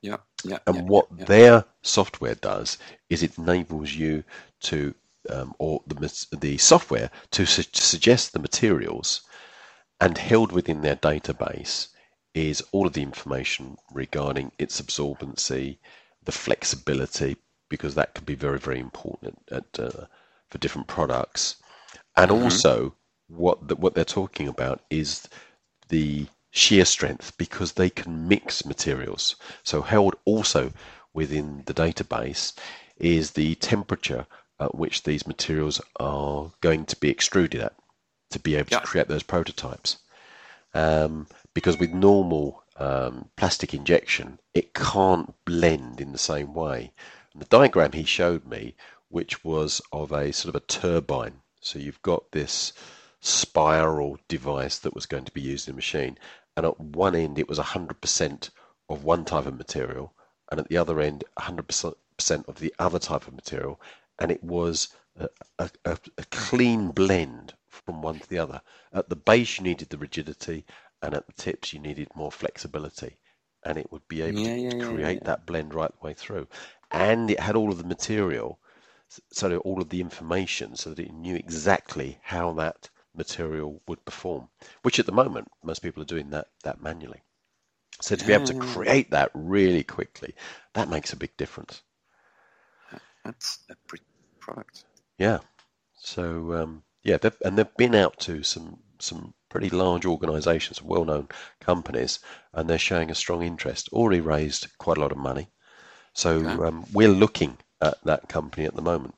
Yeah. 0.00 0.18
Yeah. 0.44 0.58
And 0.66 0.76
yeah, 0.76 0.82
what 0.82 1.08
yeah. 1.16 1.24
their 1.24 1.64
software 1.82 2.34
does 2.34 2.78
is 3.08 3.22
it 3.22 3.38
enables 3.38 3.92
you 3.92 4.24
to 4.62 4.94
um, 5.30 5.54
or 5.58 5.82
the, 5.86 6.26
the 6.38 6.58
software 6.58 7.10
to 7.30 7.46
su- 7.46 7.62
suggest 7.72 8.32
the 8.32 8.38
materials 8.38 9.22
and 10.00 10.18
held 10.18 10.52
within 10.52 10.82
their 10.82 10.96
database 10.96 11.88
is 12.34 12.62
all 12.72 12.86
of 12.86 12.92
the 12.92 13.02
information 13.02 13.76
regarding 13.92 14.50
its 14.58 14.80
absorbency, 14.80 15.78
the 16.24 16.32
flexibility, 16.32 17.36
because 17.68 17.94
that 17.94 18.14
can 18.14 18.24
be 18.24 18.34
very, 18.34 18.58
very 18.58 18.80
important 18.80 19.38
at, 19.50 19.64
uh, 19.78 20.06
for 20.48 20.58
different 20.58 20.88
products. 20.88 21.56
And 22.16 22.30
mm-hmm. 22.30 22.44
also, 22.44 22.94
what 23.28 23.68
the, 23.68 23.76
what 23.76 23.94
they're 23.94 24.04
talking 24.04 24.48
about 24.48 24.82
is 24.90 25.28
the 25.88 26.26
shear 26.50 26.84
strength 26.84 27.36
because 27.36 27.72
they 27.72 27.90
can 27.90 28.28
mix 28.28 28.64
materials. 28.64 29.36
So 29.62 29.82
held 29.82 30.14
also 30.24 30.72
within 31.12 31.62
the 31.66 31.74
database 31.74 32.52
is 32.96 33.32
the 33.32 33.54
temperature 33.56 34.26
at 34.60 34.74
which 34.74 35.02
these 35.02 35.26
materials 35.26 35.80
are 35.98 36.52
going 36.60 36.86
to 36.86 36.96
be 36.96 37.10
extruded 37.10 37.60
at 37.60 37.74
to 38.30 38.38
be 38.38 38.54
able 38.54 38.70
to 38.70 38.80
create 38.80 39.08
those 39.08 39.22
prototypes. 39.22 39.98
Um, 40.74 41.26
because 41.54 41.78
with 41.78 41.90
normal 41.92 42.62
um, 42.76 43.28
plastic 43.36 43.74
injection, 43.74 44.38
it 44.54 44.74
can't 44.74 45.34
blend 45.44 46.00
in 46.00 46.12
the 46.12 46.18
same 46.18 46.54
way. 46.54 46.92
And 47.32 47.42
the 47.42 47.46
diagram 47.46 47.92
he 47.92 48.04
showed 48.04 48.46
me, 48.46 48.74
which 49.08 49.44
was 49.44 49.80
of 49.92 50.12
a 50.12 50.32
sort 50.32 50.54
of 50.54 50.62
a 50.62 50.66
turbine. 50.66 51.42
So 51.60 51.78
you've 51.78 52.02
got 52.02 52.32
this 52.32 52.72
spiral 53.24 54.18
device 54.28 54.78
that 54.78 54.94
was 54.94 55.06
going 55.06 55.24
to 55.24 55.32
be 55.32 55.40
used 55.40 55.66
in 55.66 55.72
the 55.72 55.76
machine, 55.76 56.18
and 56.56 56.66
at 56.66 56.78
one 56.78 57.14
end 57.14 57.38
it 57.38 57.48
was 57.48 57.58
100% 57.58 58.50
of 58.90 59.04
one 59.04 59.24
type 59.24 59.46
of 59.46 59.56
material, 59.56 60.12
and 60.50 60.60
at 60.60 60.68
the 60.68 60.76
other 60.76 61.00
end 61.00 61.24
100% 61.38 61.94
of 62.48 62.58
the 62.58 62.74
other 62.78 62.98
type 62.98 63.26
of 63.26 63.34
material, 63.34 63.80
and 64.18 64.30
it 64.30 64.44
was 64.44 64.88
a, 65.16 65.28
a, 65.58 65.70
a, 65.86 66.24
clean 66.30 66.90
blend 66.90 67.54
from 67.68 68.02
one 68.02 68.18
to 68.18 68.28
the 68.28 68.38
other. 68.38 68.60
At 68.92 69.08
the 69.08 69.16
base, 69.16 69.58
you 69.58 69.64
needed 69.64 69.88
the 69.88 69.98
rigidity, 69.98 70.66
and 71.00 71.14
at 71.14 71.26
the 71.26 71.32
tips, 71.32 71.72
you 71.72 71.78
needed 71.80 72.08
more 72.14 72.30
flexibility. 72.32 73.16
And 73.64 73.78
it 73.78 73.90
would 73.90 74.06
be 74.08 74.20
able 74.20 74.40
yeah, 74.40 74.70
to 74.70 74.76
yeah, 74.76 74.84
create 74.84 75.18
yeah, 75.22 75.28
that 75.28 75.46
blend 75.46 75.72
right 75.72 75.90
the 75.90 76.06
way 76.06 76.14
through. 76.14 76.46
And 76.90 77.30
it 77.30 77.40
had 77.40 77.56
all 77.56 77.70
of 77.70 77.78
the 77.78 77.84
material, 77.84 78.58
so 79.30 79.56
all 79.58 79.80
of 79.80 79.88
the 79.88 80.00
information, 80.02 80.76
so 80.76 80.90
that 80.90 80.98
it 80.98 81.12
knew 81.14 81.36
exactly 81.36 82.18
how 82.22 82.52
that 82.54 82.90
material 83.14 83.80
would 83.86 84.04
perform. 84.04 84.48
Which 84.82 84.98
at 84.98 85.06
the 85.06 85.12
moment, 85.12 85.48
most 85.62 85.80
people 85.80 86.02
are 86.02 86.06
doing 86.06 86.30
that 86.30 86.48
that 86.62 86.82
manually. 86.82 87.22
So 88.00 88.16
to 88.16 88.26
be 88.26 88.32
able 88.32 88.46
to 88.46 88.58
create 88.58 89.10
that 89.10 89.30
really 89.34 89.84
quickly, 89.84 90.34
that 90.74 90.88
makes 90.88 91.12
a 91.12 91.16
big 91.16 91.36
difference. 91.36 91.82
That's 93.24 93.60
a 93.70 93.76
pretty 93.86 94.04
product. 94.40 94.84
Yeah. 95.18 95.38
So 95.96 96.54
um, 96.54 96.82
yeah, 97.02 97.18
they've, 97.18 97.36
and 97.44 97.56
they've 97.56 97.76
been 97.76 97.94
out 97.94 98.18
to 98.20 98.42
some 98.42 98.78
some 98.98 99.34
pretty 99.48 99.70
large 99.70 100.06
organisations, 100.06 100.82
well-known 100.82 101.28
companies, 101.60 102.18
and 102.52 102.68
they're 102.68 102.78
showing 102.78 103.10
a 103.10 103.14
strong 103.14 103.42
interest. 103.42 103.88
Already 103.92 104.20
raised 104.20 104.66
quite 104.78 104.98
a 104.98 105.00
lot 105.00 105.12
of 105.12 105.18
money, 105.18 105.48
so 106.12 106.38
okay. 106.38 106.64
um, 106.64 106.84
we're 106.92 107.08
looking 107.08 107.56
at 107.80 108.02
that 108.04 108.28
company 108.28 108.66
at 108.66 108.74
the 108.74 108.82
moment 108.82 109.14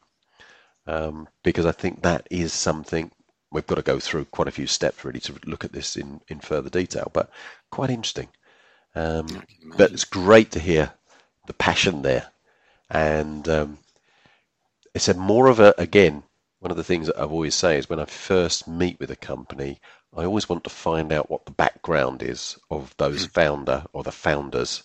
um, 0.87 1.29
because 1.43 1.67
I 1.67 1.73
think 1.73 2.03
that 2.03 2.27
is 2.31 2.53
something. 2.53 3.11
We've 3.57 3.67
got 3.67 3.77
to 3.77 3.83
go 3.83 3.99
through 3.99 4.27
quite 4.27 4.49
a 4.49 4.53
few 4.53 4.67
steps 4.67 5.03
really 5.03 5.19
to 5.19 5.35
look 5.47 5.65
at 5.65 5.73
this 5.73 5.97
in, 5.97 6.21
in 6.29 6.39
further 6.41 6.69
detail, 6.69 7.11
but 7.15 7.31
quite 7.71 7.89
interesting. 7.89 8.29
Um, 8.95 9.27
but 9.79 9.93
it's 9.93 10.05
great 10.05 10.51
to 10.53 10.59
hear 10.59 10.93
the 11.47 11.55
passion 11.55 12.03
there. 12.03 12.27
And 12.91 13.49
um, 13.49 13.79
it's 14.95 15.09
a 15.09 15.15
more 15.15 15.49
of 15.49 15.59
a, 15.59 15.75
again, 15.79 16.23
one 16.61 16.71
of 16.71 16.77
the 16.77 16.85
things 16.85 17.07
that 17.07 17.19
I've 17.19 17.33
always 17.33 17.55
say 17.55 17.79
is 17.79 17.89
when 17.89 17.99
I 17.99 18.05
first 18.05 18.69
meet 18.69 19.01
with 19.01 19.11
a 19.11 19.17
company, 19.17 19.81
I 20.15 20.25
always 20.25 20.51
want 20.51 20.65
to 20.65 20.71
find 20.71 21.11
out 21.11 21.31
what 21.31 21.47
the 21.47 21.51
background 21.53 22.23
is 22.23 22.59
of 22.71 22.95
those 22.99 23.25
founder 23.25 23.85
or 23.95 24.03
the 24.03 24.13
founders, 24.13 24.83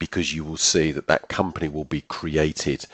because 0.00 0.34
you 0.34 0.42
will 0.42 0.56
see 0.56 0.90
that 0.90 1.06
that 1.06 1.28
company 1.28 1.68
will 1.68 1.84
be 1.84 2.00
created 2.00 2.84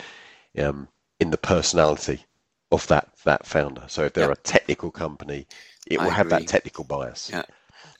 um, 0.59 0.88
in 1.18 1.31
the 1.31 1.38
personality 1.38 2.27
of 2.70 2.87
that 2.88 3.09
that 3.24 3.46
founder. 3.46 3.85
So 3.88 4.04
if 4.04 4.12
they're 4.14 4.31
Yep. 4.31 4.33
a 4.33 4.37
technical 4.37 4.90
company, 4.90 5.46
it 5.87 6.00
I 6.00 6.04
will 6.04 6.11
have 6.11 6.28
that 6.31 6.46
technical 6.46 6.85
bias. 6.85 7.31
Yeah, 7.31 7.42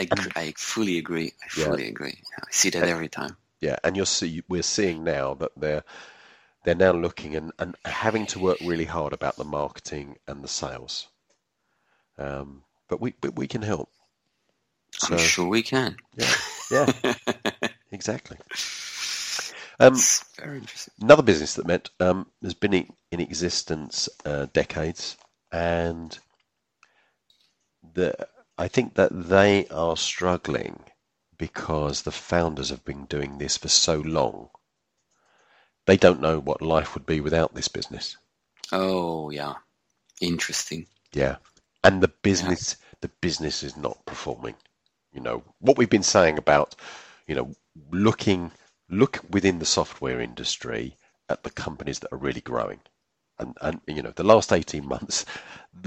I, 0.01 0.05
gr- 0.05 0.29
I 0.37 0.55
fully 0.57 0.99
agree. 0.99 1.33
I 1.45 1.49
Yeah. 1.55 1.65
fully 1.65 1.89
agree. 1.89 2.19
I 2.39 2.51
see 2.51 2.71
that 2.71 2.85
every 2.89 3.09
time. 3.09 3.37
Yeah, 3.61 3.77
and 3.85 3.97
you'll 3.97 4.07
see 4.07 4.43
we're 4.49 4.63
seeing 4.63 5.05
now 5.05 5.35
that 5.35 5.53
they're 5.57 5.85
they're 6.65 6.75
now 6.75 6.93
looking 6.93 7.37
and, 7.37 7.53
and 7.59 7.77
having 7.85 8.27
to 8.29 8.39
work 8.41 8.59
really 8.61 8.85
hard 8.87 9.13
about 9.13 9.37
the 9.37 9.45
marketing 9.45 10.19
and 10.27 10.43
the 10.45 10.49
sales. 10.49 11.09
Um, 12.19 12.65
but 12.89 13.01
we 13.01 13.15
but 13.21 13.37
we 13.37 13.47
can 13.47 13.63
help. 13.63 13.91
So 14.93 15.15
I'm 15.15 15.19
sure 15.19 15.49
we 15.49 15.63
can. 15.63 15.97
yeah, 16.17 16.35
yeah, 16.71 16.87
exactly. 17.93 18.39
Um, 19.81 19.95
very 20.41 20.59
interesting. 20.59 20.95
another 21.01 21.23
business 21.23 21.55
that 21.55 21.67
met 21.67 21.91
um, 22.01 22.27
has 22.43 22.55
been 22.55 22.75
in, 22.75 22.93
in 23.13 23.21
existence 23.21 24.09
uh, 24.25 24.47
decades, 24.53 25.17
and 25.53 26.19
the 27.95 28.29
I 28.59 28.69
think 28.69 28.95
that 28.95 29.11
they 29.13 29.67
are 29.69 29.97
struggling 29.97 30.81
because 31.39 32.03
the 32.03 32.13
founders 32.13 32.71
have 32.71 32.85
been 32.85 33.07
doing 33.07 33.39
this 33.39 33.57
for 33.57 33.69
so 33.69 33.99
long. 34.01 34.51
They 35.87 35.97
don't 35.97 36.21
know 36.21 36.41
what 36.41 36.63
life 36.63 36.95
would 36.95 37.07
be 37.07 37.21
without 37.21 37.55
this 37.55 37.69
business. 37.69 38.17
Oh 38.73 39.31
yeah, 39.31 39.55
interesting. 40.21 40.87
Yeah, 41.15 41.37
and 41.85 42.03
the 42.03 42.09
business 42.09 42.77
the 43.01 43.09
business 43.21 43.63
is 43.63 43.77
not 43.77 44.05
performing. 44.07 44.57
You 45.13 45.21
know 45.21 45.45
what 45.61 45.79
we've 45.79 45.91
been 45.91 46.03
saying 46.03 46.39
about 46.39 46.75
you 47.29 47.35
know 47.37 47.55
looking 47.91 48.53
look 48.91 49.21
within 49.31 49.59
the 49.59 49.67
software 49.67 50.21
industry 50.21 50.97
at 51.29 51.43
the 51.45 51.51
companies 51.51 52.01
that 52.01 52.13
are 52.13 52.19
really 52.19 52.41
growing. 52.43 52.81
And, 53.39 53.57
and 53.61 53.81
you 53.87 54.03
know 54.03 54.13
the 54.13 54.25
last 54.25 54.53
18 54.53 54.87
months 54.87 55.25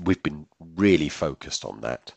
we've 0.04 0.24
been 0.24 0.48
really 0.60 1.10
focused 1.10 1.66
on 1.66 1.82
that. 1.82 2.14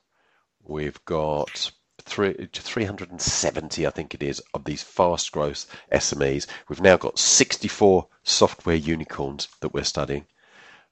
We've 0.65 1.05
got 1.05 1.71
three, 2.03 2.35
370 2.53 3.87
I 3.87 3.91
think 3.91 4.15
it 4.15 4.23
is 4.23 4.43
of 4.55 4.65
these 4.65 4.83
fast 4.83 5.33
growth 5.33 5.67
SMEs. 5.93 6.47
We've 6.69 6.81
now 6.81 6.97
got 6.97 7.19
64 7.19 8.09
software 8.25 8.77
unicorns 8.77 9.49
that 9.61 9.75
we're 9.75 9.85
studying. 9.85 10.27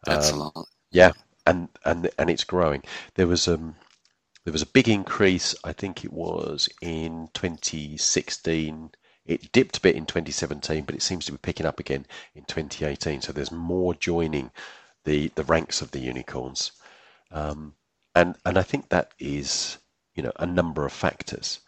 That's 0.04 0.30
Um, 0.30 0.32
a 0.32 0.36
lot. 0.36 0.66
Yeah, 0.92 1.12
and 1.46 1.68
and 1.84 2.10
and 2.18 2.30
it's 2.30 2.44
growing. 2.44 2.82
There 3.14 3.26
was 3.26 3.48
um 3.48 3.76
there 4.44 4.52
was 4.52 4.62
a 4.62 4.66
big 4.66 4.88
increase. 4.88 5.54
I 5.64 5.72
think 5.72 6.04
it 6.04 6.12
was 6.12 6.68
in 6.82 7.28
2016. 7.34 8.92
It 9.24 9.52
dipped 9.52 9.78
a 9.78 9.80
bit 9.80 9.96
in 9.96 10.06
2017, 10.06 10.84
but 10.84 10.94
it 10.94 11.02
seems 11.02 11.26
to 11.26 11.32
be 11.32 11.38
picking 11.38 11.66
up 11.66 11.78
again 11.80 12.06
in 12.34 12.44
2018. 12.44 13.20
So 13.22 13.32
there's 13.32 13.52
more 13.52 13.94
joining 13.94 14.50
the 15.04 15.28
the 15.34 15.44
ranks 15.44 15.82
of 15.82 15.90
the 15.90 16.00
unicorns, 16.00 16.72
um, 17.30 17.74
and 18.14 18.36
and 18.44 18.58
I 18.58 18.62
think 18.62 18.88
that 18.88 19.12
is 19.18 19.78
you 20.14 20.22
know 20.22 20.32
a 20.36 20.46
number 20.46 20.84
of 20.86 20.92
factors. 20.92 21.60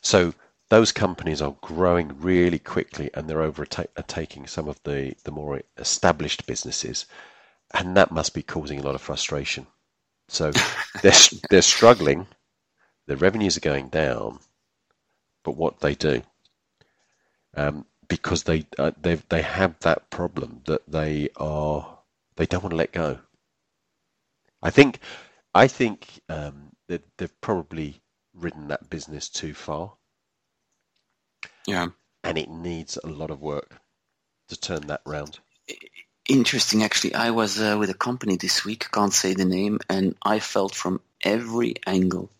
So 0.00 0.34
those 0.70 0.92
companies 0.92 1.40
are 1.40 1.56
growing 1.62 2.20
really 2.20 2.58
quickly, 2.58 3.10
and 3.14 3.28
they're 3.28 3.42
overtaking 3.42 4.46
some 4.46 4.68
of 4.68 4.82
the 4.84 5.14
the 5.24 5.30
more 5.32 5.62
established 5.78 6.46
businesses 6.46 7.06
and 7.74 7.96
that 7.96 8.10
must 8.10 8.34
be 8.34 8.42
causing 8.42 8.80
a 8.80 8.82
lot 8.82 8.94
of 8.94 9.02
frustration. 9.02 9.66
So 10.28 10.52
they're 11.02 11.12
they're 11.50 11.62
struggling. 11.62 12.26
Their 13.06 13.16
revenues 13.16 13.56
are 13.56 13.60
going 13.60 13.88
down, 13.88 14.38
but 15.42 15.56
what 15.56 15.80
they 15.80 15.94
do, 15.94 16.22
um, 17.58 17.84
because 18.08 18.44
they 18.44 18.64
uh, 18.78 18.92
they 19.00 19.16
they 19.28 19.42
have 19.42 19.78
that 19.80 20.10
problem 20.10 20.62
that 20.66 20.82
they 20.90 21.28
are 21.36 21.98
they 22.36 22.46
don't 22.46 22.62
want 22.62 22.70
to 22.70 22.76
let 22.76 22.92
go. 22.92 23.18
I 24.62 24.70
think 24.70 25.00
I 25.54 25.66
think 25.68 26.08
um, 26.28 26.70
that 26.88 27.02
they've 27.18 27.40
probably 27.40 28.00
ridden 28.34 28.68
that 28.68 28.88
business 28.88 29.28
too 29.28 29.54
far, 29.54 29.94
Yeah. 31.66 31.88
and 32.22 32.38
it 32.38 32.48
needs 32.48 32.98
a 33.02 33.08
lot 33.08 33.30
of 33.30 33.40
work 33.40 33.80
to 34.48 34.56
turn 34.56 34.86
that 34.86 35.02
round. 35.04 35.38
Interesting, 36.28 36.82
actually. 36.82 37.14
I 37.14 37.30
was 37.30 37.60
uh, 37.60 37.76
with 37.78 37.90
a 37.90 37.94
company 37.94 38.36
this 38.36 38.64
week, 38.64 38.90
can't 38.92 39.12
say 39.12 39.34
the 39.34 39.44
name, 39.44 39.78
and 39.88 40.14
I 40.22 40.40
felt 40.40 40.74
from 40.74 41.00
every 41.22 41.74
angle 41.86 42.30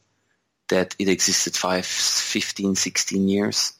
that 0.68 0.94
it 0.98 1.08
existed 1.08 1.56
five, 1.56 1.86
15, 1.86 2.74
16 2.74 3.28
years. 3.28 3.72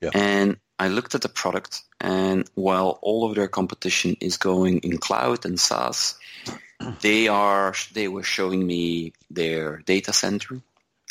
Yeah. 0.00 0.10
And 0.14 0.56
I 0.80 0.88
looked 0.88 1.14
at 1.14 1.20
the 1.20 1.28
product, 1.28 1.82
and 2.00 2.48
while 2.54 2.98
all 3.02 3.28
of 3.28 3.34
their 3.36 3.48
competition 3.48 4.16
is 4.20 4.38
going 4.38 4.78
in 4.78 4.96
cloud 4.96 5.44
and 5.44 5.60
SaaS, 5.60 6.18
they 7.02 7.28
are 7.28 7.74
they 7.92 8.08
were 8.08 8.22
showing 8.22 8.66
me 8.66 9.12
their 9.30 9.82
data 9.84 10.14
center. 10.14 10.62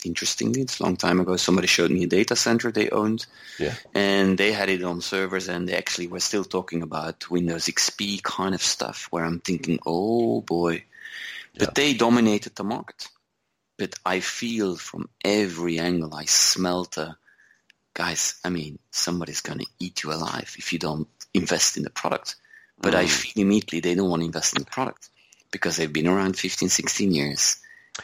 Interestingly, 0.04 0.62
it's 0.62 0.80
a 0.80 0.84
long 0.84 0.98
time 0.98 1.20
ago. 1.20 1.36
Somebody 1.38 1.68
showed 1.68 1.92
me 1.92 2.04
a 2.06 2.08
data 2.08 2.36
center 2.36 2.72
they 2.72 2.90
owned, 2.90 3.28
Yeah. 3.60 3.76
and 3.94 4.40
they 4.40 4.52
had 4.54 4.70
it 4.70 4.84
on 4.84 5.02
servers 5.02 5.48
and 5.50 5.68
they 5.68 5.78
actually 5.78 6.08
were 6.08 6.22
still 6.30 6.46
talking 6.46 6.82
about 6.82 7.30
Windows 7.30 7.66
XP 7.68 8.24
kind 8.24 8.56
of 8.56 8.64
stuff 8.64 9.08
where 9.12 9.24
I'm 9.24 9.40
thinking, 9.40 9.78
oh 9.86 10.42
boy. 10.42 10.84
But 11.54 11.68
Yeah. 11.68 11.74
they 11.76 11.94
dominated 11.94 12.56
the 12.56 12.64
market. 12.64 13.08
But 13.78 13.94
I 14.06 14.22
feel 14.22 14.78
from 14.78 15.10
every 15.24 15.78
angle, 15.80 16.16
I 16.16 16.26
smelt 16.26 16.98
a, 16.98 17.18
guys, 17.94 18.40
I 18.44 18.50
mean, 18.50 18.80
somebody's 18.92 19.42
going 19.42 19.60
to 19.60 19.66
eat 19.80 20.04
you 20.04 20.12
alive 20.14 20.56
if 20.58 20.74
you 20.74 20.80
don't 20.80 21.08
invest 21.34 21.78
in 21.78 21.84
the 21.84 21.90
product. 21.90 22.36
But 22.82 22.96
I 22.96 23.06
Mm. 23.06 23.10
feel 23.10 23.44
immediately 23.44 23.82
they 23.82 23.96
don't 23.96 24.10
want 24.10 24.22
to 24.22 24.26
invest 24.26 24.56
in 24.56 24.64
the 24.64 24.70
product 24.70 25.10
because 25.52 25.76
they've 25.76 25.92
been 25.92 26.08
around 26.08 26.38
15, 26.38 26.70
16 26.70 27.12
years. 27.14 27.58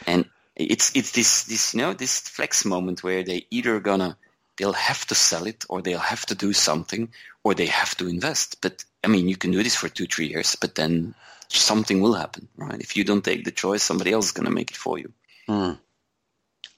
And 0.06 0.26
it's, 0.56 0.92
it's 0.96 1.12
this, 1.12 1.44
this, 1.46 1.74
you 1.74 1.82
know, 1.82 1.94
this 1.94 2.20
flex 2.20 2.66
moment 2.66 3.04
where 3.04 3.24
they 3.24 3.48
either 3.50 3.80
gonna 3.80 4.18
they'll 4.58 4.74
have 4.74 5.06
to 5.08 5.16
sell 5.16 5.48
it 5.48 5.66
or 5.70 5.82
they'll 5.82 6.00
have 6.00 6.26
to 6.28 6.36
do 6.36 6.54
something 6.54 7.10
or 7.44 7.54
they 7.54 7.66
have 7.66 7.96
to 7.98 8.08
invest. 8.08 8.62
But 8.62 8.84
I 9.04 9.08
mean, 9.08 9.28
you 9.28 9.38
can 9.38 9.52
do 9.52 9.64
this 9.64 9.76
for 9.76 9.90
two, 9.90 10.06
three 10.08 10.28
years, 10.28 10.56
but 10.60 10.76
then 10.76 11.14
something 11.50 12.02
will 12.02 12.14
happen, 12.14 12.48
right? 12.58 12.80
If 12.80 12.96
you 12.98 13.04
don't 13.04 13.24
take 13.24 13.44
the 13.44 13.52
choice, 13.52 13.84
somebody 13.84 14.12
else 14.12 14.28
is 14.28 14.32
going 14.32 14.46
to 14.46 14.52
make 14.52 14.72
it 14.72 14.78
for 14.78 14.98
you. 14.98 15.12
Mm. 15.48 15.78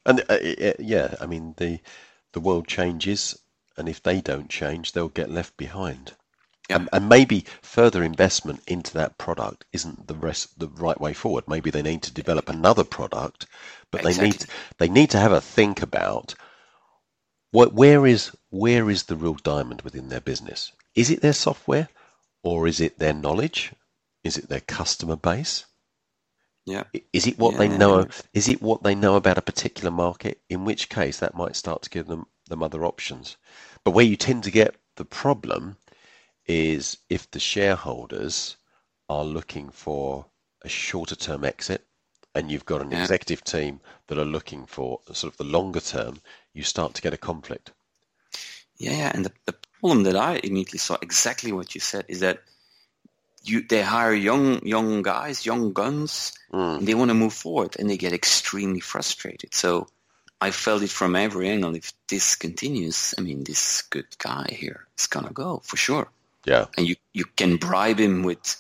And 0.06 0.20
uh, 0.22 0.34
uh, 0.34 0.74
yeah, 0.80 1.16
I 1.22 1.26
mean 1.26 1.54
the 1.58 1.80
the 2.34 2.40
world 2.40 2.68
changes, 2.68 3.38
and 3.78 3.88
if 3.88 4.02
they 4.02 4.22
don't 4.22 4.50
change, 4.50 4.92
they'll 4.92 5.10
get 5.10 5.30
left 5.30 5.56
behind. 5.58 6.14
Yeah. 6.70 6.78
And, 6.78 6.90
and 6.92 7.10
maybe 7.10 7.46
further 7.62 8.04
investment 8.04 8.62
into 8.68 8.94
that 8.96 9.18
product 9.18 9.66
isn't 9.72 10.08
the 10.08 10.16
rest 10.16 10.60
the 10.60 10.68
right 10.68 11.00
way 11.00 11.14
forward. 11.14 11.48
Maybe 11.48 11.70
they 11.72 11.82
need 11.82 12.04
to 12.04 12.14
develop 12.14 12.50
another 12.50 12.84
product, 12.84 13.46
but 13.92 14.04
they 14.04 14.18
need 14.18 14.46
they 14.78 14.90
need 14.90 15.12
to 15.12 15.20
have 15.20 15.32
a 15.32 15.40
think 15.40 15.82
about 15.82 16.36
what 17.52 17.74
where 17.74 18.06
is 18.06 18.32
where 18.50 18.90
is 18.90 19.04
the 19.04 19.16
real 19.16 19.36
diamond 19.36 19.82
within 19.84 20.10
their 20.10 20.20
business? 20.20 20.74
Is 20.96 21.10
it 21.10 21.22
their 21.22 21.34
software, 21.34 21.88
or 22.44 22.68
is 22.68 22.82
it 22.82 23.00
their 23.00 23.14
knowledge? 23.14 23.72
Is 24.24 24.38
it 24.38 24.50
their 24.50 24.60
customer 24.60 25.16
base? 25.16 25.66
Yeah. 26.68 26.84
Is 27.14 27.26
it 27.26 27.40
what 27.40 27.58
they 27.58 27.70
know? 27.70 28.08
Is 28.34 28.50
it 28.50 28.62
what 28.62 28.84
they 28.84 28.94
know 28.94 29.16
about 29.16 29.38
a 29.38 29.42
particular 29.42 29.90
market? 29.90 30.42
In 30.50 30.66
which 30.66 30.90
case, 30.90 31.18
that 31.20 31.34
might 31.34 31.56
start 31.56 31.82
to 31.84 31.90
give 31.90 32.08
them 32.08 32.28
them 32.50 32.62
other 32.62 32.86
options. 32.86 33.38
But 33.86 33.92
where 33.92 34.06
you 34.06 34.18
tend 34.18 34.44
to 34.44 34.52
get 34.52 34.76
the 34.98 35.06
problem 35.06 35.78
is 36.46 36.98
if 37.10 37.32
the 37.32 37.40
shareholders 37.40 38.58
are 39.08 39.24
looking 39.24 39.70
for 39.70 40.26
a 40.62 40.68
shorter 40.68 41.16
term 41.16 41.46
exit, 41.46 41.86
and 42.36 42.52
you've 42.52 42.66
got 42.66 42.82
an 42.82 42.92
Yeah. 42.92 43.02
executive 43.02 43.46
team 43.46 43.80
that 44.08 44.18
are 44.18 44.26
looking 44.26 44.66
for 44.66 45.00
sort 45.14 45.34
of 45.34 45.38
the 45.38 45.46
longer 45.46 45.80
term, 45.80 46.22
you 46.54 46.64
start 46.64 46.94
to 46.96 47.02
get 47.02 47.14
a 47.14 47.18
conflict. 47.18 47.72
Yeah, 48.78 48.92
yeah. 48.92 49.12
And 49.14 49.24
the, 49.26 49.32
the 49.46 49.56
problem 49.80 50.04
that 50.04 50.18
I 50.18 50.42
immediately 50.44 50.80
saw, 50.80 50.98
exactly 51.02 51.54
what 51.54 51.74
you 51.76 51.82
said, 51.82 52.04
is 52.10 52.20
that 52.20 52.44
you 53.50 53.62
they 53.62 53.82
hire 53.82 54.14
young 54.14 54.66
young 54.66 55.02
guys, 55.02 55.46
young 55.46 55.74
guns, 55.74 56.34
Mm. 56.54 56.78
and 56.80 56.88
they 56.88 56.96
want 56.96 57.10
to 57.10 57.14
move 57.14 57.34
forward, 57.34 57.76
and 57.78 57.90
they 57.90 57.98
get 57.98 58.14
extremely 58.14 58.80
frustrated. 58.80 59.54
So 59.54 59.88
I 60.40 60.52
felt 60.52 60.84
it 60.84 60.90
from 60.90 61.16
every 61.16 61.50
angle. 61.50 61.76
If 61.76 61.92
this 62.08 62.36
continues, 62.36 63.14
I 63.18 63.22
mean, 63.22 63.44
this 63.44 63.82
good 63.82 64.08
guy 64.18 64.48
here 64.52 64.88
is 64.98 65.08
gonna 65.08 65.32
go 65.34 65.62
for 65.64 65.78
sure. 65.78 66.08
Yeah, 66.46 66.66
and 66.78 66.88
you, 66.88 66.96
you 67.14 67.26
can 67.36 67.58
bribe 67.58 68.00
him 68.00 68.24
with 68.24 68.56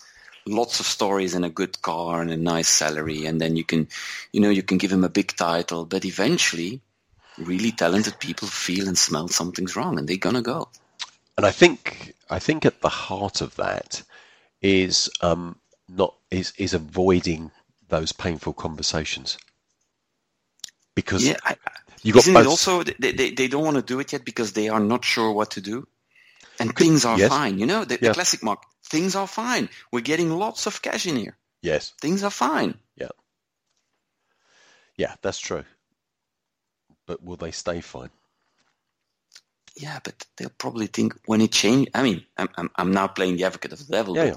lots 0.46 0.80
of 0.80 0.86
stories 0.86 1.36
and 1.36 1.46
a 1.46 1.50
good 1.50 1.82
car 1.82 2.22
and 2.22 2.32
a 2.32 2.38
nice 2.38 2.68
salary, 2.68 3.26
and 3.26 3.40
then 3.40 3.56
you 3.56 3.64
can, 3.64 3.88
you 4.34 4.42
know, 4.42 4.50
you 4.50 4.64
can 4.64 4.78
give 4.78 4.92
him 4.92 5.04
a 5.04 5.10
big 5.10 5.36
title, 5.36 5.86
but 5.86 6.04
eventually, 6.04 6.82
really 7.38 7.72
talented 7.72 8.20
people 8.20 8.48
feel 8.48 8.88
and 8.88 8.98
smell 8.98 9.28
something's 9.28 9.76
wrong, 9.76 9.98
and 9.98 10.08
they're 10.08 10.18
gonna 10.18 10.42
go. 10.42 10.68
And 11.38 11.46
I 11.46 11.52
think 11.52 12.14
I 12.30 12.40
think 12.40 12.66
at 12.66 12.82
the 12.82 12.90
heart 12.90 13.42
of 13.42 13.56
that 13.56 14.04
is 14.62 15.10
um, 15.22 15.60
not 15.90 16.16
is 16.32 16.54
is 16.58 16.74
avoiding 16.74 17.52
those 17.90 18.12
painful 18.12 18.54
conversations 18.54 19.38
because 20.96 21.28
Yeah, 21.28 21.38
I, 21.44 21.56
you 22.04 22.14
got 22.14 22.26
both. 22.34 22.46
also 22.48 22.84
they, 22.84 23.12
they, 23.12 23.32
they 23.32 23.48
don't 23.48 23.64
want 23.64 23.78
to 23.78 23.84
do 23.84 24.00
it 24.00 24.14
yet 24.14 24.26
because 24.26 24.54
they 24.54 24.70
are 24.70 24.80
not 24.80 25.06
sure 25.06 25.32
what 25.32 25.52
to 25.52 25.62
do, 25.62 25.88
and 26.60 26.76
things 26.76 27.06
are 27.06 27.18
yes. 27.18 27.30
fine. 27.30 27.60
You 27.60 27.66
know, 27.66 27.86
the, 27.86 27.98
Yeah. 28.02 28.10
the 28.10 28.14
classic 28.14 28.44
mark. 28.44 28.64
Things 28.86 29.16
are 29.16 29.28
fine. 29.28 29.70
We're 29.92 30.02
getting 30.02 30.32
lots 30.32 30.66
of 30.66 30.82
cash 30.82 31.08
in 31.08 31.18
here. 31.18 31.38
yes, 31.62 31.94
Things 32.02 32.24
are 32.24 32.32
fine. 32.32 32.76
Yeah 32.96 33.10
yeah, 34.98 35.16
that's 35.22 35.40
true. 35.40 35.64
But 37.06 37.24
will 37.24 37.38
they 37.38 37.52
stay 37.52 37.82
fine? 37.82 38.10
Yeah, 39.78 40.00
but 40.04 40.26
they'll 40.36 40.50
probably 40.50 40.88
think 40.88 41.14
when 41.26 41.42
it 41.42 41.52
change. 41.52 41.88
I 41.94 42.04
mean, 42.04 42.26
I'm 42.38 42.50
I'm, 42.58 42.70
I'm 42.76 42.92
now 42.92 43.08
playing 43.08 43.38
the 43.38 43.44
advocate 43.46 43.74
of 43.74 43.86
the 43.86 43.92
devil. 43.92 44.16
Yeah, 44.16 44.24
but 44.24 44.30
yeah. 44.30 44.36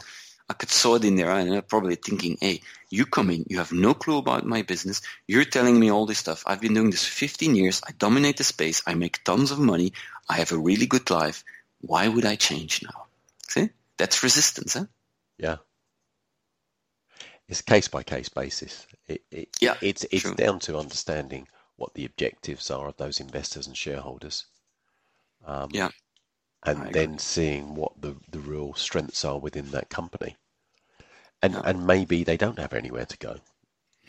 I 0.50 0.54
could 0.54 0.70
saw 0.70 0.96
it 0.96 1.04
in 1.04 1.16
their 1.16 1.30
eye, 1.30 1.40
and 1.40 1.52
they're 1.52 1.62
probably 1.62 1.94
thinking, 1.96 2.36
"Hey, 2.40 2.60
you 2.90 3.06
come 3.06 3.30
in. 3.30 3.46
You 3.48 3.58
have 3.58 3.72
no 3.72 3.94
clue 3.94 4.18
about 4.18 4.44
my 4.46 4.62
business. 4.62 5.00
You're 5.26 5.44
telling 5.44 5.78
me 5.80 5.90
all 5.90 6.06
this 6.06 6.18
stuff. 6.18 6.42
I've 6.46 6.60
been 6.60 6.74
doing 6.74 6.90
this 6.90 7.04
for 7.04 7.12
15 7.12 7.54
years. 7.56 7.80
I 7.86 7.92
dominate 7.92 8.36
the 8.36 8.44
space. 8.44 8.82
I 8.86 8.94
make 8.94 9.24
tons 9.24 9.50
of 9.50 9.58
money. 9.58 9.92
I 10.28 10.36
have 10.36 10.52
a 10.52 10.58
really 10.58 10.86
good 10.86 11.08
life. 11.10 11.44
Why 11.80 12.08
would 12.08 12.26
I 12.26 12.36
change 12.36 12.82
now?" 12.82 13.06
See, 13.48 13.70
that's 13.96 14.22
resistance, 14.22 14.74
huh? 14.74 14.86
Yeah. 15.38 15.56
It's 17.48 17.62
case 17.62 17.88
by 17.88 18.04
case 18.04 18.28
basis. 18.28 18.86
It, 19.08 19.22
it, 19.30 19.56
Yeah, 19.60 19.74
it's 19.80 20.04
it's 20.12 20.22
true. 20.22 20.34
down 20.34 20.60
to 20.60 20.78
understanding 20.78 21.48
what 21.76 21.94
the 21.94 22.04
objectives 22.04 22.70
are 22.70 22.86
of 22.86 22.96
those 22.96 23.18
investors 23.20 23.66
and 23.66 23.76
shareholders. 23.76 24.46
Um, 25.44 25.70
Yeah, 25.72 25.90
and 26.64 26.92
then 26.92 27.18
seeing 27.18 27.74
what 27.74 28.00
the, 28.00 28.16
the 28.30 28.40
real 28.40 28.74
strengths 28.74 29.24
are 29.24 29.38
within 29.38 29.70
that 29.72 29.90
company. 29.90 30.36
And 31.42 31.54
Yeah. 31.54 31.62
and 31.64 31.86
maybe 31.86 32.24
they 32.24 32.38
don't 32.38 32.58
have 32.58 32.72
anywhere 32.72 33.04
to 33.04 33.16
go. 33.18 33.40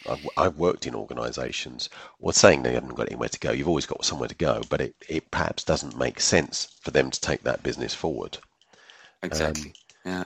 I've, 0.06 0.28
I've 0.38 0.58
worked 0.58 0.88
in 0.88 0.96
organisations, 0.96 1.90
or 2.20 2.34
saying 2.34 2.64
they 2.64 2.74
haven't 2.76 2.96
got 2.96 3.08
anywhere 3.10 3.30
to 3.30 3.40
go. 3.40 3.52
You've 3.52 3.68
always 3.70 3.86
got 3.88 4.06
somewhere 4.06 4.30
to 4.30 4.36
go, 4.36 4.66
but 4.70 4.82
it, 4.82 4.96
it 5.10 5.32
perhaps 5.32 5.64
doesn't 5.64 5.98
make 5.98 6.20
sense 6.22 6.70
for 6.82 6.92
them 6.92 7.12
to 7.12 7.22
take 7.22 7.44
that 7.44 7.64
business 7.64 7.94
forward. 7.96 8.40
exactly. 9.24 9.74
yeah, 10.06 10.26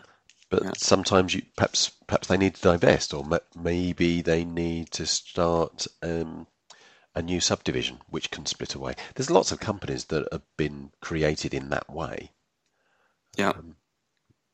But 0.50 0.64
Yeah. 0.64 0.74
sometimes 0.76 1.36
you 1.36 1.44
perhaps 1.56 1.92
perhaps 2.08 2.28
they 2.28 2.38
need 2.38 2.56
to 2.56 2.62
divest, 2.62 3.14
or 3.14 3.24
ma- 3.24 3.38
maybe 3.56 4.24
they 4.24 4.44
need 4.44 4.90
to 4.94 5.06
start 5.06 5.86
um, 6.02 6.48
a 7.16 7.22
new 7.22 7.40
subdivision 7.40 8.00
which 8.10 8.30
can 8.30 8.46
split 8.46 8.76
away. 8.76 8.96
There's 9.16 9.30
lots 9.32 9.52
of 9.52 9.60
companies 9.60 10.06
that 10.06 10.28
have 10.32 10.44
been 10.58 10.92
created 11.02 11.54
in 11.54 11.70
that 11.70 11.90
way. 11.90 12.32
yeah, 13.38 13.54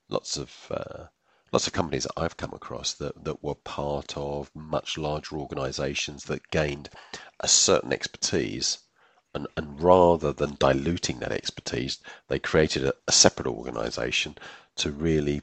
Lots 0.10 0.38
of 0.38 0.67
uh, 0.71 1.06
lots 1.52 1.67
of 1.67 1.74
companies 1.74 2.04
that 2.04 2.13
I've 2.17 2.38
come 2.38 2.54
across 2.54 2.93
that, 2.95 3.24
that 3.24 3.43
were 3.43 3.56
part 3.56 4.15
of 4.15 4.52
much 4.56 4.97
larger 4.97 5.38
organisations 5.38 6.26
that 6.26 6.50
gained 6.52 6.89
a 7.39 7.47
certain 7.47 7.91
expertise. 7.91 8.80
And, 9.34 9.47
and 9.56 9.82
rather 9.82 10.34
than 10.34 10.58
diluting 10.60 11.19
that 11.19 11.32
expertise, 11.32 12.00
they 12.28 12.38
created 12.39 12.86
a, 12.86 12.93
a 13.08 13.13
separate 13.13 13.47
organisation 13.47 14.38
to 14.76 14.91
really 14.91 15.41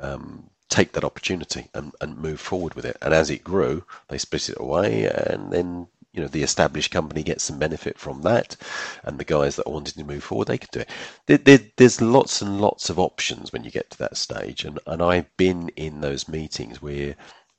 um, 0.00 0.50
take 0.68 0.92
that 0.92 1.04
opportunity 1.04 1.68
and, 1.72 1.92
and 2.00 2.18
move 2.18 2.40
forward 2.40 2.74
with 2.74 2.84
it. 2.84 2.96
And 3.00 3.14
as 3.14 3.30
it 3.30 3.44
grew, 3.44 3.84
they 4.08 4.18
split 4.18 4.48
it 4.48 4.58
away, 4.58 5.04
and 5.06 5.52
then 5.52 5.86
you 6.18 6.24
know 6.24 6.28
the 6.28 6.42
established 6.42 6.90
company 6.90 7.22
gets 7.22 7.44
some 7.44 7.60
benefit 7.60 7.96
from 7.96 8.22
that, 8.22 8.56
and 9.04 9.20
the 9.20 9.24
guys 9.24 9.54
that 9.54 9.70
wanted 9.70 9.94
to 9.94 10.02
move 10.02 10.24
forward 10.24 10.48
they 10.48 10.58
could 10.58 10.72
do 10.72 10.80
it. 10.80 10.90
There, 11.26 11.38
there, 11.38 11.60
there's 11.76 12.00
lots 12.00 12.42
and 12.42 12.60
lots 12.60 12.90
of 12.90 12.98
options 12.98 13.52
when 13.52 13.62
you 13.62 13.70
get 13.70 13.88
to 13.90 13.98
that 13.98 14.16
stage, 14.16 14.64
and, 14.64 14.80
and 14.88 15.00
I've 15.00 15.34
been 15.36 15.68
in 15.76 16.00
those 16.00 16.26
meetings 16.28 16.82
where 16.82 17.14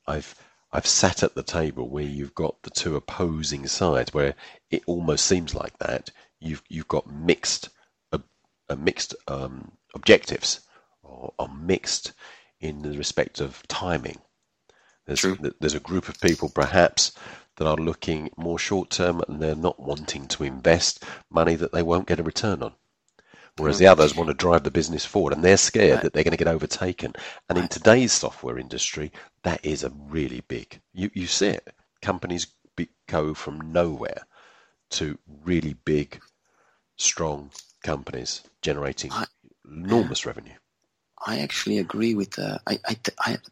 I've 0.08 0.36
I've 0.74 0.86
sat 0.86 1.24
at 1.24 1.36
the 1.36 1.44
table 1.44 1.88
where 1.88 2.04
you've 2.04 2.36
got 2.36 2.62
the 2.64 2.70
two 2.70 2.98
opposing 2.98 3.66
sides, 3.66 4.14
where 4.14 4.36
it 4.72 4.84
almost 4.88 5.26
seems 5.26 5.56
like 5.56 5.78
that. 5.80 6.12
You've 6.42 6.64
you've 6.68 6.90
got 6.90 7.10
mixed 7.10 7.70
uh, 8.12 8.20
uh, 8.70 8.76
mixed 8.76 9.16
um, 9.30 9.72
objectives, 9.96 10.60
or, 11.02 11.34
or 11.40 11.48
mixed 11.48 12.12
in 12.60 12.82
the 12.82 12.98
respect 12.98 13.40
of 13.40 13.66
timing. 13.70 14.20
There's 15.08 15.26
there's 15.62 15.76
a 15.76 15.80
group 15.80 16.10
of 16.10 16.20
people 16.20 16.50
perhaps 16.50 17.14
that 17.60 17.68
are 17.68 17.78
looking 17.78 18.32
more 18.38 18.58
short 18.60 18.90
term 18.90 19.22
and 19.28 19.40
they're 19.42 19.56
not 19.56 19.80
wanting 19.80 20.28
to 20.30 20.44
invest 20.44 21.04
money 21.30 21.56
that 21.56 21.72
they 21.74 21.84
won't 21.84 22.08
get 22.08 22.20
a 22.20 22.24
return 22.24 22.64
on. 22.64 22.74
Whereas 23.58 23.78
the 23.78 23.88
others 23.88 24.16
want 24.16 24.30
to 24.30 24.34
drive 24.34 24.64
the 24.64 24.72
business 24.72 25.06
forward 25.06 25.34
and 25.34 25.44
they're 25.44 25.58
scared 25.58 25.96
Right. 25.96 26.04
that 26.04 26.14
they're 26.14 26.24
going 26.24 26.32
to 26.32 26.44
get 26.44 26.48
overtaken. 26.48 27.14
And 27.50 27.58
in 27.58 27.68
today's 27.68 28.14
software 28.14 28.58
industry, 28.58 29.12
that 29.44 29.64
is 29.66 29.84
a 29.84 29.90
really 29.90 30.42
big. 30.48 30.80
You 30.94 31.12
you 31.14 31.28
see 31.28 31.50
it. 31.50 31.68
Companies 32.02 32.48
be, 32.78 32.88
go 33.08 33.34
from 33.34 33.74
nowhere 33.74 34.26
to 34.92 35.20
really 35.44 35.74
big, 35.74 36.22
strong 36.98 37.52
companies 37.84 38.44
generating 38.62 39.12
I- 39.12 39.26
enormous 39.70 40.26
revenue. 40.26 40.56
I 41.26 41.40
actually 41.40 41.80
agree 41.80 42.16
with. 42.16 42.40
Uh, 42.40 42.60
I 42.66 42.78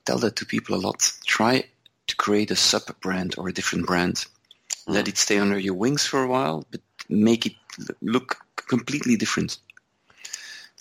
tell 0.06 0.20
that 0.20 0.38
to 0.38 0.46
people 0.46 0.76
a 0.76 0.80
lot. 0.80 1.12
Try 1.26 1.65
to 2.08 2.15
create 2.15 2.52
a 2.52 2.56
sub 2.56 2.84
brand 3.02 3.36
or 3.38 3.48
a 3.48 3.54
different 3.54 3.86
brand. 3.86 4.26
Let 4.88 5.08
it 5.08 5.17
stay 5.17 5.38
under 5.38 5.60
your 5.60 5.74
wings 5.74 6.06
for 6.06 6.24
a 6.24 6.28
while, 6.28 6.65
but 6.72 6.82
make 7.10 7.46
it 7.46 7.56
look 8.02 8.38
completely 8.56 9.15
different. 9.15 9.58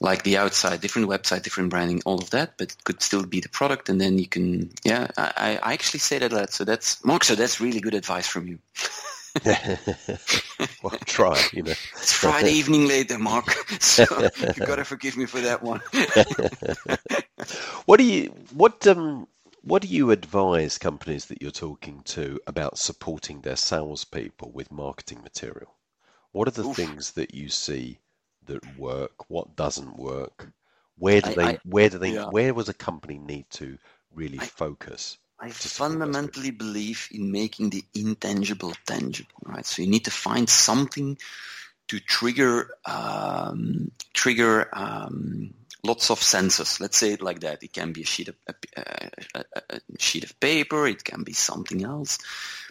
Like 0.01 0.25
the 0.25 0.37
outside, 0.37 0.81
different 0.83 1.09
website, 1.09 1.43
different 1.43 1.71
branding, 1.71 2.03
all 2.05 2.19
of 2.19 2.31
that, 2.31 2.59
but 2.59 2.73
it 2.73 2.85
could 2.85 3.03
still 3.03 3.25
be 3.25 3.41
the 3.41 3.49
product, 3.49 3.89
and 3.89 3.99
then 3.99 4.19
you 4.19 4.27
can. 4.29 4.71
Yeah, 4.85 5.09
I, 5.17 5.59
I 5.63 5.73
actually 5.73 6.01
say 6.01 6.19
that 6.19 6.33
a 6.33 6.37
lot. 6.37 6.53
So 6.53 6.65
that's 6.65 7.03
Mark. 7.03 7.25
So 7.25 7.35
that's 7.35 7.61
really 7.63 7.81
good 7.81 7.95
advice 7.95 8.27
from 8.27 8.47
you. 8.47 8.59
well, 10.83 10.99
try, 11.07 11.43
you 11.53 11.63
know. 11.63 11.73
It's 11.97 12.13
Friday 12.13 12.53
evening 12.53 12.87
later, 12.87 13.19
Mark. 13.19 13.47
So 13.81 14.05
you 14.39 14.67
gotta 14.67 14.85
forgive 14.85 15.17
me 15.17 15.27
for 15.27 15.41
that 15.41 15.63
one. 15.63 15.81
What 17.87 17.99
do 17.99 18.05
you 18.05 18.35
what 18.53 18.87
um 18.87 19.27
what 19.67 19.83
do 19.83 19.89
you 19.89 20.13
advise 20.13 20.79
companies 20.79 21.27
that 21.27 21.43
you're 21.43 21.51
talking 21.51 22.01
to 22.05 22.39
about 22.47 22.79
supporting 22.79 23.41
their 23.41 23.57
salespeople 23.57 24.53
with 24.53 24.71
marketing 24.71 25.23
material? 25.23 25.75
What 26.31 26.47
are 26.47 26.53
the 26.53 26.69
Oof. 26.69 26.77
things 26.77 27.13
that 27.13 27.35
you 27.35 27.49
see 27.49 27.99
that 28.47 28.79
work? 28.79 29.29
What 29.29 29.57
doesn't 29.57 29.97
work? 29.97 30.53
Where 30.99 31.21
do 31.21 31.31
I- 31.31 31.35
they 31.35 31.45
I- 31.55 31.59
where 31.65 31.89
do 31.91 31.99
they 31.99 32.13
yeah. 32.13 32.29
where 32.31 32.53
does 32.53 32.69
a 32.69 32.75
company 32.75 33.19
need 33.19 33.51
to 33.51 33.77
really 34.15 34.39
I- 34.39 34.47
focus? 34.47 35.19
I 35.41 35.49
to 35.49 35.55
support 35.55 35.67
those 35.67 35.77
fundamentally 35.77 36.51
believe 36.53 37.09
in 37.11 37.33
making 37.33 37.71
the 37.71 37.85
intangible 37.93 38.73
tangible, 38.87 39.35
right? 39.45 39.67
So 39.67 39.83
you 39.83 39.89
need 39.89 40.05
to 40.05 40.13
find 40.13 40.49
something 40.49 41.19
to 41.89 42.01
trigger 42.01 42.71
um, 42.85 43.91
trigger 44.15 44.69
um, 44.73 45.55
lots 45.87 46.11
of 46.11 46.23
senses. 46.23 46.81
Let's 46.81 46.99
say 46.99 47.13
it 47.13 47.23
like 47.23 47.41
that. 47.41 47.63
It 47.63 47.73
can 47.73 47.93
be 47.93 48.03
a 48.03 48.07
sheet 48.07 48.29
of 48.29 48.37
a, 48.47 48.55
a, 49.35 49.45
a, 49.71 49.81
sheet 49.99 50.25
of 50.25 50.39
paper. 50.41 50.87
It 50.87 51.05
can 51.05 51.23
be 51.23 51.33
something 51.33 51.85
else. 51.85 52.19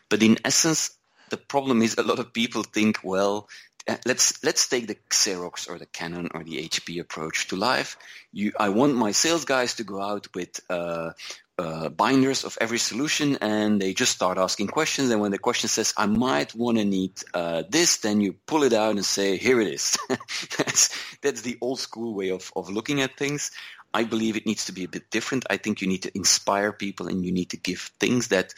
But 0.09 0.21
in 0.21 0.37
essence, 0.45 0.91
the 1.29 1.37
problem 1.37 1.81
is 1.81 1.97
a 1.97 2.03
lot 2.03 2.19
of 2.19 2.33
people 2.33 2.63
think, 2.63 2.99
well, 3.03 3.49
uh, 3.87 3.97
let's 4.05 4.43
let's 4.43 4.67
take 4.67 4.87
the 4.87 4.97
Xerox 5.09 5.69
or 5.69 5.77
the 5.77 5.85
Canon 5.85 6.29
or 6.33 6.43
the 6.43 6.57
HP 6.67 6.99
approach 6.99 7.47
to 7.47 7.55
life. 7.55 7.97
You, 8.33 8.51
I 8.59 8.69
want 8.69 8.95
my 8.95 9.11
sales 9.11 9.45
guys 9.45 9.75
to 9.75 9.83
go 9.83 10.01
out 10.01 10.27
with 10.33 10.59
uh, 10.69 11.11
uh, 11.57 11.89
binders 11.89 12.43
of 12.43 12.57
every 12.59 12.77
solution, 12.77 13.37
and 13.41 13.81
they 13.81 13.93
just 13.93 14.11
start 14.11 14.37
asking 14.37 14.67
questions. 14.67 15.09
And 15.09 15.21
when 15.21 15.31
the 15.31 15.37
question 15.37 15.69
says, 15.69 15.93
"I 15.97 16.05
might 16.05 16.53
want 16.53 16.77
to 16.77 16.85
need 16.85 17.13
uh, 17.33 17.63
this," 17.69 17.97
then 17.97 18.21
you 18.21 18.33
pull 18.45 18.63
it 18.63 18.73
out 18.73 18.95
and 18.95 19.05
say, 19.05 19.37
"Here 19.37 19.61
it 19.61 19.67
is." 19.67 19.97
that's 20.57 20.89
that's 21.21 21.41
the 21.41 21.57
old 21.61 21.79
school 21.79 22.13
way 22.13 22.31
of 22.31 22.51
of 22.55 22.69
looking 22.69 23.01
at 23.01 23.17
things. 23.17 23.51
I 23.93 24.03
believe 24.03 24.35
it 24.35 24.45
needs 24.45 24.65
to 24.65 24.73
be 24.73 24.83
a 24.83 24.89
bit 24.89 25.09
different. 25.09 25.45
I 25.49 25.55
think 25.55 25.81
you 25.81 25.87
need 25.87 26.03
to 26.03 26.11
inspire 26.17 26.73
people, 26.73 27.07
and 27.07 27.25
you 27.25 27.31
need 27.31 27.51
to 27.51 27.57
give 27.57 27.91
things 27.99 28.27
that 28.27 28.53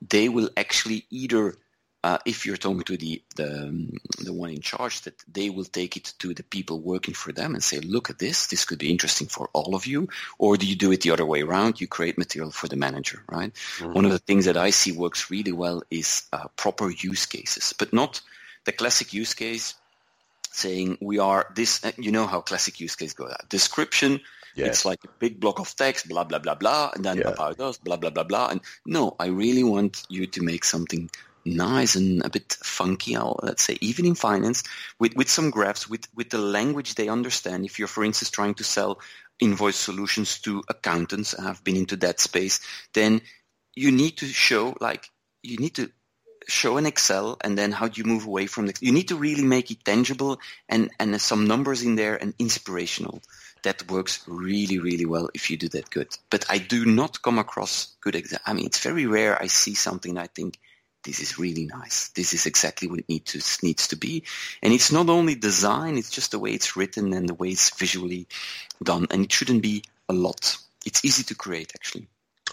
they 0.00 0.30
will 0.30 0.48
actually 0.56 1.04
either 1.10 1.56
uh, 2.04 2.18
if 2.24 2.46
you're 2.46 2.56
talking 2.56 2.82
to 2.84 2.96
the, 2.96 3.20
the 3.34 3.62
um, 3.68 3.92
the 4.24 4.32
one 4.32 4.50
in 4.50 4.60
charge, 4.60 5.02
that 5.02 5.14
they 5.32 5.50
will 5.50 5.64
take 5.64 5.96
it 5.96 6.12
to 6.20 6.32
the 6.32 6.44
people 6.44 6.78
working 6.78 7.14
for 7.14 7.32
them 7.32 7.54
and 7.54 7.62
say, 7.62 7.80
"Look 7.80 8.08
at 8.08 8.18
this. 8.18 8.46
This 8.46 8.64
could 8.64 8.78
be 8.78 8.90
interesting 8.90 9.26
for 9.26 9.50
all 9.52 9.74
of 9.74 9.84
you." 9.86 10.08
Or 10.38 10.56
do 10.56 10.66
you 10.66 10.76
do 10.76 10.92
it 10.92 11.00
the 11.00 11.10
other 11.10 11.26
way 11.26 11.42
around? 11.42 11.80
You 11.80 11.88
create 11.88 12.16
material 12.16 12.52
for 12.52 12.68
the 12.68 12.76
manager, 12.76 13.22
right? 13.28 13.52
One 13.80 14.04
of 14.04 14.12
the 14.12 14.20
things 14.20 14.44
that 14.44 14.56
I 14.56 14.70
see 14.70 14.92
works 14.92 15.30
really 15.30 15.52
well 15.52 15.82
is 15.90 16.22
uh, 16.32 16.46
proper 16.56 16.88
use 16.90 17.26
cases, 17.26 17.74
but 17.76 17.92
not 17.92 18.20
the 18.64 18.72
classic 18.72 19.12
use 19.12 19.34
case 19.34 19.74
saying 20.52 20.98
we 21.00 21.18
are 21.18 21.50
this. 21.54 21.84
uh, 21.84 21.92
You 21.98 22.12
know 22.12 22.26
how 22.26 22.40
classic 22.40 22.80
use 22.80 22.94
case 22.96 23.12
go 23.12 23.26
out. 23.26 23.48
Description. 23.48 24.20
Yes. 24.54 24.66
It's 24.68 24.84
like 24.84 25.04
a 25.04 25.08
big 25.18 25.38
block 25.38 25.60
of 25.60 25.74
text, 25.76 26.08
blah 26.08 26.24
blah 26.24 26.38
blah 26.40 26.54
blah, 26.54 26.90
and 26.94 27.04
then 27.04 27.18
Yeah. 27.18 27.28
about 27.28 27.60
us, 27.60 27.78
blah 27.78 27.96
blah 27.96 28.10
blah 28.10 28.24
blah. 28.24 28.48
And 28.48 28.60
no, 28.86 29.14
I 29.18 29.26
really 29.26 29.62
want 29.62 30.02
you 30.08 30.26
to 30.26 30.42
make 30.42 30.64
something 30.64 31.10
nice 31.48 31.96
and 31.96 32.24
a 32.24 32.30
bit 32.30 32.56
funky. 32.62 33.16
I'll, 33.16 33.38
let's 33.42 33.64
say 33.64 33.78
even 33.80 34.06
in 34.06 34.14
finance, 34.14 34.62
with 34.98 35.14
with 35.16 35.28
some 35.28 35.50
graphs, 35.50 35.88
with 35.88 36.06
with 36.14 36.30
the 36.30 36.38
language 36.38 36.94
they 36.94 37.08
understand. 37.08 37.64
If 37.64 37.78
you're, 37.78 37.88
for 37.88 38.04
instance, 38.04 38.30
trying 38.30 38.54
to 38.54 38.64
sell 38.64 39.00
invoice 39.40 39.76
solutions 39.76 40.40
to 40.40 40.62
accountants, 40.68 41.34
I've 41.34 41.62
been 41.64 41.76
into 41.76 41.96
that 41.96 42.20
space, 42.20 42.60
then 42.92 43.22
you 43.74 43.92
need 43.92 44.18
to 44.18 44.26
show 44.26 44.76
like 44.80 45.08
you 45.42 45.56
need 45.58 45.74
to 45.76 45.90
show 46.48 46.78
an 46.78 46.86
Excel 46.86 47.36
and 47.42 47.56
then 47.58 47.72
how 47.72 47.88
do 47.88 48.00
you 48.00 48.06
move 48.06 48.26
away 48.26 48.46
from 48.46 48.66
the 48.66 48.74
you 48.80 48.90
need 48.90 49.08
to 49.08 49.16
really 49.16 49.44
make 49.44 49.70
it 49.70 49.84
tangible 49.84 50.40
and 50.68 50.90
and 50.98 51.20
some 51.20 51.46
numbers 51.46 51.82
in 51.82 51.94
there 51.94 52.16
and 52.16 52.34
inspirational 52.38 53.20
that 53.62 53.88
works 53.90 54.24
really 54.26 54.78
really 54.78 55.04
well 55.04 55.28
if 55.34 55.50
you 55.50 55.56
do 55.58 55.68
that 55.68 55.90
good 55.90 56.08
but 56.30 56.46
I 56.48 56.58
do 56.58 56.86
not 56.86 57.22
come 57.22 57.38
across 57.38 57.94
good 58.00 58.14
exa- 58.14 58.40
I 58.46 58.54
mean 58.54 58.64
it's 58.66 58.80
very 58.80 59.06
rare 59.06 59.40
I 59.40 59.46
see 59.46 59.74
something 59.74 60.16
I 60.16 60.26
think 60.26 60.58
this 61.04 61.20
is 61.20 61.38
really 61.38 61.66
nice 61.66 62.08
this 62.10 62.32
is 62.32 62.46
exactly 62.46 62.88
what 62.88 62.98
it 62.98 63.08
need 63.08 63.24
to, 63.24 63.40
needs 63.62 63.88
to 63.88 63.96
be 63.96 64.22
and 64.62 64.72
it's 64.72 64.92
not 64.92 65.08
only 65.08 65.34
design 65.34 65.96
it's 65.96 66.10
just 66.10 66.32
the 66.32 66.38
way 66.38 66.50
it's 66.50 66.76
written 66.76 67.12
and 67.12 67.28
the 67.28 67.34
way 67.34 67.48
it's 67.48 67.76
visually 67.78 68.26
done 68.82 69.06
and 69.10 69.24
it 69.24 69.32
shouldn't 69.32 69.62
be 69.62 69.82
a 70.08 70.12
lot 70.12 70.56
it's 70.84 71.04
easy 71.04 71.22
to 71.22 71.34
create 71.34 71.72
actually 71.74 72.06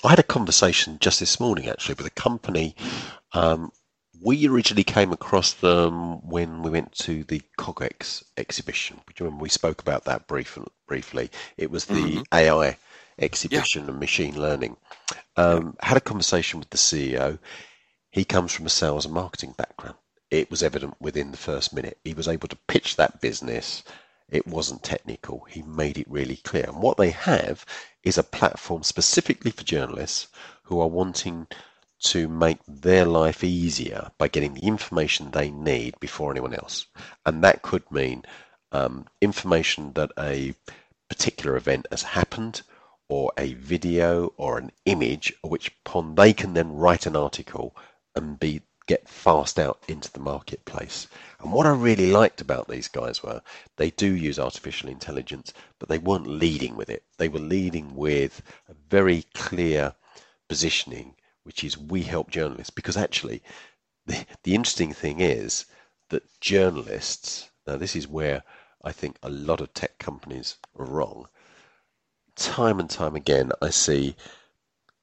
I 0.04 0.10
had 0.10 0.20
a 0.20 0.24
conversation 0.24 0.98
just 1.00 1.20
this 1.20 1.40
morning 1.40 1.68
actually 1.68 1.96
with 1.96 2.06
a 2.06 2.12
company. 2.12 2.76
Um, 3.34 3.72
we 4.22 4.48
originally 4.48 4.84
came 4.84 5.12
across 5.12 5.54
them 5.54 6.28
when 6.28 6.62
we 6.62 6.70
went 6.70 6.92
to 7.00 7.24
the 7.24 7.42
CogX 7.58 8.24
exhibition. 8.38 8.98
Do 8.98 9.14
you 9.18 9.26
remember 9.26 9.44
we 9.44 9.50
spoke 9.50 9.82
about 9.82 10.06
that 10.06 10.28
brief, 10.28 10.58
briefly? 10.88 11.32
It 11.58 11.72
was 11.72 11.86
the 11.86 12.24
AI 12.34 12.78
exhibition 13.20 13.90
and 13.90 14.00
machine 14.00 14.40
learning. 14.40 14.78
Um, 15.38 15.76
Had 15.82 15.98
a 15.98 16.02
conversation 16.02 16.60
with 16.60 16.70
the 16.70 16.78
CEO. 16.78 17.40
He 18.16 18.24
comes 18.24 18.54
from 18.54 18.66
a 18.66 18.70
sales 18.70 19.04
and 19.04 19.14
marketing 19.14 19.56
background. 19.58 19.98
It 20.32 20.50
was 20.50 20.64
evident 20.64 20.96
within 21.02 21.32
the 21.32 21.38
first 21.38 21.74
minute. 21.74 21.98
He 22.06 22.14
was 22.14 22.30
able 22.30 22.48
to 22.48 22.56
pitch 22.56 22.96
that 22.96 23.20
business. 23.20 23.84
It 24.30 24.48
wasn't 24.48 24.84
technical. 24.84 25.46
He 25.50 25.62
made 25.64 25.98
it 25.98 26.10
really 26.10 26.38
clear. 26.38 26.64
And 26.64 26.82
what 26.82 26.96
they 26.96 27.10
have 27.10 27.66
is 28.04 28.18
a 28.18 28.24
platform 28.24 28.84
specifically 28.84 29.52
for 29.52 29.66
journalists 29.66 30.30
who 30.64 30.80
are 30.80 30.88
wanting 30.88 31.48
to 32.04 32.30
make 32.30 32.60
their 32.66 33.04
life 33.04 33.44
easier 33.44 34.12
by 34.18 34.30
getting 34.30 34.54
the 34.54 34.66
information 34.66 35.32
they 35.32 35.52
need 35.52 36.00
before 36.00 36.32
anyone 36.32 36.54
else. 36.54 36.86
And 37.26 37.44
that 37.44 37.64
could 37.64 37.92
mean 37.92 38.24
um, 38.72 39.08
information 39.20 39.92
that 39.96 40.14
a 40.18 40.56
particular 41.10 41.58
event 41.58 41.88
has 41.92 42.04
happened 42.04 42.62
or 43.10 43.34
a 43.38 43.56
video 43.56 44.32
or 44.38 44.58
an 44.58 44.72
image 44.86 45.34
which 45.42 45.68
upon 45.86 46.16
they 46.16 46.32
can 46.32 46.54
then 46.54 46.78
write 46.78 47.06
an 47.06 47.18
article 47.18 47.76
and 48.16 48.40
be 48.40 48.62
get 48.88 49.10
fast 49.10 49.58
out 49.58 49.82
into 49.88 50.12
the 50.12 50.20
marketplace. 50.20 51.08
And 51.40 51.52
what 51.52 51.66
I 51.66 51.72
really 51.72 52.12
liked 52.12 52.40
about 52.40 52.68
these 52.68 52.88
guys 52.88 53.24
were 53.24 53.42
they 53.78 53.90
do 53.92 54.14
use 54.14 54.38
artificial 54.38 54.90
intelligence, 54.90 55.54
but 55.80 55.90
they 55.90 55.98
weren't 55.98 56.28
leading 56.28 56.76
with 56.76 56.90
it. 56.90 57.04
They 57.18 57.28
were 57.28 57.40
leading 57.40 57.96
with 57.96 58.42
a 58.70 58.76
very 58.90 59.26
clear 59.34 59.96
positioning, 60.48 61.16
which 61.44 61.64
is 61.64 61.78
we 61.78 62.04
help 62.04 62.30
journalists. 62.30 62.70
Because 62.70 62.98
actually, 62.98 63.42
the, 64.06 64.26
the 64.44 64.54
interesting 64.54 64.94
thing 64.94 65.20
is 65.20 65.66
that 66.10 66.40
journalists, 66.40 67.50
now 67.66 67.78
this 67.78 67.96
is 67.96 68.08
where 68.08 68.44
I 68.84 68.92
think 68.92 69.18
a 69.24 69.30
lot 69.30 69.62
of 69.62 69.74
tech 69.74 69.98
companies 69.98 70.58
are 70.78 70.86
wrong. 70.86 71.28
Time 72.36 72.80
and 72.80 72.90
time 72.90 73.16
again, 73.16 73.52
I 73.62 73.72
see 73.72 74.16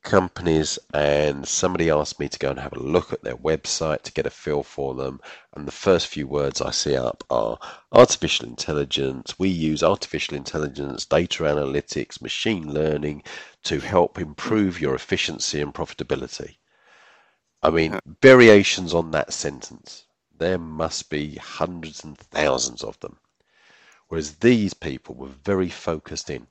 companies 0.03 0.79
and 0.93 1.47
somebody 1.47 1.89
asked 1.89 2.19
me 2.19 2.29
to 2.29 2.39
go 2.39 2.51
and 2.51 2.59
have 2.59 2.73
a 2.73 2.79
look 2.79 3.13
at 3.13 3.23
their 3.23 3.37
website 3.37 4.03
to 4.03 4.13
get 4.13 4.27
a 4.27 4.31
feel 4.31 4.63
for 4.63 4.95
them. 4.95 5.21
And 5.55 5.67
the 5.67 5.73
first 5.73 6.09
few 6.09 6.27
words 6.27 6.61
I 6.61 6.71
see 6.71 6.97
up 6.97 7.25
are 7.31 7.59
artificial 7.93 8.47
intelligence. 8.47 9.39
We 9.39 9.49
use 9.49 9.83
artificial 9.83 10.37
intelligence 10.37 11.07
data 11.07 11.45
analytics 11.45 12.21
machine 12.21 12.73
learning 12.73 13.23
to 13.65 13.79
help 13.79 14.19
improve 14.19 14.81
your 14.81 14.95
efficiency 14.95 15.61
and 15.61 15.73
profitability. 15.73 16.57
I 17.63 17.71
mean 17.71 17.99
variations 18.21 18.93
on 18.93 19.13
that 19.13 19.33
sentence. 19.33 20.05
There 20.37 20.59
must 20.59 21.11
be 21.11 21.37
hundreds 21.37 22.03
and 22.03 22.19
thousands 22.19 22.83
of 22.83 22.99
them. 23.01 23.19
Whereas 24.09 24.37
these 24.37 24.75
people 24.75 25.15
were 25.15 25.29
very 25.29 25.71
focused 25.71 26.29
in 26.29 26.49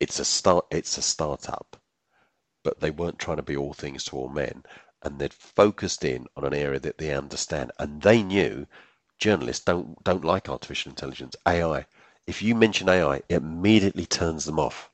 it's 0.00 0.18
a 0.18 0.24
start 0.24 0.64
it's 0.70 0.96
a 0.96 1.02
startup 1.02 1.76
but 2.68 2.80
they 2.80 2.90
weren't 2.90 3.18
trying 3.18 3.38
to 3.38 3.42
be 3.42 3.56
all 3.56 3.72
things 3.72 4.04
to 4.04 4.16
all 4.16 4.28
men. 4.28 4.62
And 5.02 5.18
they'd 5.18 5.32
focused 5.34 6.04
in 6.04 6.26
on 6.36 6.44
an 6.44 6.54
area 6.54 6.78
that 6.80 6.98
they 6.98 7.14
understand. 7.14 7.72
And 7.78 8.02
they 8.02 8.22
knew 8.22 8.66
journalists 9.18 9.64
don't 9.64 10.04
don't 10.04 10.24
like 10.26 10.50
artificial 10.50 10.90
intelligence, 10.90 11.34
AI. 11.48 11.86
If 12.26 12.42
you 12.42 12.54
mention 12.54 12.90
AI, 12.90 13.16
it 13.30 13.36
immediately 13.36 14.06
turns 14.06 14.44
them 14.46 14.58
off. 14.60 14.90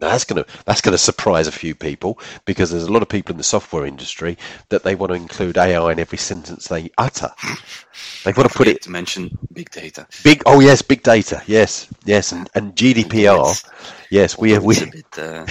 Now 0.00 0.10
that's 0.10 0.24
gonna 0.24 0.46
that's 0.64 0.80
gonna 0.80 0.98
surprise 0.98 1.46
a 1.48 1.52
few 1.52 1.74
people 1.74 2.20
because 2.44 2.70
there's 2.70 2.84
a 2.84 2.92
lot 2.92 3.02
of 3.02 3.08
people 3.08 3.32
in 3.32 3.38
the 3.38 3.44
software 3.44 3.84
industry 3.86 4.38
that 4.68 4.84
they 4.84 4.94
want 4.94 5.10
to 5.10 5.16
include 5.16 5.58
AI 5.58 5.92
in 5.92 5.98
every 5.98 6.18
sentence 6.18 6.68
they 6.68 6.90
utter. 6.98 7.30
They 8.24 8.32
want 8.32 8.50
to 8.50 8.56
put 8.56 8.68
it 8.68 8.82
to 8.82 8.90
mention 8.90 9.36
big 9.52 9.70
data 9.70 10.06
big. 10.22 10.42
Oh 10.46 10.60
yes, 10.60 10.82
big 10.82 11.02
data. 11.02 11.42
Yes, 11.46 11.88
yes, 12.04 12.32
and, 12.32 12.48
and 12.54 12.74
GDPR. 12.74 13.70
Yes, 14.10 14.38
we 14.38 14.52
have 14.52 14.64
we 14.64 14.76
a 14.76 14.86
bit, 14.86 15.18
uh, 15.18 15.46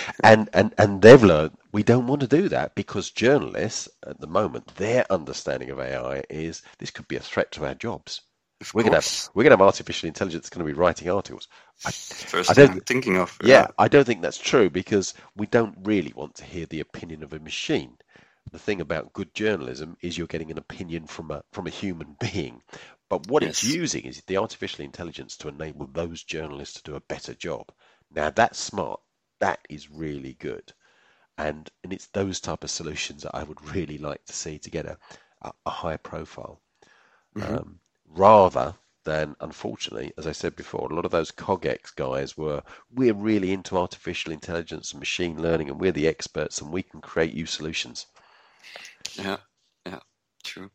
and 0.24 0.48
and 0.52 0.74
and 0.78 1.02
they've 1.02 1.22
learned 1.22 1.52
we 1.72 1.82
don't 1.82 2.06
want 2.06 2.20
to 2.22 2.26
do 2.26 2.48
that 2.48 2.74
because 2.74 3.10
journalists 3.10 3.88
at 4.06 4.20
the 4.20 4.26
moment 4.26 4.76
their 4.76 5.06
understanding 5.10 5.70
of 5.70 5.78
AI 5.78 6.22
is 6.28 6.62
this 6.78 6.90
could 6.90 7.08
be 7.08 7.16
a 7.16 7.20
threat 7.20 7.52
to 7.52 7.66
our 7.66 7.74
jobs. 7.74 8.22
Of 8.62 8.74
We're 8.74 8.82
gonna 8.84 8.96
have 8.96 9.28
we're 9.34 9.42
gonna 9.44 9.54
have 9.54 9.62
artificial 9.62 10.06
intelligence 10.08 10.48
going 10.50 10.66
to 10.66 10.72
be 10.72 10.78
writing 10.78 11.10
articles. 11.10 11.48
I, 11.84 11.90
First 11.90 12.50
I 12.50 12.54
thing 12.54 12.66
don't- 12.66 12.76
I'm 12.76 12.80
thinking 12.80 13.16
of. 13.18 13.36
yeah, 13.44 13.68
I 13.78 13.88
don't 13.88 14.04
think 14.04 14.22
that's 14.22 14.38
true 14.38 14.70
because 14.70 15.14
we 15.36 15.46
don't 15.46 15.76
really 15.82 16.12
want 16.14 16.34
to 16.36 16.44
hear 16.44 16.66
the 16.66 16.80
opinion 16.80 17.22
of 17.22 17.32
a 17.32 17.38
machine. 17.40 17.98
The 18.50 18.58
thing 18.58 18.80
about 18.80 19.12
good 19.12 19.32
journalism 19.34 19.96
is 20.02 20.18
you're 20.18 20.26
getting 20.26 20.50
an 20.50 20.58
opinion 20.58 21.06
from 21.06 21.30
a 21.30 21.42
from 21.52 21.66
a 21.66 21.70
human 21.70 22.16
being. 22.32 22.62
But 23.08 23.26
what 23.28 23.42
it's 23.42 23.62
using 23.62 24.04
is 24.04 24.22
the 24.26 24.38
artificial 24.38 24.84
intelligence 24.84 25.36
to 25.38 25.48
enable 25.48 25.86
those 25.86 26.22
journalists 26.22 26.74
to 26.80 26.82
do 26.90 26.96
a 26.96 27.00
better 27.00 27.34
job. 27.34 27.70
Now 28.10 28.30
that's 28.30 28.58
smart. 28.58 29.00
That 29.40 29.60
is 29.68 29.90
really 29.90 30.34
good. 30.34 30.72
And 31.38 31.68
and 31.84 31.92
it's 31.92 32.06
those 32.08 32.40
type 32.40 32.64
of 32.64 32.70
solutions 32.70 33.22
that 33.22 33.34
I 33.34 33.42
would 33.42 33.60
really 33.74 33.98
like 33.98 34.24
to 34.26 34.32
see 34.32 34.58
to 34.58 34.70
get 34.70 34.86
a, 34.86 34.98
a, 35.42 35.52
a 35.66 35.70
high 35.70 35.96
profile. 35.98 36.60
Um, 37.40 37.80
rather 38.14 38.74
than 39.04 39.34
unfortunately, 39.40 40.12
as 40.16 40.26
I 40.26 40.32
said 40.32 40.54
before, 40.54 40.90
a 40.90 40.94
lot 40.94 41.04
of 41.04 41.10
those 41.10 41.32
CogX 41.32 41.94
guys 41.94 42.36
were 42.36 42.62
we're 42.94 43.14
really 43.14 43.52
into 43.52 43.76
artificial 43.76 44.32
intelligence 44.32 44.92
and 44.92 45.00
machine 45.00 45.40
learning 45.40 45.70
and 45.70 45.80
we're 45.80 45.92
the 45.92 46.08
experts 46.08 46.60
and 46.60 46.70
we 46.70 46.82
can 46.82 47.00
create 47.00 47.32
you 47.32 47.46
solutions. 47.46 48.06
Yeah, 49.14 49.38
yeah, 49.84 50.00
true. 50.44 50.70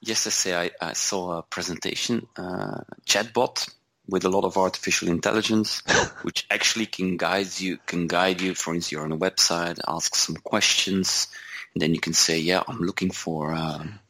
Yesterday 0.00 0.72
I, 0.80 0.88
I 0.88 0.92
saw 0.94 1.38
a 1.38 1.42
presentation, 1.42 2.26
uh, 2.36 2.80
chatbot 3.06 3.72
with 4.08 4.24
a 4.24 4.28
lot 4.28 4.44
of 4.44 4.56
artificial 4.56 5.08
intelligence, 5.08 5.82
which 6.22 6.46
actually 6.50 6.86
can 6.86 7.16
guide 7.16 7.60
you, 7.60 7.78
can 7.86 8.06
guide 8.06 8.40
you. 8.40 8.54
For 8.54 8.74
instance, 8.74 8.92
you're 8.92 9.04
on 9.04 9.12
a 9.12 9.18
website, 9.18 9.78
ask 9.86 10.16
some 10.16 10.36
questions, 10.36 11.28
and 11.74 11.82
then 11.82 11.94
you 11.94 12.00
can 12.00 12.14
say, 12.14 12.40
"Yeah, 12.40 12.62
I'm 12.66 12.80
looking 12.80 13.10
for." 13.10 13.54
Um, 13.54 14.00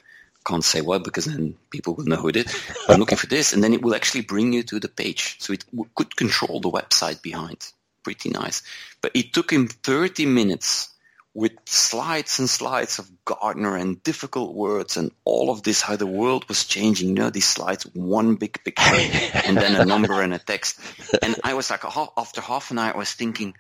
can't 0.45 0.65
say 0.65 0.81
what 0.81 1.05
because 1.05 1.27
then 1.27 1.57
people 1.71 1.95
will 1.95 2.05
know 2.05 2.17
who 2.17 2.29
it 2.29 2.37
is. 2.37 2.71
I'm 2.89 3.01
looking 3.01 3.19
for 3.19 3.27
this, 3.27 3.53
and 3.53 3.63
then 3.63 3.75
it 3.75 3.83
will 3.83 3.95
actually 3.95 4.23
bring 4.23 4.53
you 4.53 4.63
to 4.65 4.81
the 4.81 4.89
page, 4.89 5.37
so 5.39 5.53
it 5.53 5.65
w- 5.71 5.91
could 5.95 6.17
control 6.17 6.61
the 6.61 6.71
website 6.71 7.23
behind. 7.23 7.73
Pretty 8.03 8.31
nice, 8.31 8.63
but 9.03 9.13
it 9.15 9.35
took 9.35 9.53
him 9.53 9.69
30 9.69 10.25
minutes 10.27 10.89
with 11.35 11.53
slides 11.65 12.39
and 12.39 12.51
slides 12.51 12.99
of 12.99 13.11
Gartner 13.25 13.77
and 13.77 14.03
difficult 14.03 14.55
words 14.55 14.97
and 14.97 15.13
all 15.25 15.51
of 15.51 15.63
this, 15.63 15.81
how 15.81 15.97
the 15.97 16.07
world 16.07 16.49
was 16.49 16.65
changing. 16.65 17.11
You 17.11 17.15
know, 17.15 17.31
these 17.31 17.47
slides, 17.47 17.85
one 17.95 18.35
big 18.35 18.63
picture 18.65 18.97
and 19.45 19.57
then 19.57 19.77
a 19.81 19.85
number 19.85 20.21
and 20.23 20.35
a 20.35 20.39
text. 20.39 20.81
And 21.23 21.37
I 21.45 21.55
was 21.55 21.71
like, 21.71 21.85
after 22.17 22.41
half 22.41 22.71
an 22.71 22.79
hour, 22.79 22.95
I 22.95 22.99
was 22.99 23.13
thinking, 23.13 23.55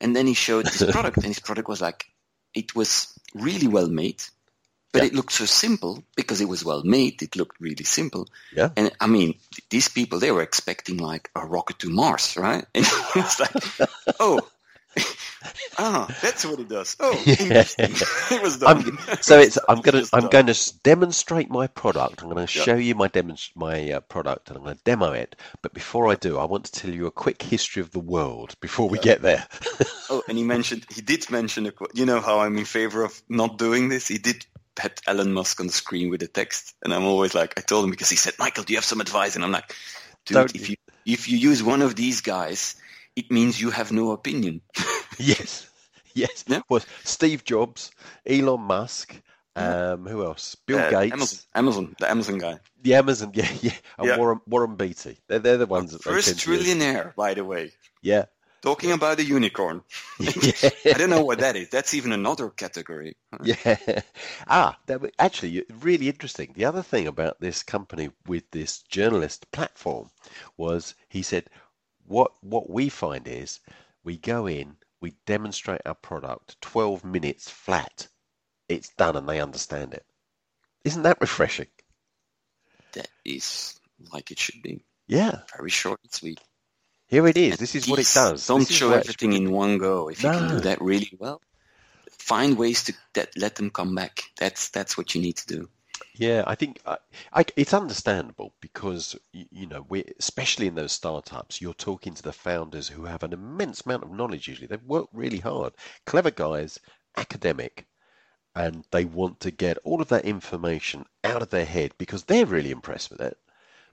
and 0.00 0.14
then 0.14 0.26
he 0.26 0.34
showed 0.34 0.68
his 0.68 0.84
product 0.90 1.16
and 1.16 1.26
his 1.26 1.40
product 1.40 1.68
was 1.68 1.80
like, 1.80 2.06
it 2.54 2.76
was 2.76 3.12
really 3.34 3.66
well 3.66 3.88
made, 3.88 4.22
but 4.96 5.02
Yeah. 5.02 5.08
it 5.08 5.14
looked 5.14 5.32
so 5.32 5.44
simple 5.46 6.02
because 6.16 6.40
it 6.40 6.48
was 6.48 6.64
well 6.64 6.82
made. 6.84 7.20
It 7.22 7.36
looked 7.36 7.60
really 7.60 7.84
simple. 7.84 8.26
Yeah. 8.56 8.70
And 8.76 8.90
I 9.00 9.06
mean, 9.06 9.34
these 9.68 9.88
people, 9.88 10.18
they 10.18 10.32
were 10.32 10.42
expecting 10.42 10.96
like 10.96 11.30
a 11.34 11.44
rocket 11.44 11.78
to 11.80 11.90
Mars, 11.90 12.36
right? 12.36 12.64
And 12.74 12.86
it 12.86 13.14
was 13.16 13.40
like, 13.40 13.90
oh, 14.20 14.40
ah, 15.78 16.06
that's 16.22 16.44
what 16.46 16.58
it 16.58 16.68
does. 16.68 16.96
Oh, 17.00 17.12
interesting. 17.26 17.90
it 18.36 18.42
was 18.42 18.58
done. 18.58 18.76
I'm, 18.78 18.98
so 19.20 19.38
it's 19.38 19.58
I'm 19.68 19.80
gonna 19.82 20.00
Just 20.00 20.14
I'm 20.14 20.22
done. 20.22 20.30
going 20.30 20.46
to 20.46 20.78
demonstrate 20.82 21.50
my 21.50 21.66
product. 21.66 22.22
I'm 22.22 22.30
going 22.30 22.46
to 22.46 22.58
Yeah. 22.58 22.64
show 22.64 22.74
you 22.76 22.94
my 22.94 23.08
demonst- 23.08 23.50
my 23.54 23.92
uh, 23.92 24.00
product, 24.00 24.48
and 24.48 24.56
I'm 24.56 24.64
going 24.64 24.76
to 24.76 24.82
demo 24.84 25.12
it. 25.12 25.36
But 25.62 25.74
before 25.74 26.10
I 26.10 26.14
do, 26.14 26.38
I 26.38 26.46
want 26.46 26.64
to 26.64 26.72
tell 26.72 26.90
you 26.90 27.06
a 27.06 27.10
quick 27.10 27.42
history 27.42 27.82
of 27.82 27.90
the 27.90 28.00
world 28.00 28.54
before 28.60 28.88
we 28.88 28.98
get 28.98 29.20
there. 29.22 29.46
Oh, 30.08 30.22
and 30.28 30.38
he 30.38 30.44
mentioned 30.44 30.86
he 30.88 31.02
did 31.02 31.30
mention 31.30 31.66
a. 31.66 31.72
You 31.92 32.06
know 32.06 32.20
how 32.20 32.40
I'm 32.40 32.56
in 32.56 32.64
favor 32.64 33.04
of 33.04 33.12
not 33.28 33.58
doing 33.58 33.88
this. 33.90 34.08
He 34.08 34.18
did 34.18 34.46
pet 34.76 35.00
Elon 35.06 35.32
Musk 35.32 35.60
on 35.60 35.66
the 35.66 35.72
screen 35.72 36.10
with 36.10 36.20
the 36.20 36.28
text, 36.28 36.74
and 36.84 36.92
I'm 36.94 37.04
always 37.04 37.34
like, 37.34 37.54
I 37.58 37.62
told 37.62 37.84
him 37.84 37.90
because 37.90 38.10
he 38.10 38.16
said, 38.16 38.34
Michael, 38.38 38.64
do 38.64 38.72
you 38.72 38.76
have 38.76 38.84
some 38.84 39.00
advice? 39.00 39.34
And 39.34 39.44
I'm 39.44 39.52
like, 39.52 39.74
dude, 40.26 40.54
if 40.54 40.68
you 40.70 40.76
if 41.04 41.28
you 41.28 41.36
use 41.38 41.62
one 41.62 41.82
of 41.82 41.94
these 41.96 42.20
guys, 42.20 42.76
it 43.16 43.30
means 43.30 43.60
you 43.60 43.70
have 43.70 43.90
no 43.92 44.12
opinion. 44.12 44.60
yes, 45.18 45.68
yes. 46.14 46.44
Yeah. 46.46 46.60
Well, 46.68 46.82
Steve 47.04 47.44
Jobs, 47.44 47.90
Elon 48.26 48.60
Musk. 48.60 49.20
Um, 49.58 50.06
who 50.06 50.22
else? 50.22 50.54
Bill 50.66 50.78
Uh, 50.78 50.90
Gates, 50.90 51.12
Amazon, 51.14 51.38
Amazon, 51.54 51.96
the 51.98 52.10
Amazon 52.10 52.36
guy, 52.38 52.58
the 52.82 52.94
Amazon, 52.94 53.30
yeah, 53.34 53.48
yeah, 53.62 53.72
and 53.96 54.06
Yeah. 54.08 54.18
Warren 54.18 54.40
Warren 54.46 54.76
Beatty. 54.76 55.16
They're 55.28 55.38
they're 55.38 55.56
the 55.56 55.64
ones 55.64 55.92
that 55.92 56.02
first 56.02 56.36
trillionaire, 56.36 57.14
by 57.14 57.32
the 57.32 57.42
way. 57.42 57.72
Yeah, 58.02 58.26
Talking 58.62 58.92
about 58.92 59.18
a 59.20 59.24
unicorn. 59.24 59.82
yeah. 60.18 60.52
I 60.86 60.98
don't 60.98 61.10
know 61.10 61.24
what 61.24 61.38
that 61.40 61.56
is. 61.56 61.68
That's 61.68 61.94
even 61.94 62.12
another 62.12 62.50
category. 62.50 63.16
Yeah. 63.42 64.00
Ah, 64.48 64.78
that 64.86 65.00
was 65.00 65.10
actually 65.18 65.64
really 65.80 66.08
interesting. 66.08 66.52
The 66.54 66.64
other 66.64 66.82
thing 66.82 67.06
about 67.06 67.40
this 67.40 67.62
company 67.62 68.10
with 68.26 68.50
this 68.50 68.82
journalist 68.82 69.50
platform 69.52 70.10
was 70.56 70.94
he 71.08 71.22
said, 71.22 71.50
what 72.06 72.32
what 72.40 72.70
we 72.70 72.88
find 72.88 73.28
is 73.28 73.60
we 74.04 74.16
go 74.16 74.46
in, 74.46 74.76
we 75.00 75.14
demonstrate 75.26 75.82
our 75.84 75.94
product, 75.94 76.60
12 76.60 77.04
minutes 77.04 77.50
flat. 77.50 78.08
It's 78.68 78.88
done 78.90 79.16
and 79.16 79.28
they 79.28 79.40
understand 79.40 79.94
it. 79.94 80.04
Isn't 80.84 81.02
that 81.02 81.20
refreshing? 81.20 81.68
That 82.92 83.08
is 83.24 83.78
like 84.12 84.30
it 84.30 84.38
should 84.38 84.62
be. 84.62 84.84
Yeah. 85.08 85.40
Very 85.56 85.70
short 85.70 86.00
and 86.02 86.12
sweet. 86.12 86.40
Here 87.08 87.26
it 87.28 87.36
is. 87.36 87.58
This 87.58 87.74
is 87.74 87.88
what 87.88 88.00
it 88.00 88.10
does. 88.12 88.46
Don't 88.46 88.68
show 88.68 88.92
everything 88.92 89.32
in 89.32 89.52
one 89.52 89.78
go. 89.78 90.08
If 90.08 90.22
you 90.22 90.30
can 90.30 90.48
do 90.48 90.60
that 90.60 90.80
really 90.80 91.10
well, 91.18 91.40
find 92.10 92.58
ways 92.58 92.84
to 92.84 92.94
that 93.14 93.36
let 93.36 93.54
them 93.54 93.70
come 93.70 93.94
back. 93.94 94.22
That's 94.38 94.70
that's 94.70 94.98
what 94.98 95.14
you 95.14 95.20
need 95.20 95.36
to 95.36 95.46
do. 95.46 95.68
Yeah, 96.14 96.44
I 96.46 96.54
think 96.54 96.80
I, 96.84 96.96
I, 97.32 97.44
it's 97.56 97.74
understandable 97.74 98.54
because 98.60 99.16
you, 99.32 99.46
you 99.50 99.66
know 99.66 99.86
we, 99.88 100.04
especially 100.18 100.66
in 100.66 100.74
those 100.74 100.92
startups, 100.92 101.60
you're 101.60 101.74
talking 101.74 102.14
to 102.14 102.22
the 102.22 102.32
founders 102.32 102.88
who 102.88 103.04
have 103.04 103.22
an 103.22 103.32
immense 103.32 103.82
amount 103.82 104.02
of 104.02 104.10
knowledge. 104.10 104.48
Usually, 104.48 104.66
they've 104.66 104.82
worked 104.82 105.14
really 105.14 105.38
hard, 105.38 105.74
clever 106.06 106.30
guys, 106.30 106.80
academic, 107.16 107.86
and 108.54 108.84
they 108.90 109.04
want 109.04 109.40
to 109.40 109.50
get 109.50 109.78
all 109.84 110.02
of 110.02 110.08
that 110.08 110.24
information 110.24 111.04
out 111.22 111.42
of 111.42 111.50
their 111.50 111.66
head 111.66 111.92
because 111.98 112.24
they're 112.24 112.46
really 112.46 112.70
impressed 112.70 113.10
with 113.10 113.20
it. 113.20 113.38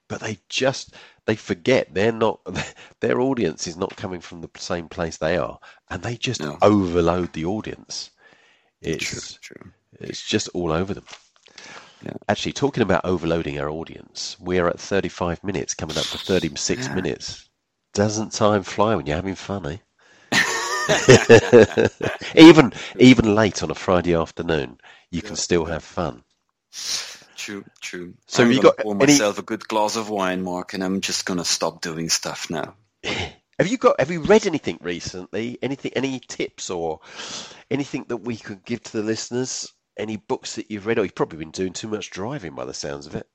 But 0.08 0.22
they 0.22 0.40
just 0.50 0.94
they 1.26 1.36
forget 1.36 1.94
they're 1.94 2.12
not 2.14 2.42
their 3.02 3.20
audience 3.22 3.68
is 3.68 3.78
not 3.78 3.98
coming 3.98 4.22
from 4.22 4.42
the 4.42 4.50
same 4.58 4.90
place 4.90 5.18
they 5.18 5.38
are, 5.38 5.60
and 5.90 6.04
they 6.04 6.18
just 6.18 6.46
No. 6.46 6.60
overload 6.62 7.34
the 7.34 7.46
audience. 7.46 8.12
It's 8.82 9.40
True, 9.40 9.40
true. 9.42 9.74
it's 10.00 10.24
just 10.24 10.50
all 10.50 10.72
over 10.72 10.94
them. 10.94 11.06
Yeah. 12.02 12.18
Actually, 12.28 12.52
talking 12.52 12.84
about 12.84 13.06
overloading 13.06 13.58
our 13.58 13.70
audience, 13.70 14.36
we're 14.38 14.68
at 14.68 14.78
35 14.78 15.42
minutes, 15.42 15.74
coming 15.74 15.98
up 15.98 16.10
to 16.10 16.18
36 16.18 16.92
Yeah. 16.92 16.92
minutes. 16.92 17.50
Doesn't 17.94 18.34
time 18.34 18.64
fly 18.64 18.96
when 18.96 19.06
you're 19.06 19.16
having 19.16 19.36
fun, 19.36 19.66
eh? 19.66 19.78
even 22.36 22.74
even 23.00 23.36
late 23.36 23.64
on 23.64 23.72
a 23.72 23.76
Friday 23.76 24.14
afternoon, 24.14 24.80
you 25.12 25.22
can 25.22 25.36
still 25.36 25.66
have 25.66 25.84
fun. 25.84 26.24
True, 27.44 27.66
true. 27.82 28.14
So 28.26 28.44
I'm 28.44 28.52
you 28.52 28.62
gonna 28.62 28.76
got 28.76 28.84
pour 28.84 28.96
any- 28.96 29.06
myself 29.14 29.38
a 29.38 29.42
good 29.42 29.68
glass 29.68 29.98
of 29.98 30.10
wine, 30.10 30.44
Mark, 30.44 30.74
and 30.74 30.82
I'm 30.82 31.02
just 31.02 31.26
gonna 31.26 31.44
stop 31.44 31.82
doing 31.82 32.08
stuff 32.10 32.50
now. 32.50 32.76
Have 33.04 33.68
you 33.68 33.78
got? 33.78 34.00
Have 34.00 34.12
you 34.12 34.22
read 34.22 34.48
anything 34.48 34.80
recently? 34.82 35.60
Anything? 35.62 35.92
Any 35.94 36.20
tips 36.20 36.70
or 36.70 37.02
anything 37.70 38.06
that 38.08 38.18
we 38.18 38.38
could 38.38 38.64
give 38.64 38.82
to 38.84 38.92
the 38.94 39.04
listeners? 39.04 39.72
Any 39.98 40.16
books 40.16 40.56
that 40.56 40.72
you've 40.72 40.86
read? 40.86 41.00
Or 41.00 41.04
you've 41.04 41.16
probably 41.16 41.38
been 41.38 41.52
doing 41.52 41.74
too 41.74 41.90
much 41.90 42.10
driving 42.12 42.56
by 42.56 42.64
the 42.66 42.74
sounds 42.74 43.08
of 43.08 43.16
it. 43.16 43.28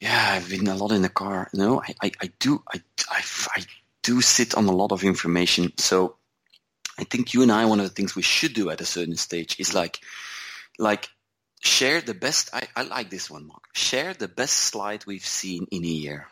Yeah, 0.00 0.30
I've 0.32 0.48
been 0.48 0.66
a 0.66 0.74
lot 0.74 0.90
in 0.90 1.02
the 1.02 1.08
car. 1.10 1.48
No, 1.54 1.80
I, 1.80 1.94
I, 2.02 2.10
I 2.22 2.30
do, 2.40 2.60
I, 2.72 2.80
I, 3.08 3.22
I 3.54 3.64
do 4.02 4.20
sit 4.20 4.56
on 4.56 4.64
a 4.66 4.72
lot 4.72 4.90
of 4.92 5.04
information. 5.04 5.72
So 5.76 6.16
I 6.98 7.04
think 7.04 7.34
you 7.34 7.42
and 7.42 7.52
I, 7.52 7.66
one 7.66 7.78
of 7.78 7.84
the 7.88 7.94
things 7.94 8.16
we 8.16 8.22
should 8.22 8.54
do 8.54 8.70
at 8.70 8.80
a 8.80 8.84
certain 8.84 9.16
stage 9.16 9.60
is 9.60 9.74
like, 9.74 10.00
like 10.78 11.08
share 11.62 12.00
the 12.00 12.14
best. 12.14 12.50
I, 12.52 12.68
I 12.76 12.82
like 12.82 13.10
this 13.10 13.30
one, 13.30 13.46
Mark. 13.46 13.64
Share 13.72 14.14
the 14.14 14.28
best 14.28 14.54
slide 14.56 15.06
we've 15.06 15.26
seen 15.26 15.66
in 15.70 15.84
a 15.84 15.88
year. 15.88 16.26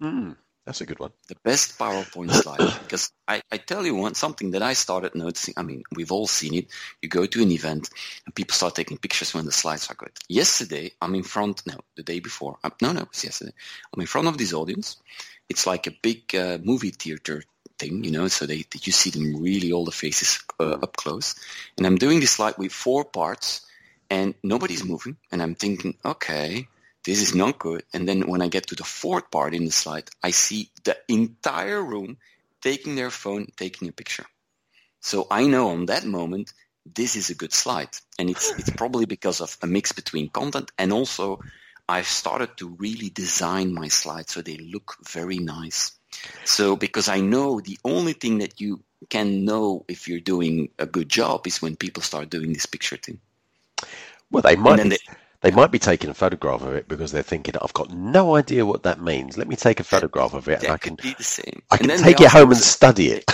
Hmm, 0.00 0.32
that's 0.66 0.80
a 0.80 0.86
good 0.86 0.98
one. 0.98 1.12
the 1.28 1.36
best 1.44 1.78
PowerPoint 1.78 2.30
slide 2.42 2.58
because 2.82 3.12
I, 3.28 3.42
I 3.52 3.58
tell 3.58 3.84
you 3.84 3.94
one 3.94 4.14
something 4.14 4.52
that 4.52 4.62
I 4.62 4.72
started 4.72 5.14
noticing. 5.14 5.54
I 5.56 5.62
mean, 5.62 5.84
we've 5.94 6.12
all 6.12 6.26
seen 6.26 6.54
it. 6.54 6.68
You 7.02 7.08
go 7.08 7.26
to 7.26 7.42
an 7.42 7.50
event 7.52 7.90
and 8.24 8.34
people 8.34 8.54
start 8.54 8.74
taking 8.74 8.98
pictures 8.98 9.34
when 9.34 9.44
the 9.44 9.52
slides 9.52 9.88
are 9.90 9.94
good. 9.94 10.12
Yesterday, 10.28 10.92
I'm 11.00 11.14
in 11.14 11.22
front. 11.22 11.66
No, 11.66 11.76
the 11.96 12.02
day 12.02 12.20
before. 12.20 12.58
um, 12.64 12.72
no, 12.80 12.92
no, 12.92 13.02
it 13.02 13.08
was 13.08 13.24
yesterday. 13.24 13.52
I'm 13.94 14.00
in 14.00 14.06
front 14.06 14.28
of 14.28 14.38
this 14.38 14.52
audience. 14.52 14.96
It's 15.48 15.66
like 15.66 15.86
a 15.86 15.94
big 16.02 16.34
uh, 16.34 16.58
movie 16.62 16.90
theater 16.90 17.42
thing, 17.78 18.04
you 18.04 18.10
know. 18.10 18.28
So 18.28 18.46
they 18.46 18.64
you 18.82 18.92
see 18.92 19.10
them 19.10 19.42
really 19.42 19.72
all 19.72 19.84
the 19.84 19.92
faces 19.92 20.40
uh, 20.60 20.78
up 20.82 20.96
close. 20.96 21.34
And 21.76 21.86
I'm 21.86 21.96
doing 21.96 22.20
this 22.20 22.32
slide 22.32 22.58
with 22.58 22.72
four 22.72 23.04
parts, 23.04 23.66
and 24.10 24.34
nobody's 24.42 24.84
moving. 24.84 25.16
And 25.30 25.42
I'm 25.42 25.54
thinking, 25.54 25.96
okay, 26.04 26.68
this 27.04 27.20
is 27.20 27.34
not 27.34 27.58
good. 27.58 27.84
And 27.92 28.08
then 28.08 28.28
when 28.28 28.42
I 28.42 28.48
get 28.48 28.68
to 28.68 28.74
the 28.74 28.84
fourth 28.84 29.30
part 29.30 29.54
in 29.54 29.64
the 29.64 29.70
slide, 29.70 30.08
I 30.22 30.30
see 30.30 30.70
the 30.84 30.96
entire 31.08 31.82
room 31.82 32.16
taking 32.62 32.96
their 32.96 33.10
phone, 33.10 33.46
taking 33.56 33.88
a 33.88 33.92
picture. 33.92 34.26
So 35.00 35.26
I 35.30 35.46
know 35.46 35.68
on 35.68 35.86
that 35.86 36.06
moment, 36.06 36.52
this 36.86 37.14
is 37.14 37.28
a 37.28 37.34
good 37.34 37.52
slide. 37.52 37.90
And 38.18 38.30
it's, 38.30 38.50
it's 38.58 38.70
probably 38.70 39.04
because 39.04 39.42
of 39.42 39.56
a 39.62 39.66
mix 39.66 39.92
between 39.92 40.30
content 40.30 40.70
and 40.78 40.92
also 40.92 41.40
I've 41.86 42.06
started 42.06 42.56
to 42.58 42.68
really 42.78 43.10
design 43.10 43.74
my 43.74 43.88
slides 43.88 44.32
so 44.32 44.40
they 44.40 44.56
look 44.56 44.96
very 45.06 45.38
nice. 45.38 45.92
So 46.44 46.76
because 46.76 47.08
I 47.08 47.20
know 47.20 47.60
the 47.60 47.78
only 47.84 48.12
thing 48.12 48.38
that 48.38 48.60
you 48.60 48.82
can 49.08 49.44
know 49.44 49.84
if 49.88 50.08
you're 50.08 50.20
doing 50.20 50.70
a 50.78 50.86
good 50.86 51.08
job 51.08 51.46
is 51.46 51.60
when 51.60 51.76
people 51.76 52.02
start 52.02 52.30
doing 52.30 52.52
this 52.52 52.66
picture 52.66 52.96
thing. 52.96 53.20
Well, 54.30 54.42
they 54.42 54.56
might 54.56 54.82
be, 54.82 54.98
they 55.42 55.50
might 55.50 55.70
be 55.70 55.78
taking 55.78 56.10
a 56.10 56.14
photograph 56.14 56.62
of 56.62 56.74
it 56.74 56.88
because 56.88 57.12
they're 57.12 57.22
thinking, 57.22 57.54
I've 57.60 57.74
got 57.74 57.90
no 57.90 58.34
idea 58.34 58.64
what 58.64 58.84
that 58.84 59.00
means. 59.00 59.36
Let 59.36 59.46
me 59.46 59.56
take 59.56 59.78
a 59.78 59.84
photograph 59.84 60.34
of 60.34 60.48
it, 60.48 60.62
and 60.62 60.72
I 60.72 60.78
can 60.78 60.94
be 60.96 61.14
the 61.14 61.22
same. 61.22 61.62
I 61.70 61.76
can 61.76 61.88
take 61.98 62.20
it 62.20 62.30
home 62.30 62.48
me- 62.48 62.56
and 62.56 62.64
study 62.64 63.08
it. 63.08 63.30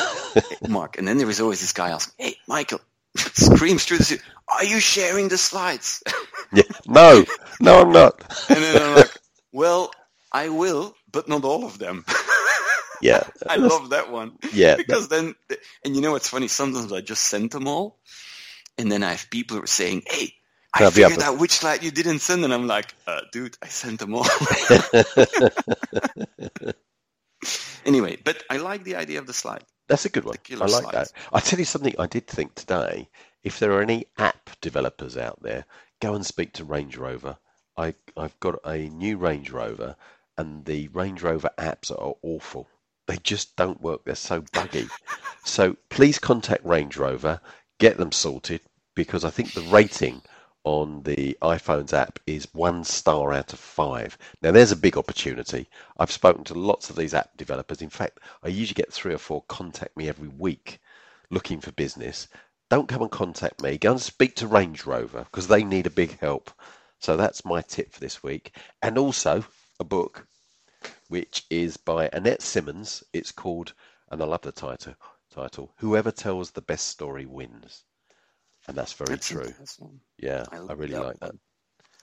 Mark. 0.69 0.99
And 0.99 1.07
then 1.07 1.19
there 1.19 1.31
is 1.31 1.41
always 1.41 1.61
this 1.61 1.73
guy 1.73 1.91
asking, 1.91 2.15
"Hey, 2.19 2.37
Michael," 2.49 2.81
screams 3.17 3.85
through 3.85 3.99
the 3.99 4.05
city, 4.05 4.23
"Are 4.49 4.65
you 4.65 4.81
sharing 4.81 5.29
the 5.29 5.39
slides?" 5.39 6.03
yeah. 6.53 6.65
No, 6.87 7.25
no, 7.61 7.83
I'm 7.83 7.93
not. 7.93 8.21
and 8.49 8.59
then 8.59 8.83
I'm 8.83 8.97
like, 8.97 9.17
"Well, 9.53 9.93
I 10.33 10.49
will, 10.49 10.97
but 11.13 11.29
not 11.29 11.45
all 11.45 11.65
of 11.65 11.79
them." 11.79 12.05
Yeah, 13.01 13.23
I 13.49 13.57
love 13.57 13.91
that 13.91 14.11
one 14.11 14.39
yeah. 14.53 14.77
because 14.77 15.09
then, 15.09 15.35
and 15.85 15.95
you 15.95 16.03
know 16.03 16.13
what's 16.13 16.29
funny? 16.29 16.49
Sometimes 16.49 16.93
I 16.93 17.01
just 17.01 17.25
send 17.25 17.51
them 17.51 17.69
all, 17.69 17.99
and 18.79 18.91
then 18.91 19.03
I 19.03 19.13
have 19.13 19.31
people 19.31 19.67
saying, 19.67 20.03
"Hey." 20.07 20.35
I 20.73 20.85
That'll 20.85 21.09
figured 21.09 21.25
out 21.25 21.41
which 21.41 21.51
slide 21.51 21.83
you 21.83 21.91
didn't 21.91 22.21
send, 22.21 22.45
and 22.45 22.55
I'm 22.55 22.69
like, 22.69 22.95
uh, 23.05 23.23
dude, 23.33 23.59
I 23.61 23.67
sent 23.67 23.99
them 23.99 24.15
all. 24.15 24.25
anyway, 27.85 28.19
but 28.23 28.45
I 28.49 28.59
like 28.59 28.85
the 28.85 28.95
idea 28.95 29.19
of 29.19 29.27
the 29.27 29.33
slide. 29.33 29.65
That's 29.89 30.05
a 30.05 30.09
good 30.09 30.25
one. 30.25 30.37
I 30.49 30.55
like 30.55 30.71
slides. 30.71 30.93
that. 30.93 31.13
I 31.33 31.41
tell 31.41 31.59
you 31.59 31.65
something 31.65 31.97
I 31.99 32.07
did 32.07 32.29
think 32.29 32.55
today. 32.55 33.09
If 33.43 33.59
there 33.59 33.73
are 33.73 33.83
any 33.83 34.07
app 34.17 34.51
developers 34.61 35.17
out 35.17 35.43
there, 35.43 35.65
go 36.01 36.15
and 36.15 36.25
speak 36.25 36.53
to 36.55 36.65
Range 36.65 36.97
Rover. 36.97 37.37
I, 37.77 37.95
I've 38.17 38.39
got 38.39 38.61
a 38.65 38.89
new 38.89 39.17
Range 39.17 39.51
Rover, 39.51 39.97
and 40.39 40.65
the 40.65 40.89
Range 40.89 41.23
Rover 41.23 41.51
apps 41.59 41.91
are 41.91 42.15
awful. 42.23 42.69
They 43.11 43.17
just 43.17 43.57
don't 43.57 43.83
work. 43.83 44.05
They're 44.05 44.15
so 44.15 44.45
buggy. 44.53 44.87
so 45.45 45.77
please 45.89 46.21
contact 46.21 46.65
Range 46.65 46.97
Rover, 46.97 47.41
get 47.81 47.97
them 47.97 48.13
sorted, 48.13 48.61
because 48.95 49.25
I 49.25 49.31
think 49.31 49.53
the 49.53 49.63
rating 49.63 50.23
on 50.63 51.03
the 51.03 51.37
iPhone's 51.43 51.93
app 51.93 52.21
is 52.29 52.47
one 52.55 52.85
star 52.85 53.33
out 53.33 53.53
of 53.53 53.59
five. 53.59 54.17
Now, 54.43 54.53
there's 54.53 54.71
a 54.71 54.77
big 54.77 54.97
opportunity. 54.97 55.69
I've 55.99 56.13
spoken 56.13 56.45
to 56.45 56.55
lots 56.55 56.89
of 56.89 56.95
these 56.95 57.13
app 57.13 57.37
developers. 57.37 57.83
In 57.83 57.91
fact, 57.91 58.21
I 58.45 58.49
usually 58.49 58.75
get 58.75 58.93
three 58.93 59.13
or 59.13 59.19
four 59.19 59.43
contact 59.49 59.97
me 59.97 60.09
every 60.09 60.29
week 60.29 60.79
looking 61.31 61.61
for 61.61 61.73
business. 61.73 62.29
Don't 62.69 62.89
come 62.89 63.03
and 63.03 63.11
contact 63.11 63.61
me. 63.61 63.77
Go 63.77 63.91
and 63.91 64.01
speak 64.01 64.37
to 64.37 64.47
Range 64.47 64.87
Rover 64.87 65.25
because 65.25 65.49
they 65.49 65.65
need 65.65 65.89
a 65.89 65.91
big 65.91 66.21
help. 66.21 66.53
So 67.01 67.17
that's 67.17 67.45
my 67.45 67.61
tip 67.63 67.93
for 67.93 67.99
this 67.99 68.23
week. 68.23 68.55
And 68.83 68.97
also 68.97 69.45
a 69.81 69.85
book 69.85 70.29
which 71.11 71.45
is 71.51 71.77
by 71.77 72.09
Annette 72.13 72.41
Simmons. 72.41 73.03
It's 73.13 73.33
called, 73.33 73.75
and 74.11 74.23
I 74.23 74.27
love 74.27 74.43
the 74.43 74.53
title, 74.53 74.95
title. 75.35 75.73
Whoever 75.79 76.13
tells 76.13 76.53
the 76.53 76.63
best 76.63 76.87
story 76.87 77.27
wins, 77.27 77.85
and 78.69 78.77
that's 78.77 78.93
very 78.93 79.17
That's 79.17 79.29
true. 79.29 79.53
Yeah, 80.19 80.47
I 80.53 80.59
I, 80.69 80.73
really 80.75 80.95
that 80.95 81.03
like 81.03 81.19
that. 81.21 81.33
one. 81.33 81.41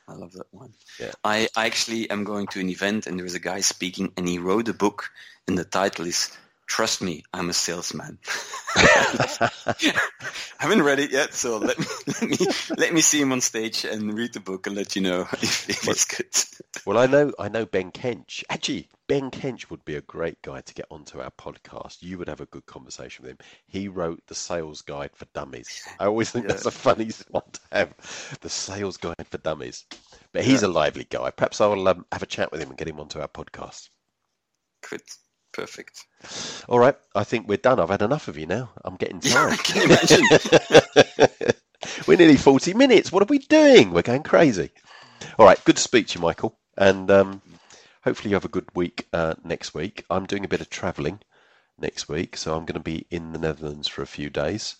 I 0.09 0.13
love 0.13 0.33
that 0.33 0.47
one. 0.51 0.73
Yeah. 0.99 1.11
I, 1.23 1.47
I 1.55 1.65
actually 1.65 2.09
am 2.09 2.25
going 2.25 2.47
to 2.47 2.59
an 2.59 2.69
event 2.69 3.07
and 3.07 3.17
there 3.17 3.23
was 3.23 3.35
a 3.35 3.39
guy 3.39 3.61
speaking 3.61 4.11
and 4.17 4.27
he 4.27 4.39
wrote 4.39 4.67
a 4.67 4.73
book 4.73 5.09
and 5.47 5.57
the 5.57 5.65
title 5.65 6.05
is 6.05 6.29
Trust 6.67 7.01
Me, 7.01 7.23
I'm 7.33 7.49
a 7.49 7.53
Salesman. 7.53 8.19
I 8.75 9.49
haven't 10.59 10.83
read 10.83 10.99
it 10.99 11.11
yet, 11.11 11.33
so 11.33 11.57
let 11.57 11.79
me 11.79 11.85
let 12.07 12.21
me 12.29 12.37
let 12.77 12.93
me 12.93 13.01
see 13.01 13.21
him 13.21 13.31
on 13.31 13.39
stage 13.41 13.85
and 13.85 14.13
read 14.13 14.33
the 14.33 14.39
book 14.41 14.67
and 14.67 14.75
let 14.75 14.95
you 14.95 15.01
know 15.01 15.21
if, 15.41 15.69
if 15.69 15.87
it's 15.87 16.05
good. 16.05 16.27
Well, 16.85 16.99
I 16.99 17.05
know, 17.07 17.33
I 17.37 17.49
know 17.49 17.65
Ben 17.65 17.91
Kench. 17.91 18.43
Actually, 18.49 18.87
Ben 19.07 19.29
Kench 19.31 19.69
would 19.69 19.83
be 19.83 19.95
a 19.95 20.01
great 20.01 20.41
guy 20.41 20.61
to 20.61 20.73
get 20.73 20.85
onto 20.89 21.19
our 21.19 21.31
podcast. 21.31 21.97
You 22.01 22.17
would 22.17 22.29
have 22.29 22.39
a 22.39 22.45
good 22.45 22.65
conversation 22.65 23.23
with 23.23 23.31
him. 23.31 23.37
He 23.65 23.87
wrote 23.89 24.21
the 24.27 24.35
Sales 24.35 24.83
Guide 24.83 25.09
for 25.13 25.25
Dummies. 25.33 25.85
I 25.99 26.05
always 26.05 26.29
think 26.29 26.45
Yeah. 26.45 26.53
that's 26.53 26.65
a 26.65 26.71
funny 26.71 27.09
one 27.29 27.43
to 27.51 27.59
have, 27.73 28.37
the 28.41 28.49
Sales 28.49 28.95
Guide 28.97 29.25
for 29.29 29.37
Dummies. 29.39 29.85
But 30.31 30.45
he's 30.45 30.63
a 30.63 30.67
lively 30.69 31.05
guy. 31.09 31.29
Perhaps 31.31 31.59
I'll 31.59 31.87
um, 31.89 32.05
have 32.11 32.23
a 32.23 32.27
chat 32.27 32.51
with 32.53 32.61
him 32.61 32.69
and 32.69 32.77
get 32.77 32.87
him 32.87 32.99
onto 33.01 33.19
our 33.19 33.27
podcast. 33.27 33.89
Good. 34.89 35.01
Perfect. 35.57 36.05
All 36.69 36.77
right, 36.77 36.95
I 37.15 37.23
think 37.23 37.47
we're 37.47 37.57
done. 37.57 37.79
I've 37.79 37.89
had 37.89 38.03
enough 38.03 38.27
of 38.27 38.37
you 38.37 38.45
now. 38.45 38.69
I'm 38.85 38.95
getting 38.95 39.19
tired. 39.19 39.57
can 39.63 39.89
imagine. 39.89 40.23
we're 42.07 42.15
nearly 42.15 42.37
40 42.37 42.75
minutes. 42.75 43.11
What 43.11 43.23
are 43.23 43.27
we 43.27 43.39
doing? 43.39 43.89
We're 43.89 44.03
going 44.03 44.21
crazy. 44.21 44.69
All 45.39 45.47
right, 45.47 45.61
good 45.65 45.77
to 45.77 45.81
speak 45.81 46.09
to 46.09 46.19
you, 46.19 46.21
Michael. 46.21 46.59
And 46.77 47.09
um, 47.09 47.41
hopefully 48.03 48.29
you 48.29 48.35
have 48.35 48.45
a 48.45 48.49
good 48.49 48.67
week 48.75 49.07
uh, 49.13 49.33
next 49.43 49.73
week. 49.73 50.05
I'm 50.11 50.27
doing 50.27 50.45
a 50.45 50.47
bit 50.47 50.61
of 50.61 50.69
travelling 50.69 51.21
next 51.79 52.07
week, 52.07 52.37
so 52.37 52.55
I'm 52.55 52.65
going 52.65 52.79
to 52.79 52.79
be 52.79 53.07
in 53.09 53.33
the 53.33 53.39
Netherlands 53.39 53.87
for 53.87 54.03
a 54.03 54.07
few 54.07 54.29
days 54.29 54.75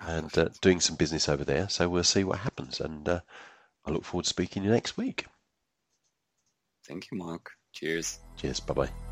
and 0.00 0.38
uh, 0.38 0.50
doing 0.60 0.78
some 0.78 0.94
business 0.94 1.28
over 1.28 1.42
there. 1.42 1.68
So 1.68 1.88
we'll 1.88 2.04
see 2.04 2.22
what 2.22 2.38
happens. 2.38 2.78
And 2.78 3.08
uh, 3.08 3.20
I 3.84 3.90
look 3.90 4.04
forward 4.04 4.26
to 4.26 4.30
speaking 4.30 4.62
to 4.62 4.68
you 4.68 4.72
next 4.72 4.96
week. 4.96 5.26
Thank 6.86 7.10
you, 7.10 7.18
Mark. 7.18 7.50
Cheers. 7.72 8.20
Cheers. 8.36 8.60
Bye 8.60 8.74
bye. 8.74 9.11